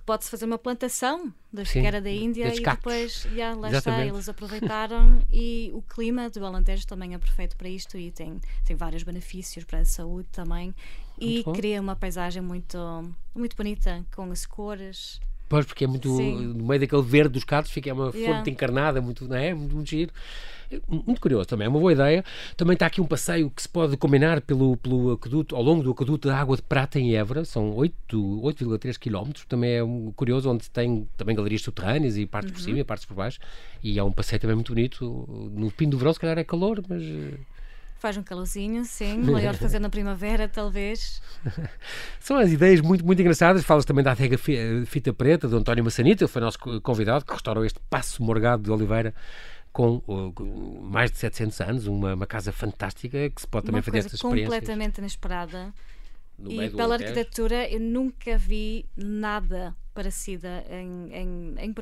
pode-se 0.04 0.30
fazer 0.30 0.44
uma 0.44 0.58
plantação 0.58 1.32
da 1.52 1.64
figueira 1.64 2.00
da 2.00 2.10
Índia 2.10 2.54
e 2.54 2.60
depois 2.60 3.24
yeah, 3.26 3.58
lá 3.58 3.68
Exatamente. 3.68 4.02
está, 4.02 4.14
eles 4.14 4.28
aproveitaram 4.28 5.20
e 5.32 5.70
o 5.74 5.82
clima 5.82 6.28
do 6.28 6.44
Alentejo 6.44 6.86
também 6.86 7.14
é 7.14 7.18
perfeito 7.18 7.56
para 7.56 7.68
isto 7.68 7.96
e 7.96 8.10
tem, 8.10 8.40
tem 8.64 8.76
vários 8.76 9.02
benefícios 9.02 9.64
para 9.64 9.80
a 9.80 9.84
saúde 9.84 10.28
também. 10.30 10.74
E 11.18 11.44
cria 11.54 11.80
uma 11.80 11.94
paisagem 11.94 12.42
muito, 12.42 12.76
muito 13.34 13.56
bonita 13.56 14.04
com 14.14 14.30
as 14.32 14.44
cores 14.44 15.20
Pois, 15.54 15.66
porque 15.66 15.84
é 15.84 15.86
muito. 15.86 16.16
Sim. 16.16 16.48
No 16.48 16.64
meio 16.66 16.80
daquele 16.80 17.02
verde 17.02 17.34
dos 17.34 17.44
catos 17.44 17.70
fica 17.70 17.88
é 17.88 17.92
uma 17.92 18.10
Yeah. 18.12 18.38
fonte 18.38 18.50
encarnada, 18.50 19.00
muito, 19.00 19.28
não 19.28 19.36
é? 19.36 19.54
Muito, 19.54 19.76
muito 19.76 19.88
giro. 19.88 20.10
Muito 20.88 21.20
curioso 21.20 21.46
também, 21.46 21.66
é 21.66 21.68
uma 21.68 21.78
boa 21.78 21.92
ideia. 21.92 22.24
Também 22.56 22.74
está 22.74 22.86
aqui 22.86 23.00
um 23.00 23.06
passeio 23.06 23.48
que 23.50 23.62
se 23.62 23.68
pode 23.68 23.96
combinar 23.96 24.40
pelo, 24.40 24.76
pelo 24.78 25.12
aqueduto, 25.12 25.54
ao 25.54 25.62
longo 25.62 25.84
do 25.84 25.92
aqueduto 25.92 26.26
da 26.26 26.36
Água 26.36 26.56
de 26.56 26.62
Prata 26.62 26.98
em 26.98 27.14
Évora, 27.14 27.44
são 27.44 27.72
8 27.76 27.94
8,3 28.42 28.98
km. 28.98 29.30
Também 29.46 29.74
é 29.74 29.84
um 29.84 30.10
curioso, 30.10 30.50
onde 30.50 30.68
tem 30.68 31.06
também 31.16 31.36
galerias 31.36 31.62
subterrâneas 31.62 32.16
e 32.16 32.26
partes 32.26 32.50
por 32.50 32.60
cima 32.60 32.80
e 32.80 32.84
partes 32.84 33.06
por 33.06 33.14
baixo. 33.14 33.38
E 33.80 33.96
é 33.96 34.02
um 34.02 34.10
passeio 34.10 34.40
também 34.40 34.56
muito 34.56 34.72
bonito. 34.74 35.50
No 35.52 35.70
fim 35.70 35.88
do 35.88 35.96
verão, 35.96 36.12
se 36.12 36.18
calhar 36.18 36.36
é 36.36 36.42
calor, 36.42 36.82
mas. 36.88 37.04
Eh, 38.04 38.12
Faz 38.12 38.16
um 38.16 38.22
calorzinho, 38.22 38.84
sim. 38.84 39.18
Melhor 39.24 39.54
fazer 39.54 39.78
na 39.78 39.88
primavera, 39.88 40.48
talvez. 40.48 41.22
São 42.20 42.36
as 42.38 42.50
ideias 42.52 42.80
muito, 42.80 43.04
muito 43.04 43.20
engraçadas. 43.20 43.64
Falas 43.64 43.84
também 43.84 44.04
da 44.04 44.12
adega 44.12 44.36
Fi- 44.38 44.84
Fita 44.86 45.12
Preta, 45.12 45.48
do 45.48 45.56
António 45.56 45.82
Massanita, 45.84 46.26
foi 46.28 46.40
nosso 46.42 46.58
co- 46.58 46.80
convidado, 46.80 47.24
que 47.24 47.32
restaurou 47.32 47.64
este 47.64 47.80
Passo 47.88 48.22
Morgado 48.22 48.62
de 48.62 48.70
Oliveira 48.70 49.14
com, 49.72 50.00
com 50.00 50.80
mais 50.82 51.10
de 51.10 51.18
700 51.18 51.60
anos, 51.62 51.86
uma, 51.86 52.14
uma 52.14 52.26
casa 52.26 52.52
fantástica 52.52 53.28
que 53.30 53.40
se 53.40 53.46
pode 53.48 53.66
também 53.66 53.78
Uma 53.80 53.82
fazer 53.82 53.92
coisa 54.02 54.06
estas 54.08 54.20
experiências. 54.20 54.54
completamente 54.60 54.98
inesperada. 54.98 55.72
No 56.38 56.50
E 56.50 56.56
meio 56.56 56.70
do 56.70 56.76
pela 56.76 56.94
Alentejo. 56.94 57.10
arquitetura, 57.10 57.68
eu 57.70 57.80
nunca 57.80 58.36
vi 58.38 58.86
nada 58.96 59.74
parecida 59.94 60.64
em, 60.68 61.12
em, 61.12 61.54
em, 61.58 61.74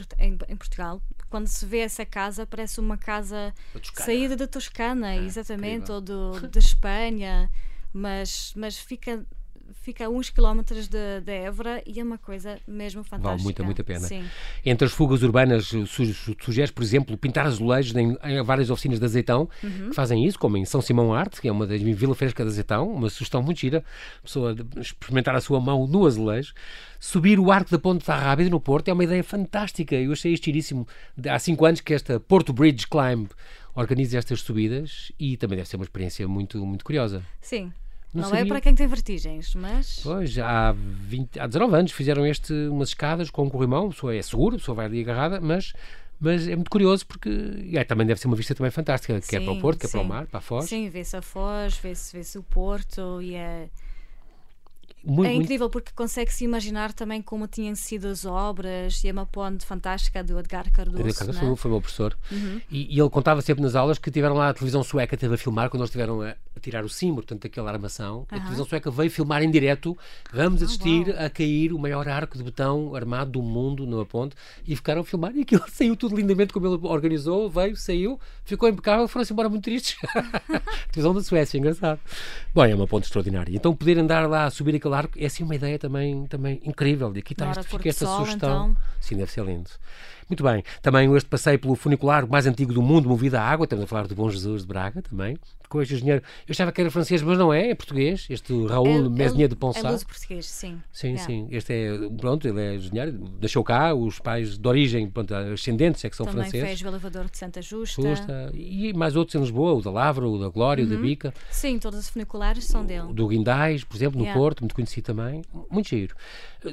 em- 0.48 0.56
Portugal. 0.56 1.00
Quando 1.30 1.46
se 1.46 1.64
vê 1.64 1.78
essa 1.78 2.04
casa, 2.04 2.46
parece 2.46 2.78
uma 2.80 2.98
casa 2.98 3.54
Da 3.72 4.04
saída 4.04 4.36
da 4.36 4.46
Toscana, 4.46 5.16
exatamente, 5.16 5.90
incrível. 5.90 5.94
ou 5.94 6.00
do, 6.40 6.48
de 6.48 6.58
Espanha, 6.58 7.50
mas, 7.92 8.52
mas 8.54 8.76
fica, 8.78 9.24
fica 9.82 10.06
a 10.06 10.08
uns 10.08 10.30
quilómetros 10.30 10.88
de, 10.88 11.20
de 11.20 11.32
Évora 11.32 11.82
e 11.86 11.98
é 12.00 12.04
uma 12.04 12.18
coisa 12.18 12.58
mesmo 12.66 13.02
fantástica. 13.02 13.30
Vale 13.30 13.42
muito, 13.42 13.64
muito 13.64 13.80
a 13.82 13.84
pena. 13.84 14.00
Sim. 14.06 14.24
Entre 14.64 14.84
as 14.86 14.92
fugas 14.92 15.22
urbanas, 15.22 15.66
su- 15.66 15.86
su- 15.86 16.36
sugeres, 16.40 16.70
por 16.70 16.82
exemplo, 16.82 17.16
pintar 17.16 17.46
azulejos 17.46 17.94
em, 17.96 18.16
em 18.24 18.42
várias 18.42 18.70
oficinas 18.70 18.98
de 18.98 19.04
azeitão 19.04 19.48
Uhum. 19.62 19.88
que 19.90 19.94
fazem 19.94 20.24
isso, 20.26 20.38
como 20.38 20.56
em 20.56 20.64
São 20.64 20.80
Simão 20.80 21.12
Arte, 21.14 21.40
que 21.40 21.48
é 21.48 21.52
uma 21.52 21.66
das 21.66 21.80
Vila 21.80 22.14
Fresca 22.14 22.42
de 22.42 22.50
Azeitão, 22.50 22.92
uma 22.92 23.08
sugestão 23.08 23.42
muito 23.42 23.60
gira, 23.60 23.84
a 24.18 24.22
pessoa 24.22 24.54
experimentar 24.80 25.34
a 25.34 25.40
sua 25.40 25.60
mão 25.60 25.86
no 25.86 26.06
azulejo. 26.06 26.52
Subir 27.00 27.38
o 27.40 27.50
Arco 27.50 27.70
da 27.70 27.78
Ponte 27.78 28.06
da 28.06 28.16
Rábida 28.16 28.50
no 28.50 28.60
Porto 28.60 28.88
é 28.88 28.92
uma 28.92 29.04
ideia 29.04 29.24
fantástica. 29.24 29.94
Eu 29.96 30.12
achei 30.12 30.32
isto 30.32 30.44
giríssimo. 30.44 30.86
Há 31.28 31.38
cinco 31.38 31.64
anos 31.64 31.80
que 31.80 31.92
esta 31.94 32.20
Porto 32.20 32.52
Bridge 32.52 32.86
Climb 32.86 33.28
organiza 33.74 34.18
estas 34.18 34.40
subidas 34.40 35.10
e 35.18 35.36
também 35.36 35.56
deve 35.56 35.68
ser 35.68 35.76
uma 35.76 35.84
experiência 35.84 36.28
muito, 36.28 36.64
muito 36.64 36.84
curiosa. 36.84 37.22
Sim. 37.40 37.72
Não 38.12 38.28
Não, 38.28 38.36
é 38.36 38.44
para 38.44 38.60
quem 38.60 38.74
tem 38.74 38.86
vertigens, 38.86 39.54
mas 39.54 40.00
Pois, 40.02 40.38
há, 40.38 40.72
20, 40.72 41.40
há 41.40 41.46
19 41.46 41.74
anos 41.76 41.92
fizeram 41.92 42.26
este, 42.26 42.52
umas 42.68 42.88
escadas 42.88 43.30
com 43.30 43.44
um 43.44 43.48
corrimão, 43.48 43.86
a 43.86 43.88
pessoa 43.88 44.14
é 44.14 44.20
seguro, 44.20 44.56
a 44.56 44.58
pessoa 44.58 44.74
vai 44.76 44.86
ali 44.86 45.00
agarrada, 45.00 45.40
mas, 45.40 45.72
mas 46.20 46.46
é 46.46 46.54
muito 46.54 46.70
curioso 46.70 47.06
porque 47.06 47.30
aí 47.74 47.84
também 47.86 48.06
deve 48.06 48.20
ser 48.20 48.26
uma 48.26 48.36
vista 48.36 48.54
também 48.54 48.70
fantástica, 48.70 49.18
quer 49.20 49.40
para 49.40 49.52
o 49.52 49.54
Sim, 49.54 49.60
Porto, 49.62 49.78
quer 49.80 49.88
para 49.88 50.00
o 50.00 50.02
sim. 50.02 50.08
mar, 50.08 50.26
para 50.26 50.38
a 50.38 50.42
Foz. 50.42 50.66
Sim, 50.66 50.90
vê-se 50.90 51.16
a 51.16 51.22
Foz, 51.22 51.78
vê-se 51.78 52.12
vê 52.14 52.38
o 52.38 52.42
Porto 52.42 53.22
e 53.22 53.34
é, 53.34 53.70
Muito, 55.04 55.28
é 55.28 55.32
muito- 55.32 55.44
incrível 55.44 55.68
porque 55.68 55.90
consegue-se 55.94 56.44
imaginar 56.44 56.92
também 56.92 57.20
como 57.20 57.46
tinham 57.46 57.74
sido 57.74 58.06
as 58.08 58.24
obras 58.24 59.02
e 59.02 59.08
é 59.08 59.12
uma 59.12 59.26
ponte 59.26 59.66
fantástica 59.66 60.22
do 60.22 60.38
Edgar 60.38 60.70
Cardoso. 60.72 61.00
Ele 61.02 61.12
Cardoso 61.12 61.38
né? 61.50 61.56
foi, 61.56 61.70
meu 61.70 61.80
professor 61.80 62.16
Uhum. 62.30 62.60
e, 62.70 62.96
e 62.96 63.00
ele 63.00 63.10
contava 63.10 63.40
sempre 63.42 63.62
nas 63.62 63.74
aulas 63.74 63.98
que 63.98 64.10
tiveram 64.10 64.34
lá 64.36 64.50
a 64.50 64.54
televisão 64.54 64.82
sueca 64.82 65.16
teve 65.16 65.34
a 65.34 65.38
filmar 65.38 65.68
quando 65.70 65.80
eles 65.82 65.88
estiveram 65.90 66.22
a, 66.22 66.30
a 66.56 66.60
tirar 66.60 66.84
o 66.84 66.88
símbolo, 66.88 67.22
portanto 67.22 67.46
aquela 67.46 67.70
armação 67.70 68.26
a 68.30 68.34
Aham. 68.34 68.40
televisão 68.44 68.64
sueca 68.66 68.90
veio 68.90 69.10
filmar 69.10 69.42
em 69.42 69.50
direto 69.50 69.96
vamos 70.32 70.62
Ah, 70.62 70.66
assistir 70.66 71.10
a 71.18 71.28
cair 71.28 71.72
o 71.72 71.78
maior 71.78 72.08
arco 72.08 72.36
de 72.38 72.44
betão 72.44 72.94
armado 72.94 73.32
do 73.32 73.42
mundo 73.42 73.86
numa 73.86 74.06
ponte 74.06 74.36
e 74.66 74.76
ficaram 74.76 75.00
a 75.00 75.04
filmar 75.04 75.34
e 75.36 75.42
aquilo 75.42 75.64
saiu 75.72 75.96
tudo 75.96 76.14
lindamente 76.16 76.52
como 76.52 76.66
ele 76.66 76.78
organizou, 76.86 77.50
veio, 77.50 77.74
saiu 77.76 78.20
ficou 78.44 78.68
impecável, 78.68 79.08
foram-se 79.08 79.32
embora 79.32 79.48
muito 79.48 79.64
tristes 79.64 79.96
televisão 80.92 81.14
da 81.14 81.22
Suécia, 81.22 81.58
engraçado 81.58 81.98
bom, 82.54 82.64
é 82.64 82.74
uma 82.74 82.86
ponte 82.86 83.04
extraordinária, 83.04 83.54
então 83.54 83.74
poder 83.74 83.98
andar 83.98 84.28
lá 84.28 84.44
a 84.46 84.50
subir 84.50 84.76
aquele 84.76 84.91
arco 84.94 85.18
é 85.18 85.26
assim 85.26 85.42
uma 85.42 85.54
ideia 85.54 85.78
também, 85.78 86.26
também 86.26 86.60
incrível 86.64 87.12
e 87.14 87.18
aqui 87.20 87.32
está 87.32 87.62
fica 87.62 87.82
do 87.82 87.88
esta 87.88 88.06
sugestão 88.06 88.70
então. 88.72 88.76
Sim, 89.00 89.16
deve 89.16 89.30
ser 89.30 89.44
lindo. 89.44 89.70
Muito 90.32 90.42
bem. 90.44 90.62
Também 90.80 91.14
este 91.14 91.28
passeio 91.28 91.58
pelo 91.58 91.74
funicular 91.74 92.26
mais 92.26 92.46
antigo 92.46 92.72
do 92.72 92.80
mundo, 92.80 93.06
movido 93.06 93.36
à 93.36 93.42
água. 93.42 93.64
Estamos 93.64 93.84
a 93.84 93.86
falar 93.86 94.06
do 94.08 94.14
Bom 94.14 94.30
Jesus 94.30 94.62
de 94.62 94.66
Braga 94.68 95.02
também. 95.02 95.36
Com 95.68 95.80
este 95.82 95.92
engenheiro. 95.94 96.22
Eu 96.48 96.52
achava 96.52 96.72
que 96.72 96.80
era 96.80 96.90
francês, 96.90 97.20
mas 97.22 97.36
não 97.38 97.52
é, 97.52 97.68
é 97.70 97.74
português. 97.74 98.26
Este 98.30 98.52
Raul 98.66 99.10
Mesnier 99.10 99.48
de 99.48 99.54
É 99.54 99.58
Ponsat. 99.58 99.90
luz 99.90 100.04
português, 100.04 100.46
sim. 100.46 100.80
Sim, 100.90 101.08
Yeah. 101.08 101.24
sim. 101.26 101.48
Este 101.50 101.72
é, 101.72 101.98
pronto, 102.18 102.46
ele 102.48 102.60
é 102.60 102.74
engenheiro, 102.76 103.30
nasceu 103.40 103.62
cá, 103.64 103.94
os 103.94 104.18
pais 104.18 104.56
de 104.58 104.68
origem, 104.68 105.08
pronto, 105.08 105.34
ascendentes 105.34 106.02
é 106.04 106.10
que 106.10 106.16
são 106.16 106.24
Também 106.26 106.42
franceses. 106.44 106.66
fez 106.66 106.82
o 106.82 106.88
elevador 106.88 107.24
de 107.30 107.36
Santa 107.38 107.60
Justa. 107.62 108.02
Justa. 108.02 108.50
E 108.54 108.92
mais 108.94 109.16
outros 109.16 109.34
em 109.34 109.40
Lisboa, 109.40 109.72
o 109.74 109.80
da 109.82 109.90
Lavra, 109.90 110.26
o 110.28 110.38
da 110.38 110.48
Glória, 110.48 110.84
o 110.84 110.88
Uhum. 110.88 110.94
da 110.94 111.00
Bica. 111.00 111.34
Sim, 111.50 111.78
todas 111.78 112.00
as 112.00 112.08
funiculares 112.10 112.64
são 112.64 112.84
dele. 112.84 113.06
O 113.08 113.12
do 113.14 113.26
Guindais, 113.28 113.82
por 113.84 113.96
exemplo, 113.96 114.18
no 114.18 114.24
Yeah. 114.24 114.38
Porto, 114.40 114.60
muito 114.60 114.74
conhecido 114.74 115.04
também. 115.06 115.42
Muito 115.70 115.88
giro. 115.88 116.14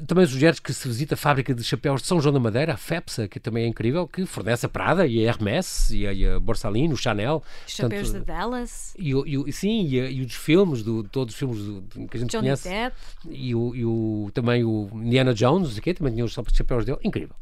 Também 0.06 0.24
sugeres 0.26 0.60
que 0.60 0.72
se 0.74 0.86
visita 0.86 1.14
a 1.14 1.16
fábrica 1.16 1.54
de 1.54 1.64
chapéus 1.64 2.02
de 2.02 2.06
São 2.06 2.20
João 2.20 2.32
da 2.34 2.38
Madeira, 2.38 2.74
a 2.74 2.76
FEPSA, 2.76 3.26
que 3.26 3.40
também 3.50 3.64
é 3.64 3.66
incrível, 3.66 4.06
que 4.06 4.24
fornece 4.24 4.64
a 4.64 4.68
Prada 4.68 5.06
e 5.06 5.18
a 5.26 5.28
Hermès 5.28 5.90
e 5.90 6.06
a, 6.06 6.12
e 6.12 6.26
a 6.26 6.38
Borsalino, 6.40 6.94
o 6.94 6.96
Chanel. 6.96 7.42
Chapéus 7.66 8.02
Portanto, 8.10 8.20
de 8.20 8.26
Dallas, 8.26 8.94
e, 8.98 9.12
e 9.48 9.52
sim, 9.52 9.86
e, 9.86 9.96
e 9.98 10.22
os 10.24 10.34
filmes, 10.34 10.82
do, 10.82 11.02
todos 11.04 11.34
os 11.34 11.38
filmes 11.38 11.58
do- 11.58 12.06
que 12.08 12.16
a 12.16 12.20
gente 12.20 12.30
Johnny 12.30 12.44
conhece. 12.44 12.68
Depp. 12.68 12.96
E, 13.28 13.54
o, 13.54 13.74
e 13.74 13.84
o- 13.84 14.30
também 14.32 14.64
o 14.64 14.88
Indiana 14.94 15.34
Jones, 15.34 15.78
quê, 15.80 15.92
também 15.92 16.12
tinha 16.12 16.24
os 16.24 16.32
chapéus 16.32 16.84
dele. 16.84 16.98
Incrível. 17.04 17.34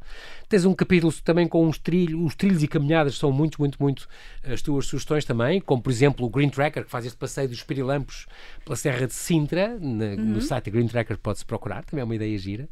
Tens 0.49 0.65
um 0.65 0.75
capítulo 0.75 1.13
também 1.23 1.47
com 1.47 1.67
uns 1.67 1.79
trilhos, 1.79 2.19
os 2.25 2.35
trilhos 2.35 2.63
e 2.63 2.69
caminhadas 2.69 3.19
são 3.19 3.31
muito, 3.31 3.61
muito, 3.61 3.77
muito 3.83 4.09
as 4.43 4.63
tuas 4.63 4.87
sugestões 4.87 5.25
também, 5.27 5.61
como 5.61 5.83
por 5.83 5.91
exemplo 5.91 6.25
o 6.25 6.31
Green 6.31 6.49
Tracker, 6.49 6.85
que 6.85 6.91
faz 6.91 7.05
este 7.05 7.19
passeio 7.19 7.49
dos 7.51 7.63
Pirilampos 7.63 8.27
pela 8.65 8.75
Serra 8.75 9.07
de 9.07 9.13
Sintra, 9.13 9.79
na- 9.79 10.17
no 10.17 10.41
site 10.41 10.71
Green 10.71 10.87
Tracker 10.89 11.19
pode-se 11.19 11.45
procurar, 11.45 11.85
também 11.85 12.01
é 12.01 12.05
uma 12.05 12.15
ideia 12.15 12.39
gira. 12.39 12.67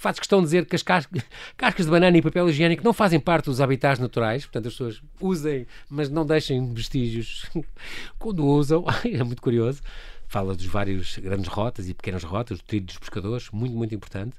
Faz 0.00 0.18
questão 0.18 0.38
de 0.38 0.46
dizer 0.46 0.64
que 0.64 0.74
as 0.74 0.82
cas- 0.82 1.06
cascas 1.58 1.84
de 1.84 1.92
banana 1.92 2.16
e 2.16 2.22
papel 2.22 2.48
higiênico 2.48 2.82
não 2.82 2.94
fazem 2.94 3.20
parte 3.20 3.44
dos 3.44 3.60
habitats 3.60 3.98
naturais, 3.98 4.46
portanto 4.46 4.68
as 4.68 4.72
pessoas 4.72 5.02
usem, 5.20 5.66
mas 5.90 6.08
não 6.08 6.24
deixem 6.24 6.72
vestígios 6.72 7.44
quando 8.18 8.42
usam. 8.46 8.82
é 9.04 9.22
muito 9.22 9.42
curioso. 9.42 9.82
Fala 10.26 10.54
dos 10.54 10.64
vários 10.64 11.18
grandes 11.18 11.48
rotas 11.48 11.86
e 11.86 11.92
pequenas 11.92 12.24
rotas, 12.24 12.56
do 12.56 12.64
trilho 12.64 12.86
dos 12.86 12.96
pescadores, 12.96 13.50
muito, 13.50 13.76
muito 13.76 13.94
importante. 13.94 14.34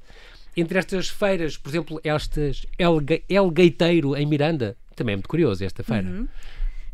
Entre 0.57 0.79
estas 0.79 1.09
feiras, 1.09 1.57
por 1.57 1.69
exemplo, 1.69 2.01
estas 2.03 2.65
El, 2.79 2.97
El 3.29 3.51
Gaiteiro 3.51 4.15
em 4.15 4.25
Miranda, 4.25 4.75
também 4.95 5.13
é 5.13 5.15
muito 5.17 5.29
curioso 5.29 5.63
esta 5.63 5.83
feira. 5.83 6.27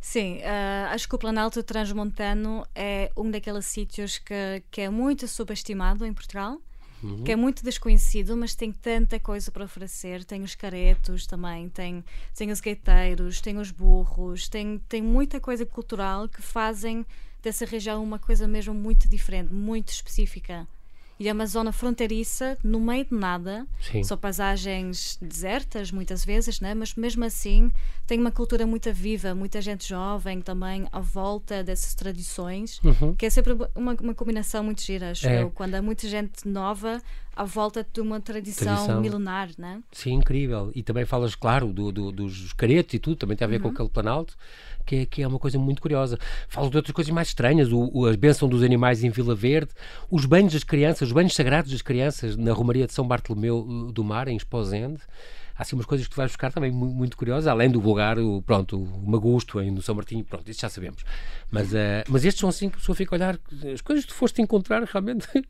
Sim, 0.01 0.41
ah, 0.43 0.91
acho 0.91 1.07
que 1.07 1.15
o 1.15 1.17
Planalto 1.17 1.63
Transmontano 1.63 2.67
é 2.75 3.11
um 3.15 3.31
daqueles 3.31 3.65
sítios 3.65 4.17
que, 4.17 4.61
que 4.69 4.81
é 4.81 4.89
muito 4.89 5.25
subestimado 5.25 6.05
em 6.05 6.13
Portugal, 6.13 6.59
Uhum. 7.03 7.23
que 7.23 7.31
é 7.31 7.35
muito 7.35 7.63
desconhecido, 7.63 8.35
mas 8.35 8.55
tem 8.55 8.71
tanta 8.71 9.19
coisa 9.19 9.51
para 9.51 9.65
oferecer. 9.65 10.23
Tem 10.25 10.41
os 10.41 10.55
caretos 10.55 11.27
também, 11.27 11.69
tem, 11.69 12.03
tem 12.35 12.51
os 12.51 12.59
gaiteiros, 12.59 13.39
tem 13.39 13.57
os 13.57 13.71
burros, 13.71 14.49
tem, 14.49 14.81
tem 14.89 15.01
muita 15.01 15.39
coisa 15.39 15.65
cultural 15.65 16.27
que 16.27 16.41
fazem 16.41 17.05
dessa 17.41 17.65
região 17.65 18.03
uma 18.03 18.19
coisa 18.19 18.47
mesmo 18.47 18.73
muito 18.73 19.07
diferente, 19.07 19.53
muito 19.53 19.89
específica. 19.89 20.67
E 21.19 21.27
é 21.27 21.33
uma 21.33 21.47
zona 21.47 21.71
fronteiriça, 21.71 22.57
no 22.63 22.79
meio 22.79 23.05
de 23.05 23.13
nada, 23.15 23.65
Sim. 23.81 24.03
são 24.03 24.15
paisagens 24.17 25.17
desertas 25.21 25.91
muitas 25.91 26.23
vezes, 26.23 26.59
né? 26.61 26.73
mas 26.75 26.93
mesmo 26.95 27.23
assim 27.25 27.71
tem 28.05 28.19
uma 28.19 28.31
cultura 28.31 28.65
muito 28.67 28.91
viva, 28.93 29.33
muita 29.33 29.59
gente 29.61 29.87
jovem 29.89 30.41
também 30.41 30.87
à 30.91 30.99
volta 30.99 31.63
dessas 31.63 31.93
tradições, 31.95 32.79
que 33.17 33.25
é 33.25 33.29
sempre 33.29 33.53
uma, 33.75 33.95
uma 33.99 34.13
combinação 34.13 34.63
muito 34.63 34.81
gira, 34.81 35.11
acho 35.11 35.25
Uhum. 35.27 35.33
É. 35.33 35.43
eu, 35.43 35.49
quando 35.51 35.75
há 35.75 35.81
muita 35.81 36.07
gente 36.07 36.47
nova 36.47 37.01
à 37.35 37.43
volta 37.43 37.85
de 37.93 37.99
uma 38.01 38.19
tradição, 38.21 38.65
Tradição. 38.75 39.01
milenar, 39.01 39.49
né? 39.57 39.81
Sim, 39.91 40.13
incrível. 40.13 40.71
E 40.73 40.81
também 40.81 41.05
falas, 41.05 41.35
claro, 41.35 41.71
do, 41.73 41.91
do- 41.91 42.11
dos 42.11 42.51
caretos 42.53 42.93
e 42.95 42.99
tudo, 42.99 43.15
também 43.15 43.35
tem 43.37 43.45
a 43.45 43.49
ver 43.49 43.57
Uhum. 43.57 43.63
com 43.63 43.69
aquele 43.69 43.89
planalto, 43.89 44.35
que 44.87 44.95
é, 44.95 45.05
que 45.05 45.21
é 45.21 45.27
uma 45.27 45.37
coisa 45.37 45.59
muito 45.59 45.81
curiosa. 45.81 46.17
Falas 46.47 46.71
de 46.71 46.77
outras 46.77 46.93
coisas 46.95 47.13
mais 47.13 47.27
estranhas, 47.27 47.71
o, 47.71 47.91
o- 47.93 48.07
a 48.07 48.17
bênção 48.17 48.47
dos 48.49 48.63
animais 48.63 49.03
em 49.03 49.09
Vila 49.11 49.35
Verde, 49.35 49.71
os 50.09 50.25
banhos 50.25 50.53
das 50.53 50.63
crianças, 50.63 51.09
os 51.09 51.13
banhos 51.13 51.35
sagrados 51.35 51.71
das 51.71 51.81
crianças 51.81 52.35
na 52.35 52.53
Romaria 52.53 52.87
de 52.87 52.93
São 52.93 53.05
Bartolomeu 53.07 53.59
uh, 53.59 53.91
do 53.91 54.03
Mar, 54.03 54.27
em 54.27 54.35
Esposende. 54.37 54.99
Há 55.57 55.63
assim 55.63 55.75
umas 55.75 55.85
coisas 55.87 56.05
que 56.07 56.13
tu 56.13 56.17
vais 56.17 56.29
buscar 56.31 56.51
também 56.53 56.71
mu- 56.71 56.85
muito, 56.93 57.17
curiosas, 57.17 57.47
além 57.47 57.69
do 57.69 57.81
vulgar, 57.81 58.19
o, 58.19 58.41
pronto, 58.43 58.77
o 58.77 59.09
Magusto 59.09 59.59
em, 59.59 59.71
no 59.71 59.81
São 59.81 59.95
Martinho, 59.95 60.23
pronto, 60.23 60.49
isso 60.51 60.61
já 60.61 60.69
sabemos. 60.69 61.03
Mas, 61.49 61.73
eh, 61.73 62.03
mas 62.07 62.23
estes 62.23 62.39
são 62.39 62.49
assim 62.49 62.69
que 62.69 62.75
a 62.75 62.79
pessoa 62.79 62.95
fica 62.95 63.15
a 63.15 63.17
olhar, 63.17 63.39
as 63.73 63.81
coisas 63.81 64.05
que 64.05 64.11
tu 64.11 64.15
foste 64.15 64.41
encontrar 64.41 64.83
realmente. 64.83 65.27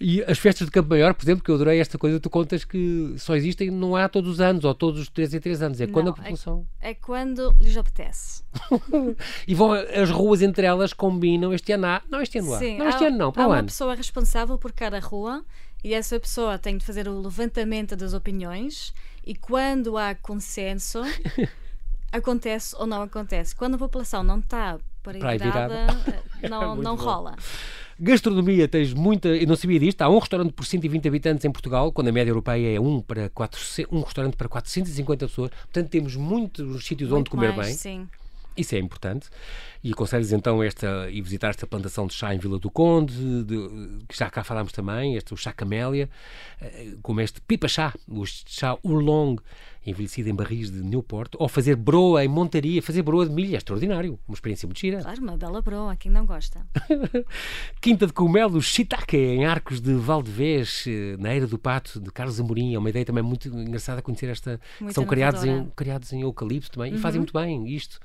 E 0.00 0.22
as 0.22 0.38
festas 0.38 0.64
de 0.68 0.70
Campo 0.70 0.90
Maior, 0.90 1.12
por 1.12 1.24
exemplo, 1.24 1.42
que 1.42 1.50
eu 1.50 1.56
adorei 1.56 1.80
esta 1.80 1.98
coisa, 1.98 2.20
tu 2.20 2.30
contas 2.30 2.64
que 2.64 3.14
só 3.18 3.34
existem, 3.34 3.68
não 3.68 3.96
há 3.96 4.08
todos 4.08 4.30
os 4.30 4.40
anos, 4.40 4.64
ou 4.64 4.72
todos 4.72 5.00
os 5.00 5.08
3 5.08 5.34
em 5.34 5.40
3 5.40 5.60
anos, 5.60 5.80
é 5.80 5.88
quando 5.88 6.04
Não, 6.06 6.12
a 6.12 6.16
população. 6.16 6.64
É 6.80 6.94
quando 6.94 7.52
lhes 7.60 7.76
apetece. 7.76 8.44
E 9.48 9.56
vão, 9.56 9.72
as 9.72 10.08
ruas 10.10 10.40
entre 10.40 10.64
elas 10.64 10.92
combinam, 10.92 11.52
este 11.52 11.72
ano 11.72 11.86
há, 11.86 12.02
não 12.08 12.20
este 12.20 12.38
ano 12.38 12.54
há, 12.54 12.58
Sim, 12.60 12.78
não 12.78 12.88
este 12.88 13.02
há, 13.02 13.08
ano 13.08 13.18
não, 13.18 13.32
para 13.32 13.42
há 13.42 13.46
o 13.46 13.50
uma 13.50 13.58
ano. 13.58 13.66
pessoa 13.66 13.94
responsável 13.96 14.56
por 14.56 14.70
cada 14.70 15.00
rua 15.00 15.44
e 15.82 15.92
essa 15.94 16.20
pessoa 16.20 16.58
tem 16.58 16.76
de 16.78 16.84
fazer 16.84 17.08
o 17.08 17.20
levantamento 17.20 17.96
das 17.96 18.14
opiniões 18.14 18.94
e 19.28 19.34
quando 19.34 19.98
há 19.98 20.14
consenso 20.14 21.02
acontece 22.10 22.74
ou 22.78 22.86
não 22.86 23.02
acontece. 23.02 23.54
Quando 23.54 23.74
a 23.74 23.78
população 23.78 24.22
não 24.22 24.38
está 24.38 24.78
para, 25.02 25.18
Para 25.18 25.36
virada, 25.36 25.86
eh, 26.40 26.48
não, 26.48 26.68
Muito 26.68 26.82
não 26.82 26.96
bom. 26.96 27.04
rola. 27.04 27.36
Gastronomia, 28.00 28.66
tens 28.66 28.94
muita. 28.94 29.28
Eu 29.28 29.46
não 29.46 29.54
sabia 29.54 29.78
disto. 29.78 30.00
Há 30.00 30.08
um 30.08 30.18
restaurante 30.18 30.52
por 30.52 30.64
120 30.64 31.08
habitantes 31.08 31.44
em 31.44 31.50
Portugal, 31.50 31.92
quando 31.92 32.08
a 32.08 32.12
média 32.12 32.30
europeia 32.30 32.76
é 32.76 32.80
um, 32.80 33.02
para 33.02 33.28
400, 33.28 33.92
um 33.92 34.00
restaurante 34.00 34.34
para 34.36 34.48
450 34.48 35.26
pessoas. 35.26 35.50
Portanto, 35.50 35.90
temos 35.90 36.16
muitos 36.16 36.86
sítios 36.86 37.10
onde 37.10 37.16
Muito 37.16 37.30
comer 37.32 37.54
mais, 37.54 37.68
bem. 37.68 37.76
Sim. 37.76 38.08
Isso 38.58 38.74
é 38.74 38.78
importante. 38.78 39.28
E 39.84 39.92
aconselhos 39.92 40.32
então 40.32 40.62
esta, 40.62 41.08
e 41.10 41.20
visitar 41.22 41.50
esta 41.50 41.66
plantação 41.66 42.06
de 42.06 42.14
chá 42.14 42.34
em 42.34 42.38
Vila 42.38 42.58
do 42.58 42.70
Conde, 42.70 43.44
de- 43.44 44.04
que 44.08 44.16
já 44.18 44.28
cá 44.28 44.42
falámos 44.42 44.72
também, 44.72 45.14
este, 45.14 45.32
o 45.32 45.36
chá 45.36 45.52
camélia, 45.52 46.10
eh, 46.60 46.94
como 47.02 47.20
este 47.20 47.40
pipa 47.40 47.68
chá, 47.68 47.94
o 48.08 48.24
chá 48.26 48.76
oolong, 48.82 49.36
envelhecido 49.86 50.28
em 50.28 50.34
barris 50.34 50.70
de 50.70 50.82
Newport, 50.82 51.34
ou 51.38 51.48
fazer 51.48 51.76
broa 51.76 52.22
em 52.24 52.28
montaria, 52.28 52.82
fazer 52.82 53.00
broa 53.02 53.24
de 53.26 53.32
milho, 53.32 53.54
é 53.54 53.56
extraordinário, 53.56 54.18
uma 54.28 54.34
experiência 54.34 54.66
muito 54.66 54.80
gira. 54.80 55.00
Claro, 55.00 55.22
uma 55.22 55.36
bela 55.36 55.62
broa, 55.62 55.94
quem 55.96 56.10
não 56.10 56.26
gosta. 56.26 56.66
Quinta 57.80 58.06
de 58.06 58.12
Cogumelos, 58.12 58.64
Shiitake, 58.66 59.16
em 59.16 59.44
Arcos 59.46 59.80
de 59.80 59.94
Valdevez, 59.94 60.84
eh, 60.86 61.16
na 61.18 61.32
Eira 61.32 61.46
do 61.46 61.58
Pato, 61.58 62.00
de 62.00 62.10
Carlos 62.10 62.38
Amorim. 62.40 62.74
É 62.74 62.78
uma 62.78 62.90
ideia 62.90 63.04
também 63.04 63.22
muito 63.22 63.48
engraçada 63.48 64.02
conhecer 64.02 64.28
esta. 64.28 64.60
Muito 64.80 64.94
são 64.94 65.06
criados 65.06 65.44
em, 65.44 65.66
criados 65.76 66.12
em 66.12 66.22
eucalipto 66.22 66.70
também 66.72 66.94
e 66.94 66.98
fazem 66.98 67.18
Uhum. 67.18 67.22
muito 67.22 67.32
bem 67.32 67.68
isto. 67.74 67.98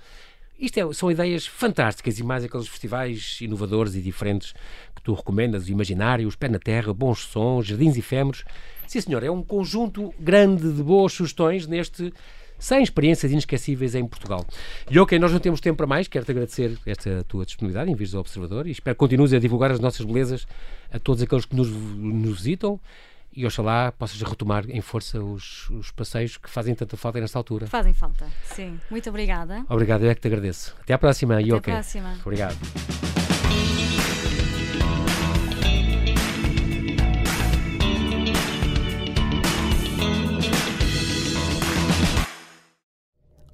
Isto 0.60 0.80
é- 0.80 0.94
são 0.94 1.12
ideias 1.12 1.46
fantásticas 1.46 2.20
e 2.20 2.24
mais 2.24 2.44
aqueles 2.44 2.68
festivais 2.68 3.38
inovadores 3.42 3.96
e 3.96 4.02
diferentes 4.02 4.54
que 4.96 5.02
tu 5.02 5.14
recomendas, 5.14 5.68
o 5.68 5.72
Imaginário, 5.72 6.28
os 6.28 6.36
Pé 6.36 6.48
na 6.48 6.60
Terra, 6.60 6.94
Bons 6.94 7.20
Sons, 7.20 7.66
Jardins 7.66 7.98
Efêmeros. 7.98 8.44
Sim, 8.88 9.02
senhor, 9.02 9.24
é 9.24 9.32
um 9.32 9.42
conjunto 9.42 10.14
grande 10.20 10.72
de 10.72 10.84
boas 10.84 11.14
sugestões 11.14 11.68
neste 11.68 12.14
100 12.60 12.84
experiências 12.84 13.32
inesquecíveis 13.32 13.94
em 13.94 14.06
Portugal. 14.08 14.46
E 14.90 14.98
ok, 14.98 15.20
nós 15.20 15.34
não 15.34 15.40
temos 15.40 15.60
tempo 15.60 15.76
para 15.78 15.88
mais, 15.88 16.08
quero-te 16.08 16.32
agradecer 16.32 16.78
esta 16.86 17.24
tua 17.28 17.46
disponibilidade 17.46 17.92
em 17.92 17.96
vires 17.96 18.14
ao 18.14 18.22
Observador 18.22 18.68
e 18.68 18.72
espero 18.72 18.96
que 18.96 19.00
continues 19.00 19.34
a 19.34 19.40
divulgar 19.40 19.72
as 19.72 19.82
nossas 19.82 20.06
belezas 20.06 20.48
a 20.92 20.98
todos 20.98 21.22
aqueles 21.22 21.46
que 21.46 21.56
nos, 21.56 21.70
nos 21.70 22.38
visitam 22.38 22.80
e 23.36 23.46
oxalá 23.46 23.92
possas 23.92 24.22
retomar 24.22 24.70
em 24.70 24.82
força 24.82 25.20
os, 25.20 25.70
os 25.70 25.92
passeios 25.92 26.38
que 26.38 26.50
fazem 26.50 26.76
tanta 26.76 26.96
falta 26.98 27.20
nesta 27.20 27.38
altura. 27.38 27.68
Fazem 27.68 27.94
falta. 27.94 28.26
Sim. 28.46 28.80
Muito 28.90 29.10
obrigada. 29.10 29.66
Obrigado, 29.70 30.04
eu 30.04 30.10
é 30.12 30.16
que 30.16 30.22
te 30.22 30.28
agradeço. 30.28 30.76
Até 30.82 30.94
à 30.94 30.98
próxima. 30.98 31.42
e 31.42 31.46
Até 31.46 31.54
a 31.54 31.58
ok. 31.58 31.74
próxima. 31.74 32.18
Obrigado. 32.24 32.58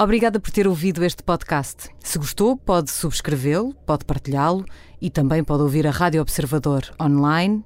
Obrigada 0.01 0.39
por 0.39 0.49
ter 0.49 0.65
ouvido 0.65 1.03
este 1.03 1.21
podcast. 1.21 1.89
Se 1.99 2.17
gostou, 2.17 2.55
pode 2.55 2.89
subscrevê-lo, 2.89 3.73
pode 3.85 4.05
partilhá-lo 4.05 4.63
e 5.01 5.09
também 5.09 5.43
pode 5.43 5.61
ouvir 5.61 5.85
a 5.85 5.91
Rádio 5.91 6.21
Observador 6.21 6.83
online 7.01 7.65